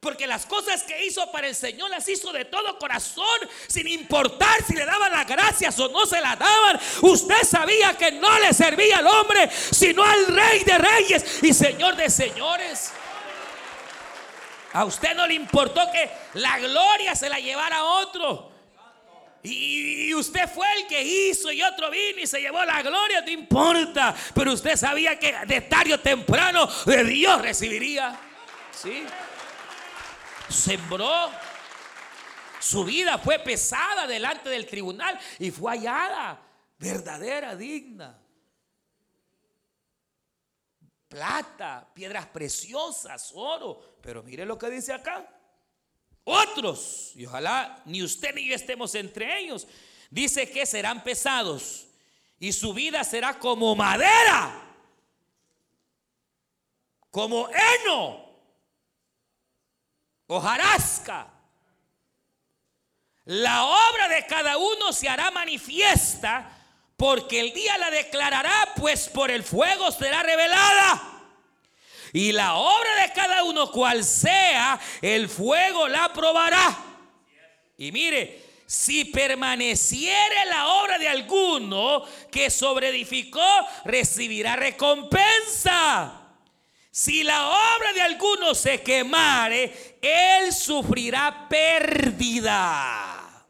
Porque 0.00 0.26
las 0.26 0.44
cosas 0.44 0.82
que 0.82 1.06
hizo 1.06 1.32
para 1.32 1.48
el 1.48 1.54
Señor 1.54 1.88
las 1.88 2.06
hizo 2.10 2.30
de 2.30 2.44
todo 2.44 2.78
corazón, 2.78 3.24
sin 3.68 3.88
importar 3.88 4.62
si 4.62 4.74
le 4.74 4.84
daban 4.84 5.10
las 5.12 5.26
gracias 5.26 5.80
o 5.80 5.88
no 5.88 6.04
se 6.04 6.20
las 6.20 6.38
daban. 6.38 6.78
Usted 7.00 7.42
sabía 7.42 7.96
que 7.96 8.12
no 8.12 8.38
le 8.38 8.52
servía 8.52 8.98
al 8.98 9.06
hombre, 9.06 9.50
sino 9.50 10.04
al 10.04 10.26
Rey 10.26 10.62
de 10.62 10.76
Reyes 10.76 11.42
y 11.42 11.54
Señor 11.54 11.96
de 11.96 12.10
Señores. 12.10 12.92
A 14.74 14.84
usted 14.84 15.14
no 15.14 15.26
le 15.26 15.32
importó 15.32 15.80
que 15.90 16.10
la 16.34 16.58
gloria 16.58 17.14
se 17.14 17.30
la 17.30 17.38
llevara 17.38 17.78
a 17.78 17.84
otro. 17.84 18.53
Y 19.46 20.14
usted 20.14 20.48
fue 20.48 20.66
el 20.78 20.86
que 20.86 21.02
hizo 21.02 21.52
y 21.52 21.62
otro 21.62 21.90
vino 21.90 22.18
y 22.20 22.26
se 22.26 22.40
llevó 22.40 22.64
la 22.64 22.82
gloria, 22.82 23.20
no 23.20 23.30
importa. 23.30 24.14
Pero 24.34 24.54
usted 24.54 24.74
sabía 24.74 25.18
que 25.18 25.34
de 25.46 25.60
tarde 25.60 25.92
o 25.92 26.00
temprano 26.00 26.66
de 26.86 27.04
Dios 27.04 27.42
recibiría. 27.42 28.18
¿Sí? 28.72 29.04
Sembró. 30.48 31.30
Su 32.58 32.84
vida 32.84 33.18
fue 33.18 33.38
pesada 33.38 34.06
delante 34.06 34.48
del 34.48 34.64
tribunal 34.64 35.18
y 35.38 35.50
fue 35.50 35.72
hallada 35.72 36.40
verdadera, 36.78 37.54
digna. 37.54 38.18
plata, 41.14 41.88
piedras 41.94 42.26
preciosas, 42.26 43.30
oro. 43.34 43.98
Pero 44.00 44.22
mire 44.22 44.44
lo 44.44 44.58
que 44.58 44.68
dice 44.68 44.92
acá. 44.92 45.24
Otros, 46.24 47.12
y 47.14 47.26
ojalá 47.26 47.82
ni 47.84 48.02
usted 48.02 48.34
ni 48.34 48.46
yo 48.46 48.54
estemos 48.54 48.94
entre 48.94 49.38
ellos, 49.38 49.66
dice 50.10 50.50
que 50.50 50.64
serán 50.64 51.04
pesados 51.04 51.86
y 52.38 52.52
su 52.52 52.72
vida 52.72 53.04
será 53.04 53.38
como 53.38 53.76
madera, 53.76 54.62
como 57.10 57.48
heno, 57.48 58.24
hojarasca. 60.26 61.30
La 63.26 63.64
obra 63.64 64.08
de 64.08 64.26
cada 64.26 64.56
uno 64.56 64.92
se 64.92 65.08
hará 65.08 65.30
manifiesta 65.30 66.50
porque 66.96 67.40
el 67.40 67.52
día 67.52 67.76
la 67.78 67.90
declarará, 67.90 68.72
pues 68.76 69.08
por 69.08 69.30
el 69.30 69.42
fuego 69.42 69.90
será 69.90 70.22
revelada. 70.22 71.13
Y 72.14 72.30
la 72.30 72.54
obra 72.54 73.02
de 73.02 73.12
cada 73.12 73.42
uno, 73.42 73.72
cual 73.72 74.04
sea, 74.04 74.80
el 75.02 75.28
fuego 75.28 75.88
la 75.88 76.12
probará. 76.12 76.78
Y 77.76 77.90
mire, 77.90 78.40
si 78.64 79.06
permaneciere 79.06 80.44
la 80.46 80.68
obra 80.68 80.96
de 80.96 81.08
alguno 81.08 82.04
que 82.30 82.50
sobreedificó, 82.50 83.44
recibirá 83.84 84.54
recompensa. 84.54 86.38
Si 86.88 87.24
la 87.24 87.48
obra 87.48 87.92
de 87.92 88.02
alguno 88.02 88.54
se 88.54 88.80
quemare, 88.80 89.98
él 90.00 90.52
sufrirá 90.52 91.48
pérdida. 91.48 93.44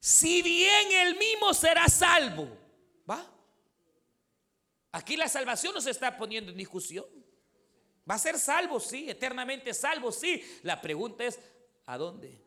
Si 0.00 0.42
bien 0.42 0.90
él 0.90 1.16
mismo 1.16 1.54
será 1.54 1.88
salvo. 1.88 2.48
¿Va? 3.08 3.24
Aquí 4.90 5.16
la 5.16 5.28
salvación 5.28 5.74
no 5.74 5.80
se 5.80 5.92
está 5.92 6.16
poniendo 6.16 6.50
en 6.50 6.58
discusión. 6.58 7.06
Va 8.08 8.14
a 8.14 8.18
ser 8.18 8.38
salvo, 8.38 8.78
sí, 8.78 9.10
eternamente 9.10 9.74
salvo, 9.74 10.12
sí. 10.12 10.42
La 10.62 10.80
pregunta 10.80 11.24
es, 11.24 11.38
¿a 11.86 11.98
dónde? 11.98 12.40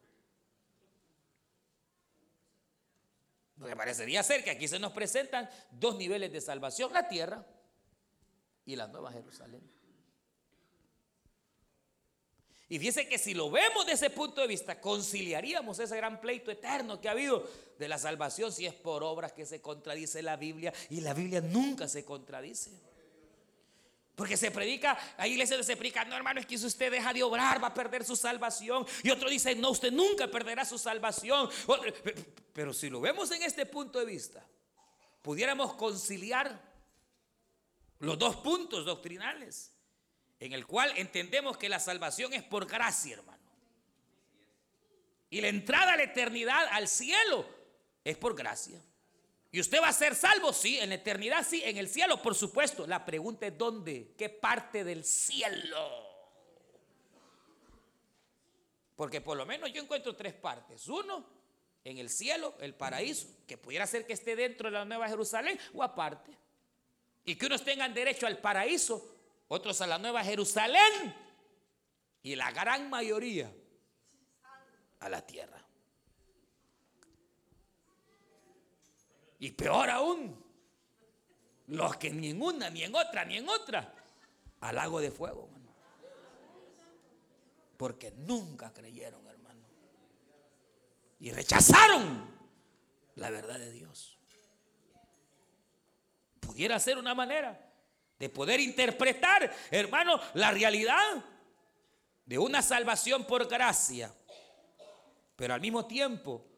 Porque 3.59 3.75
parecería 3.75 4.23
ser 4.23 4.43
que 4.43 4.51
aquí 4.51 4.67
se 4.69 4.79
nos 4.79 4.93
presentan 4.93 5.49
dos 5.71 5.97
niveles 5.97 6.31
de 6.31 6.39
salvación, 6.39 6.93
la 6.93 7.09
tierra 7.09 7.45
y 8.65 8.77
la 8.77 8.87
nueva 8.87 9.11
Jerusalén. 9.11 9.61
Y 12.69 12.77
fíjese 12.77 13.09
que 13.09 13.17
si 13.17 13.33
lo 13.33 13.49
vemos 13.49 13.87
de 13.87 13.93
ese 13.93 14.11
punto 14.11 14.41
de 14.41 14.47
vista, 14.47 14.79
conciliaríamos 14.79 15.79
ese 15.79 15.97
gran 15.97 16.21
pleito 16.21 16.51
eterno 16.51 17.01
que 17.01 17.09
ha 17.09 17.13
habido 17.13 17.49
de 17.79 17.87
la 17.87 17.97
salvación 17.97 18.53
si 18.53 18.67
es 18.67 18.75
por 18.75 19.03
obras 19.03 19.33
que 19.33 19.45
se 19.45 19.59
contradice 19.59 20.21
la 20.21 20.37
Biblia 20.37 20.71
y 20.91 21.01
la 21.01 21.15
Biblia 21.15 21.41
nunca 21.41 21.87
se 21.87 22.05
contradice. 22.05 22.71
Porque 24.19 24.35
se 24.35 24.51
predica, 24.51 24.99
hay 25.15 25.31
iglesias 25.31 25.57
donde 25.57 25.73
se 25.73 25.77
predica, 25.77 26.03
no 26.03 26.13
hermano, 26.13 26.41
es 26.41 26.45
que 26.45 26.57
si 26.57 26.65
usted 26.65 26.91
deja 26.91 27.13
de 27.13 27.23
obrar 27.23 27.63
va 27.63 27.67
a 27.67 27.73
perder 27.73 28.03
su 28.03 28.17
salvación. 28.17 28.85
Y 29.01 29.11
otro 29.11 29.29
dice, 29.29 29.55
no, 29.55 29.69
usted 29.69 29.93
nunca 29.93 30.27
perderá 30.27 30.65
su 30.65 30.77
salvación. 30.77 31.49
Pero 32.51 32.73
si 32.73 32.89
lo 32.89 32.99
vemos 32.99 33.31
en 33.31 33.43
este 33.43 33.65
punto 33.65 33.97
de 33.97 34.05
vista, 34.05 34.45
pudiéramos 35.21 35.73
conciliar 35.75 36.61
los 37.99 38.19
dos 38.19 38.35
puntos 38.35 38.83
doctrinales, 38.83 39.71
en 40.41 40.51
el 40.51 40.67
cual 40.67 40.91
entendemos 40.97 41.57
que 41.57 41.69
la 41.69 41.79
salvación 41.79 42.33
es 42.33 42.43
por 42.43 42.65
gracia, 42.65 43.13
hermano. 43.13 43.39
Y 45.29 45.39
la 45.39 45.47
entrada 45.47 45.93
a 45.93 45.95
la 45.95 46.03
eternidad, 46.03 46.67
al 46.71 46.89
cielo, 46.89 47.47
es 48.03 48.17
por 48.17 48.35
gracia. 48.35 48.81
¿Y 49.51 49.59
usted 49.59 49.81
va 49.81 49.87
a 49.87 49.93
ser 49.93 50.15
salvo? 50.15 50.53
Sí, 50.53 50.79
en 50.79 50.89
la 50.89 50.95
eternidad, 50.95 51.45
sí, 51.47 51.61
en 51.65 51.77
el 51.77 51.89
cielo, 51.89 52.21
por 52.21 52.35
supuesto. 52.35 52.85
La 52.85 53.03
pregunta 53.03 53.47
es 53.47 53.57
¿dónde? 53.57 54.13
¿Qué 54.17 54.29
parte 54.29 54.83
del 54.83 55.03
cielo? 55.03 56.07
Porque 58.95 59.21
por 59.21 59.37
lo 59.37 59.45
menos 59.45 59.71
yo 59.73 59.81
encuentro 59.81 60.15
tres 60.15 60.33
partes. 60.33 60.87
Uno, 60.87 61.25
en 61.83 61.97
el 61.97 62.09
cielo, 62.09 62.55
el 62.59 62.75
paraíso, 62.75 63.27
que 63.47 63.57
pudiera 63.57 63.87
ser 63.87 64.05
que 64.05 64.13
esté 64.13 64.35
dentro 64.35 64.69
de 64.69 64.77
la 64.77 64.85
Nueva 64.85 65.07
Jerusalén 65.07 65.57
o 65.73 65.81
aparte. 65.81 66.31
Y 67.23 67.35
que 67.35 67.47
unos 67.47 67.63
tengan 67.63 67.93
derecho 67.93 68.27
al 68.27 68.37
paraíso, 68.39 69.15
otros 69.47 69.81
a 69.81 69.87
la 69.87 69.97
Nueva 69.97 70.23
Jerusalén 70.23 71.15
y 72.21 72.35
la 72.35 72.51
gran 72.51 72.89
mayoría 72.89 73.51
a 74.99 75.09
la 75.09 75.25
tierra. 75.25 75.68
Y 79.39 79.51
peor 79.51 79.89
aún, 79.89 80.37
los 81.67 81.95
que 81.97 82.11
ni 82.11 82.29
en 82.29 82.41
una, 82.41 82.69
ni 82.69 82.83
en 82.83 82.93
otra, 82.93 83.23
ni 83.23 83.37
en 83.37 83.47
otra, 83.47 83.93
al 84.59 84.75
lago 84.75 84.99
de 84.99 85.11
fuego, 85.11 85.45
hermano. 85.45 85.73
Porque 87.77 88.11
nunca 88.11 88.73
creyeron, 88.73 89.25
hermano. 89.27 89.61
Y 91.19 91.31
rechazaron 91.31 92.29
la 93.15 93.29
verdad 93.29 93.57
de 93.57 93.71
Dios. 93.71 94.17
Pudiera 96.41 96.77
ser 96.79 96.97
una 96.97 97.15
manera 97.15 97.71
de 98.17 98.29
poder 98.29 98.59
interpretar, 98.59 99.49
hermano, 99.71 100.19
la 100.33 100.51
realidad 100.51 101.23
de 102.25 102.37
una 102.37 102.61
salvación 102.61 103.25
por 103.25 103.47
gracia. 103.47 104.13
Pero 105.37 105.53
al 105.53 105.61
mismo 105.61 105.85
tiempo 105.85 106.48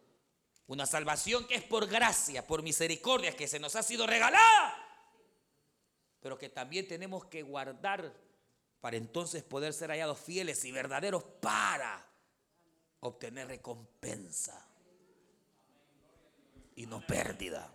una 0.72 0.86
salvación 0.86 1.46
que 1.46 1.54
es 1.54 1.62
por 1.62 1.86
gracia, 1.86 2.46
por 2.46 2.62
misericordia, 2.62 3.36
que 3.36 3.46
se 3.46 3.58
nos 3.58 3.76
ha 3.76 3.82
sido 3.82 4.06
regalada. 4.06 4.78
Pero 6.20 6.38
que 6.38 6.48
también 6.48 6.88
tenemos 6.88 7.26
que 7.26 7.42
guardar 7.42 8.12
para 8.80 8.96
entonces 8.96 9.42
poder 9.42 9.74
ser 9.74 9.90
hallados 9.90 10.18
fieles 10.18 10.64
y 10.64 10.72
verdaderos 10.72 11.22
para 11.40 12.02
obtener 13.00 13.48
recompensa 13.48 14.66
y 16.74 16.86
no 16.86 17.06
pérdida. 17.06 17.70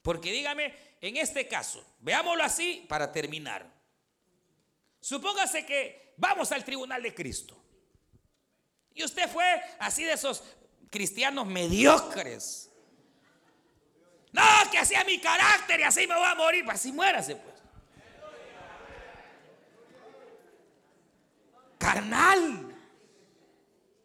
Porque 0.00 0.30
dígame, 0.30 0.72
en 1.00 1.16
este 1.16 1.48
caso, 1.48 1.84
veámoslo 1.98 2.44
así 2.44 2.86
para 2.88 3.10
terminar. 3.10 3.68
Supóngase 5.00 5.66
que 5.66 6.14
vamos 6.18 6.52
al 6.52 6.64
tribunal 6.64 7.02
de 7.02 7.14
Cristo. 7.14 7.59
Y 9.00 9.04
usted 9.04 9.30
fue 9.30 9.46
así 9.78 10.04
de 10.04 10.12
esos 10.12 10.42
cristianos 10.90 11.46
mediocres. 11.46 12.70
No, 14.30 14.42
que 14.70 14.76
hacía 14.76 15.02
mi 15.04 15.18
carácter 15.18 15.80
y 15.80 15.84
así 15.84 16.06
me 16.06 16.14
voy 16.14 16.26
a 16.26 16.34
morir. 16.34 16.66
Pues 16.66 16.76
así 16.76 16.92
muérase, 16.92 17.36
pues. 17.36 17.54
Carnal. 21.78 22.76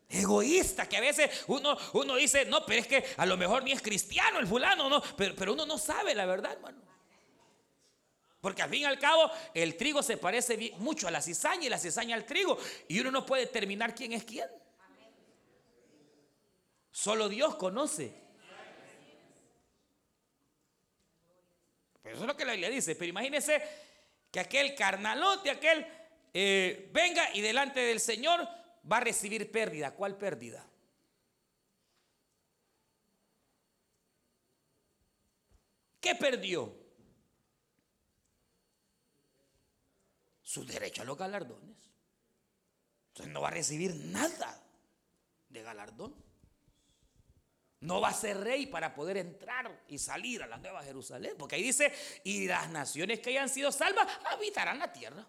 Egoísta, 0.08 0.88
que 0.88 0.96
a 0.96 1.02
veces 1.02 1.44
uno, 1.48 1.78
uno 1.92 2.16
dice, 2.16 2.46
no, 2.46 2.66
pero 2.66 2.80
es 2.80 2.88
que 2.88 3.04
a 3.18 3.26
lo 3.26 3.36
mejor 3.36 3.64
ni 3.64 3.74
es 3.74 3.82
cristiano 3.82 4.40
el 4.40 4.48
fulano, 4.48 4.88
no, 4.88 5.04
pero, 5.18 5.36
pero 5.36 5.52
uno 5.52 5.66
no 5.66 5.78
sabe 5.78 6.16
la 6.16 6.26
verdad, 6.26 6.54
hermano. 6.54 6.82
Porque 8.40 8.62
al 8.62 8.70
fin 8.70 8.84
y 8.84 8.86
al 8.86 8.98
cabo 8.98 9.30
el 9.54 9.76
trigo 9.76 10.02
se 10.02 10.16
parece 10.16 10.72
mucho 10.78 11.10
a 11.10 11.12
la 11.12 11.22
cizaña 11.22 11.66
y 11.66 11.70
la 11.70 11.80
cizaña 11.80 12.16
al 12.16 12.26
trigo. 12.26 12.58
Y 12.88 13.02
uno 13.02 13.12
no 13.12 13.26
puede 13.26 13.48
determinar 13.48 13.94
quién 13.94 14.14
es 14.14 14.24
quién. 14.24 14.48
Solo 16.96 17.28
Dios 17.28 17.58
conoce. 17.58 18.14
Pero 22.02 22.16
eso 22.16 22.24
es 22.24 22.28
lo 22.28 22.38
que 22.38 22.46
la 22.46 22.54
Biblia 22.54 22.70
dice. 22.70 22.96
Pero 22.96 23.10
imagínese 23.10 23.62
que 24.32 24.40
aquel 24.40 24.74
carnalote, 24.76 25.52
aquel 25.52 25.86
eh, 26.34 26.90
venga 26.94 27.36
y 27.36 27.42
delante 27.42 27.82
del 27.82 28.00
Señor 28.00 28.48
va 28.90 28.98
a 28.98 29.02
recibir 29.02 29.52
pérdida. 29.52 29.94
¿Cuál 29.94 30.18
pérdida? 30.18 30.66
¿Qué 36.00 36.16
perdió? 36.16 36.74
Su 40.44 40.66
derecho 40.66 41.02
a 41.02 41.06
los 41.06 41.18
galardones. 41.18 41.76
Entonces 43.10 43.34
no 43.34 43.42
va 43.42 43.50
a 43.50 43.52
recibir 43.52 43.94
nada 43.96 44.64
de 45.50 45.62
galardón. 45.62 46.25
No 47.86 48.02
va 48.02 48.10
a 48.10 48.14
ser 48.14 48.40
rey 48.40 48.66
para 48.66 48.94
poder 48.96 49.18
entrar 49.18 49.84
y 49.88 50.00
salir 50.00 50.42
a 50.42 50.48
la 50.48 50.58
nueva 50.58 50.84
Jerusalén. 50.84 51.36
Porque 51.38 51.56
ahí 51.56 51.64
dice, 51.64 51.94
y 52.24 52.48
las 52.48 52.70
naciones 52.70 53.20
que 53.20 53.30
hayan 53.30 53.48
sido 53.48 53.72
salvas 53.72 54.08
habitarán 54.26 54.80
la 54.80 54.92
tierra. 54.92 55.26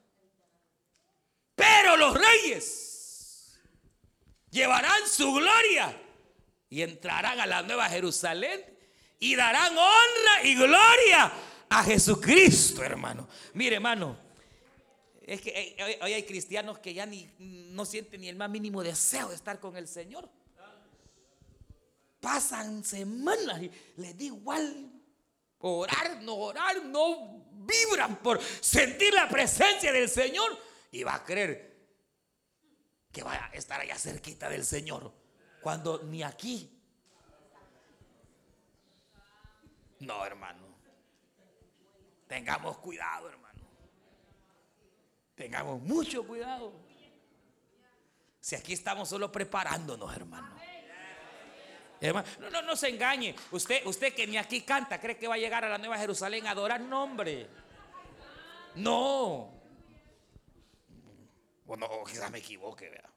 Pero 1.54 1.96
los 1.96 2.14
reyes 2.14 3.58
llevarán 4.50 5.06
su 5.06 5.32
gloria 5.34 5.94
y 6.70 6.80
entrarán 6.80 7.40
a 7.40 7.46
la 7.46 7.62
nueva 7.62 7.88
Jerusalén 7.90 8.64
y 9.18 9.36
darán 9.36 9.76
honra 9.76 10.42
y 10.44 10.54
gloria 10.54 11.32
a 11.68 11.84
Jesucristo, 11.84 12.82
hermano. 12.82 13.28
Mire, 13.52 13.76
hermano, 13.76 14.16
es 15.26 15.42
que 15.42 15.98
hoy 16.00 16.12
hay 16.12 16.22
cristianos 16.22 16.78
que 16.78 16.94
ya 16.94 17.04
ni, 17.04 17.28
no 17.38 17.84
sienten 17.84 18.22
ni 18.22 18.28
el 18.28 18.36
más 18.36 18.48
mínimo 18.48 18.82
deseo 18.82 19.28
de 19.28 19.34
estar 19.34 19.60
con 19.60 19.76
el 19.76 19.88
Señor 19.88 20.30
pasan 22.26 22.82
semanas 22.82 23.62
y 23.62 23.70
les 23.98 24.18
da 24.18 24.24
igual 24.24 24.90
orar, 25.60 26.20
no 26.22 26.34
orar, 26.34 26.84
no 26.84 27.46
vibran 27.52 28.16
por 28.16 28.42
sentir 28.42 29.14
la 29.14 29.28
presencia 29.28 29.92
del 29.92 30.08
Señor 30.08 30.58
y 30.90 31.04
va 31.04 31.14
a 31.14 31.24
creer 31.24 31.88
que 33.12 33.22
vaya 33.22 33.46
a 33.46 33.54
estar 33.54 33.80
allá 33.80 33.96
cerquita 33.96 34.48
del 34.48 34.64
Señor 34.64 35.14
cuando 35.62 36.02
ni 36.02 36.24
aquí. 36.24 36.82
No, 40.00 40.26
hermano. 40.26 40.66
Tengamos 42.26 42.78
cuidado, 42.78 43.28
hermano. 43.28 43.60
Tengamos 45.36 45.80
mucho 45.80 46.26
cuidado. 46.26 46.72
Si 48.40 48.56
aquí 48.56 48.72
estamos 48.72 49.08
solo 49.08 49.30
preparándonos, 49.30 50.12
hermano. 50.12 50.55
No, 52.12 52.50
no, 52.50 52.62
no 52.62 52.76
se 52.76 52.88
engañe. 52.88 53.34
Usted, 53.50 53.86
usted 53.86 54.14
que 54.14 54.26
ni 54.26 54.36
aquí 54.36 54.62
canta, 54.62 55.00
cree 55.00 55.16
que 55.16 55.28
va 55.28 55.34
a 55.34 55.38
llegar 55.38 55.64
a 55.64 55.68
la 55.68 55.78
Nueva 55.78 55.98
Jerusalén 55.98 56.46
a 56.46 56.50
adorar 56.50 56.80
nombre. 56.80 57.48
No. 58.76 59.52
Bueno, 61.64 61.88
quizás 62.04 62.30
me 62.30 62.38
equivoque, 62.38 62.88
vea. 62.90 63.10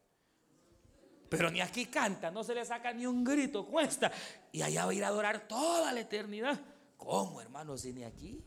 Pero 1.29 1.51
ni 1.51 1.61
aquí 1.61 1.85
canta, 1.85 2.31
no 2.31 2.43
se 2.43 2.55
le 2.55 2.65
saca 2.65 2.91
ni 2.91 3.05
un 3.05 3.23
grito, 3.23 3.65
cuesta. 3.65 4.11
Y 4.51 4.63
allá 4.63 4.85
va 4.85 4.91
a 4.91 4.95
ir 4.95 5.03
a 5.03 5.09
adorar 5.09 5.47
toda 5.47 5.93
la 5.93 5.99
eternidad. 5.99 6.59
¿Cómo, 6.97 7.39
hermano, 7.39 7.77
si 7.77 7.93
ni 7.93 8.03
aquí? 8.03 8.43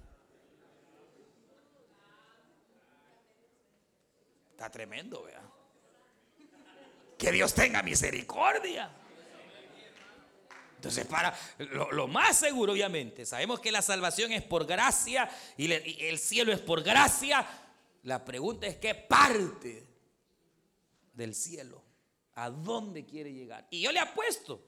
Está 4.51 4.69
tremendo, 4.71 5.23
vea. 5.23 5.43
Que 7.17 7.31
Dios 7.31 7.55
tenga 7.55 7.83
misericordia. 7.83 8.91
Entonces, 10.83 11.07
para 11.07 11.33
lo, 11.59 12.09
más 12.09 12.37
seguro, 12.37 12.73
obviamente, 12.73 13.25
sabemos 13.25 13.61
que 13.61 13.71
la 13.71 13.83
salvación 13.83 14.33
es 14.33 14.43
por 14.43 14.67
gracia 14.67 15.31
y, 15.57 15.73
y 15.73 16.07
el 16.07 16.19
cielo 16.19 16.53
es 16.53 16.59
por 16.59 16.83
gracia. 16.83 17.47
La 18.03 18.25
pregunta 18.25 18.67
es 18.67 18.79
qué 18.79 18.93
parte 18.97 19.87
del 21.15 21.37
cielo, 21.37 21.85
a 22.35 22.51
dónde 22.51 23.07
quiere 23.07 23.33
llegar. 23.33 23.65
Y 23.71 23.81
yo 23.81 23.93
le 23.93 24.01
apuesto 24.01 24.67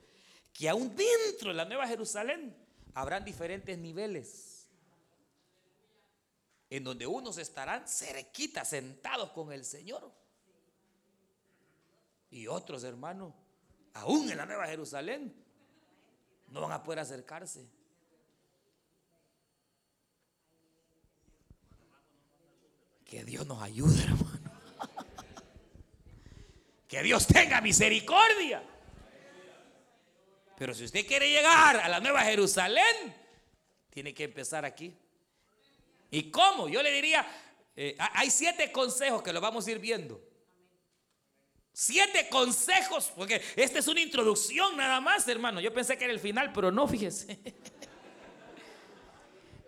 que 0.53 0.69
aún 0.69 0.95
dentro 0.95 1.49
de 1.49 1.55
la 1.55 1.65
Nueva 1.65 1.85
Jerusalén 1.85 2.55
habrán 2.93 3.25
diferentes 3.25 3.77
niveles 3.77 4.69
en 6.69 6.81
donde 6.85 7.05
unos 7.05 7.37
estarán 7.39 7.89
cerquita, 7.89 8.63
sentados 8.63 9.31
con 9.31 9.51
el 9.51 9.65
Señor. 9.65 10.13
Y 12.31 12.47
otros, 12.47 12.85
hermanos, 12.85 13.33
aún 13.93 14.31
en 14.31 14.37
la 14.37 14.45
Nueva 14.45 14.65
Jerusalén, 14.67 15.44
no 16.55 16.61
van 16.61 16.71
a 16.71 16.81
poder 16.81 16.99
acercarse. 16.99 17.69
Que 23.03 23.25
Dios 23.25 23.45
nos 23.45 23.61
ayude, 23.61 24.01
hermano. 24.01 24.25
Que 26.87 27.03
Dios 27.03 27.27
tenga 27.27 27.59
misericordia. 27.59 28.63
Pero 30.57 30.73
si 30.73 30.85
usted 30.85 31.05
quiere 31.05 31.29
llegar 31.29 31.77
a 31.77 31.89
la 31.89 31.99
Nueva 31.99 32.21
Jerusalén, 32.21 33.13
tiene 33.89 34.13
que 34.13 34.23
empezar 34.23 34.63
aquí. 34.63 34.95
¿Y 36.09 36.31
cómo? 36.31 36.69
Yo 36.69 36.81
le 36.81 36.91
diría, 36.91 37.27
eh, 37.75 37.97
hay 37.97 38.29
siete 38.29 38.71
consejos 38.71 39.21
que 39.21 39.33
lo 39.33 39.41
vamos 39.41 39.67
a 39.67 39.71
ir 39.71 39.79
viendo. 39.79 40.21
Siete 41.77 42.29
consejos, 42.29 43.11
porque 43.13 43.41
esta 43.57 43.79
es 43.79 43.87
una 43.89 43.99
introducción 43.99 44.77
nada 44.77 45.01
más, 45.01 45.27
hermano. 45.27 45.59
Yo 45.59 45.73
pensé 45.73 45.97
que 45.97 46.05
era 46.05 46.13
el 46.13 46.21
final, 46.21 46.53
pero 46.53 46.71
no, 46.71 46.87
fíjese. 46.87 47.37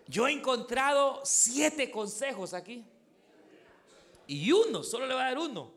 Yo 0.07 0.25
he 0.25 0.31
encontrado 0.31 1.21
siete 1.25 1.91
consejos 1.91 2.53
aquí. 2.53 2.85
Y 4.25 4.49
uno, 4.53 4.83
solo 4.83 5.05
le 5.05 5.15
va 5.15 5.25
a 5.25 5.27
dar 5.31 5.37
uno. 5.37 5.73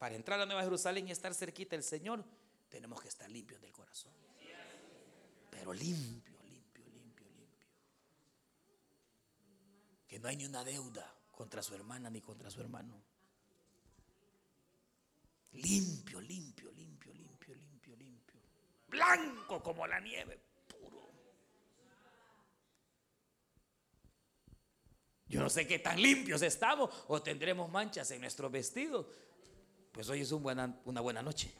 Para 0.00 0.16
entrar 0.16 0.40
a 0.40 0.46
Nueva 0.46 0.64
Jerusalén 0.64 1.06
y 1.06 1.12
estar 1.12 1.32
cerquita 1.32 1.76
del 1.76 1.84
Señor, 1.84 2.24
tenemos 2.70 3.00
que 3.00 3.06
estar 3.06 3.30
limpios 3.30 3.60
del 3.60 3.70
corazón. 3.70 4.10
Pero 5.48 5.72
limpio, 5.72 6.36
limpio, 6.42 6.84
limpio, 6.86 7.26
limpio. 7.36 7.68
Que 10.08 10.18
no 10.18 10.26
hay 10.26 10.34
ni 10.34 10.44
una 10.44 10.64
deuda 10.64 11.14
contra 11.30 11.62
su 11.62 11.72
hermana 11.72 12.10
ni 12.10 12.20
contra 12.20 12.50
su 12.50 12.60
hermano. 12.60 13.10
Limpio, 15.52 16.20
limpio, 16.20 16.70
limpio, 16.70 17.12
limpio, 17.12 17.54
limpio, 17.54 17.96
limpio. 17.96 18.40
Blanco 18.86 19.62
como 19.62 19.86
la 19.86 19.98
nieve, 19.98 20.38
puro. 20.68 21.10
Yo 25.26 25.40
no 25.40 25.50
sé 25.50 25.66
qué 25.66 25.80
tan 25.80 26.00
limpios 26.00 26.42
estamos 26.42 26.90
o 27.08 27.20
tendremos 27.20 27.70
manchas 27.70 28.10
en 28.12 28.20
nuestros 28.20 28.50
vestidos. 28.50 29.06
Pues 29.90 30.08
hoy 30.08 30.20
es 30.20 30.30
una 30.30 31.00
buena 31.00 31.22
noche. 31.22 31.50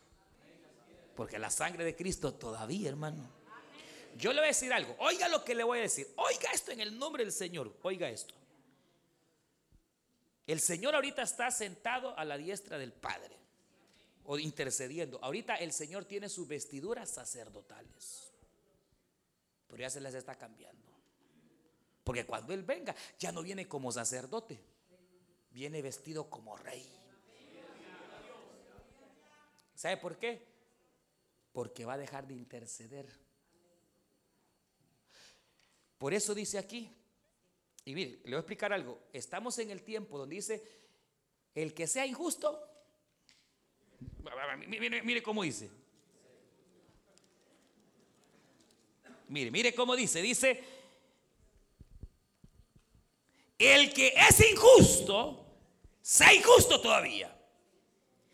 Porque 1.17 1.39
la 1.39 1.51
sangre 1.51 1.85
de 1.85 1.97
Cristo 1.97 2.35
todavía, 2.35 2.89
hermano. 2.89 3.29
Yo 4.17 4.33
le 4.33 4.39
voy 4.39 4.47
a 4.47 4.49
decir 4.49 4.73
algo. 4.73 4.95
Oiga 5.01 5.29
lo 5.29 5.45
que 5.45 5.55
le 5.55 5.65
voy 5.65 5.79
a 5.79 5.83
decir. 5.83 6.07
Oiga 6.17 6.51
esto 6.53 6.71
en 6.71 6.81
el 6.81 6.97
nombre 6.97 7.25
del 7.25 7.33
Señor. 7.33 7.77
Oiga 7.83 8.09
esto. 8.09 8.35
El 10.47 10.61
Señor 10.61 10.95
ahorita 10.95 11.23
está 11.23 11.51
sentado 11.51 12.17
a 12.17 12.25
la 12.25 12.37
diestra 12.37 12.79
del 12.79 12.93
Padre 12.93 13.40
o 14.25 14.39
intercediendo. 14.39 15.19
Ahorita 15.23 15.57
el 15.57 15.73
Señor 15.73 16.05
tiene 16.05 16.29
sus 16.29 16.47
vestiduras 16.47 17.11
sacerdotales. 17.11 18.33
Pero 19.69 19.81
ya 19.83 19.91
se 19.91 20.01
las 20.01 20.15
está 20.15 20.37
cambiando. 20.37 20.91
Porque 22.05 22.27
cuando 22.27 22.53
Él 22.53 22.63
venga, 22.63 22.95
ya 23.19 23.31
no 23.31 23.43
viene 23.43 23.69
como 23.69 23.93
sacerdote, 23.93 24.61
viene 25.51 25.83
vestido 25.83 26.29
como 26.29 26.57
rey. 26.57 26.87
¿Sabe 29.75 29.97
por 29.97 30.19
qué? 30.19 30.47
Porque 31.53 31.85
va 31.85 31.95
a 31.95 31.99
dejar 31.99 32.27
de 32.27 32.35
interceder. 32.35 33.09
Por 35.99 36.15
eso 36.15 36.35
dice 36.35 36.59
aquí, 36.59 36.91
y 37.85 37.95
mire, 37.95 38.21
le 38.25 38.31
voy 38.31 38.37
a 38.37 38.39
explicar 38.41 38.73
algo, 38.73 39.03
estamos 39.13 39.59
en 39.59 39.71
el 39.71 39.83
tiempo 39.83 40.19
donde 40.19 40.37
dice, 40.37 40.63
el 41.55 41.75
que 41.75 41.87
sea 41.87 42.07
injusto, 42.07 42.70
Mire, 44.67 45.03
mire 45.03 45.23
cómo 45.23 45.43
dice. 45.43 45.71
Mire, 49.29 49.51
mire 49.51 49.75
cómo 49.75 49.95
dice. 49.95 50.21
Dice, 50.21 50.63
el 53.59 53.93
que 53.93 54.15
es 54.17 54.51
injusto, 54.51 55.47
sea 56.01 56.33
injusto 56.35 56.81
todavía. 56.81 57.37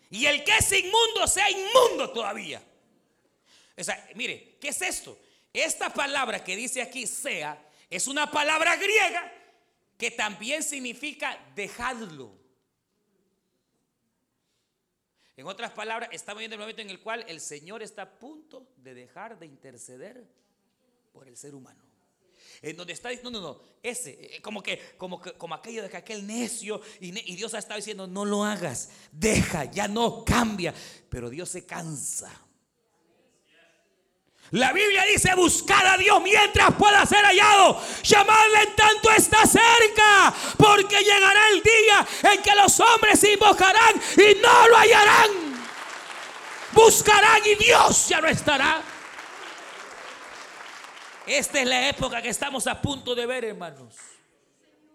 Y 0.09 0.25
el 0.25 0.43
que 0.43 0.57
es 0.57 0.71
inmundo, 0.71 1.27
sea 1.27 1.49
inmundo 1.49 2.11
todavía. 2.11 2.61
Mire, 4.15 4.57
¿qué 4.59 4.69
es 4.69 4.81
esto? 4.81 5.19
Esta 5.53 5.93
palabra 5.93 6.43
que 6.43 6.55
dice 6.55 6.81
aquí, 6.81 7.05
sea, 7.05 7.61
es 7.89 8.07
una 8.07 8.31
palabra 8.31 8.75
griega 8.75 9.31
que 9.97 10.11
también 10.11 10.63
significa 10.63 11.37
dejadlo. 11.55 12.31
En 15.37 15.45
otras 15.45 15.71
palabras, 15.71 16.09
estamos 16.11 16.39
viendo 16.39 16.55
el 16.55 16.59
momento 16.59 16.81
en 16.81 16.89
el 16.89 16.99
cual 16.99 17.23
el 17.27 17.39
Señor 17.39 17.83
está 17.83 18.01
a 18.01 18.19
punto 18.19 18.67
de 18.77 18.95
dejar 18.95 19.37
de 19.37 19.45
interceder 19.45 20.27
por 21.13 21.27
el 21.27 21.37
ser 21.37 21.53
humano. 21.53 21.83
En 22.61 22.75
donde 22.75 22.93
está 22.93 23.09
diciendo, 23.09 23.29
no, 23.29 23.41
no, 23.41 23.53
no, 23.53 23.61
ese, 23.83 24.35
eh, 24.35 24.41
como 24.41 24.63
que, 24.63 24.95
como 24.97 25.21
que, 25.21 25.33
como 25.33 25.53
aquello 25.53 25.83
de 25.83 25.89
que 25.89 25.97
aquel 25.97 26.25
necio, 26.25 26.81
y, 26.99 27.09
y 27.31 27.35
Dios 27.35 27.53
ha 27.53 27.59
estado 27.59 27.77
diciendo, 27.77 28.07
no 28.07 28.25
lo 28.25 28.43
hagas, 28.43 28.89
deja, 29.11 29.65
ya 29.65 29.87
no 29.87 30.25
cambia. 30.25 30.73
Pero 31.07 31.29
Dios 31.29 31.49
se 31.49 31.65
cansa 31.65 32.46
la 34.51 34.71
Biblia 34.71 35.03
dice 35.11 35.35
buscar 35.35 35.85
a 35.85 35.97
Dios 35.97 36.21
mientras 36.21 36.73
pueda 36.75 37.05
ser 37.05 37.23
hallado. 37.25 37.81
Llamarle 38.03 38.63
en 38.63 38.75
tanto 38.75 39.11
está 39.11 39.45
cerca. 39.45 40.33
Porque 40.57 41.03
llegará 41.03 41.49
el 41.49 41.61
día 41.61 42.07
en 42.31 42.41
que 42.41 42.55
los 42.55 42.79
hombres 42.79 43.19
se 43.19 43.33
invocarán 43.33 44.01
y 44.15 44.41
no 44.41 44.67
lo 44.69 44.77
hallarán. 44.77 45.29
Buscarán 46.71 47.41
y 47.45 47.55
Dios 47.55 48.07
ya 48.07 48.21
no 48.21 48.27
estará. 48.27 48.81
Esta 51.25 51.59
es 51.59 51.67
la 51.67 51.89
época 51.89 52.21
que 52.21 52.29
estamos 52.29 52.67
a 52.67 52.81
punto 52.81 53.13
de 53.13 53.25
ver, 53.25 53.43
hermanos 53.43 54.16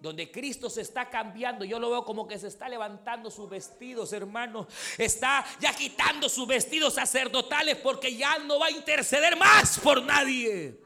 donde 0.03 0.33
Cristo 0.33 0.69
se 0.69 0.81
está 0.81 1.09
cambiando. 1.09 1.65
Yo 1.65 1.79
lo 1.79 1.89
veo 1.89 2.05
como 2.05 2.27
que 2.27 2.37
se 2.37 2.49
está 2.49 2.69
levantando 2.69 3.31
sus 3.31 3.49
vestidos, 3.49 4.13
hermano. 4.13 4.67
Está 4.99 5.47
ya 5.61 5.73
quitando 5.73 6.29
sus 6.29 6.47
vestidos 6.49 6.95
sacerdotales 6.95 7.77
porque 7.77 8.17
ya 8.17 8.37
no 8.41 8.59
va 8.59 8.67
a 8.67 8.71
interceder 8.73 9.37
más 9.37 9.79
por 9.79 10.03
nadie. 10.03 10.77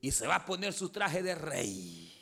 Y 0.00 0.10
se 0.10 0.26
va 0.26 0.34
a 0.36 0.44
poner 0.44 0.72
su 0.72 0.88
traje 0.88 1.22
de 1.22 1.36
rey. 1.36 2.12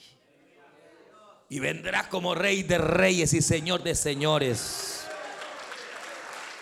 Y 1.48 1.60
vendrá 1.60 2.10
como 2.10 2.34
rey 2.34 2.62
de 2.62 2.76
reyes 2.76 3.32
y 3.32 3.40
señor 3.40 3.82
de 3.82 3.94
señores. 3.94 5.06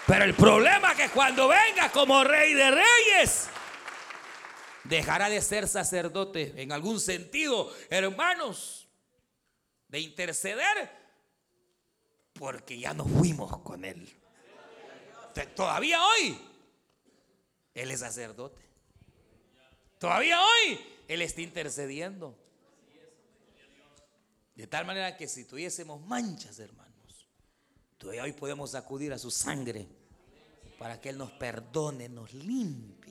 Pero 0.06 0.24
el 0.24 0.34
problema 0.34 0.92
es 0.92 0.98
que 0.98 1.08
cuando 1.08 1.48
venga 1.48 1.90
como 1.90 2.22
rey 2.22 2.54
de 2.54 2.70
reyes, 2.70 3.48
dejará 4.84 5.28
de 5.28 5.40
ser 5.40 5.68
sacerdote 5.68 6.54
en 6.56 6.72
algún 6.72 7.00
sentido, 7.00 7.72
hermanos, 7.90 8.88
de 9.88 10.00
interceder, 10.00 10.90
porque 12.32 12.78
ya 12.78 12.94
no 12.94 13.04
fuimos 13.04 13.56
con 13.58 13.84
él. 13.84 14.08
Todavía 15.56 16.04
hoy, 16.04 16.38
él 17.74 17.90
es 17.90 18.00
sacerdote. 18.00 18.62
Todavía 19.98 20.40
hoy, 20.40 20.80
él 21.08 21.22
está 21.22 21.40
intercediendo. 21.40 22.38
De 24.54 24.66
tal 24.66 24.86
manera 24.86 25.16
que 25.16 25.26
si 25.26 25.44
tuviésemos 25.44 26.00
manchas, 26.06 26.58
hermanos, 26.60 27.28
todavía 27.98 28.22
hoy 28.22 28.32
podemos 28.32 28.74
acudir 28.74 29.12
a 29.12 29.18
su 29.18 29.30
sangre 29.30 29.88
para 30.78 31.00
que 31.00 31.08
Él 31.08 31.18
nos 31.18 31.32
perdone, 31.32 32.08
nos 32.08 32.32
limpie. 32.34 33.03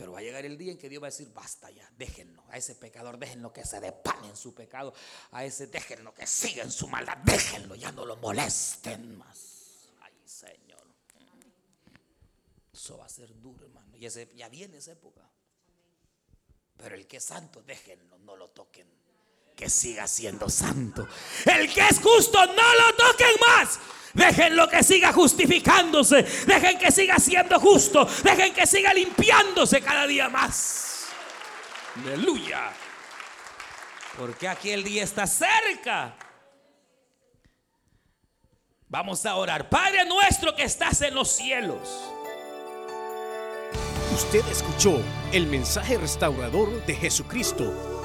Pero 0.00 0.12
va 0.12 0.20
a 0.20 0.22
llegar 0.22 0.46
el 0.46 0.56
día 0.56 0.72
en 0.72 0.78
que 0.78 0.88
Dios 0.88 1.02
va 1.02 1.08
a 1.08 1.10
decir, 1.10 1.30
basta 1.34 1.70
ya, 1.70 1.86
déjenlo, 1.98 2.42
a 2.48 2.56
ese 2.56 2.74
pecador, 2.74 3.18
déjenlo 3.18 3.52
que 3.52 3.66
se 3.66 3.80
depane 3.80 4.28
en 4.28 4.36
su 4.36 4.54
pecado, 4.54 4.94
a 5.30 5.44
ese 5.44 5.66
déjenlo 5.66 6.14
que 6.14 6.26
siga 6.26 6.62
en 6.62 6.72
su 6.72 6.88
maldad, 6.88 7.18
déjenlo, 7.18 7.74
ya 7.74 7.92
no 7.92 8.06
lo 8.06 8.16
molesten 8.16 9.18
más. 9.18 9.90
Ay, 10.00 10.14
Señor. 10.24 10.86
Eso 12.72 12.96
va 12.96 13.04
a 13.04 13.08
ser 13.10 13.38
duro, 13.42 13.66
hermano. 13.66 13.94
Y 13.94 14.06
ese, 14.06 14.34
ya 14.34 14.48
viene 14.48 14.78
esa 14.78 14.92
época. 14.92 15.20
Pero 16.78 16.94
el 16.94 17.06
que 17.06 17.18
es 17.18 17.24
santo, 17.24 17.62
déjenlo, 17.62 18.18
no 18.20 18.36
lo 18.36 18.48
toquen. 18.48 18.88
Que 19.56 19.68
siga 19.68 20.06
siendo 20.06 20.48
santo. 20.48 21.06
El 21.44 21.72
que 21.72 21.86
es 21.86 22.00
justo, 22.00 22.38
no 22.46 22.74
lo 22.74 22.94
toquen 22.96 23.34
más. 23.46 23.78
Déjenlo 24.14 24.68
que 24.68 24.82
siga 24.82 25.12
justificándose. 25.12 26.22
Dejen 26.46 26.78
que 26.78 26.90
siga 26.90 27.18
siendo 27.18 27.60
justo. 27.60 28.06
Dejen 28.22 28.52
que 28.52 28.66
siga 28.66 28.92
limpiándose 28.92 29.80
cada 29.80 30.06
día 30.06 30.28
más. 30.28 31.06
Aleluya. 31.96 32.72
Porque 34.18 34.48
aquel 34.48 34.82
día 34.82 35.04
está 35.04 35.26
cerca. 35.26 36.16
Vamos 38.88 39.24
a 39.24 39.36
orar. 39.36 39.68
Padre 39.68 40.04
nuestro 40.04 40.54
que 40.56 40.64
estás 40.64 41.00
en 41.02 41.14
los 41.14 41.30
cielos. 41.30 41.88
Usted 44.12 44.44
escuchó 44.48 45.00
el 45.32 45.46
mensaje 45.46 45.96
restaurador 45.96 46.84
de 46.84 46.96
Jesucristo 46.96 47.89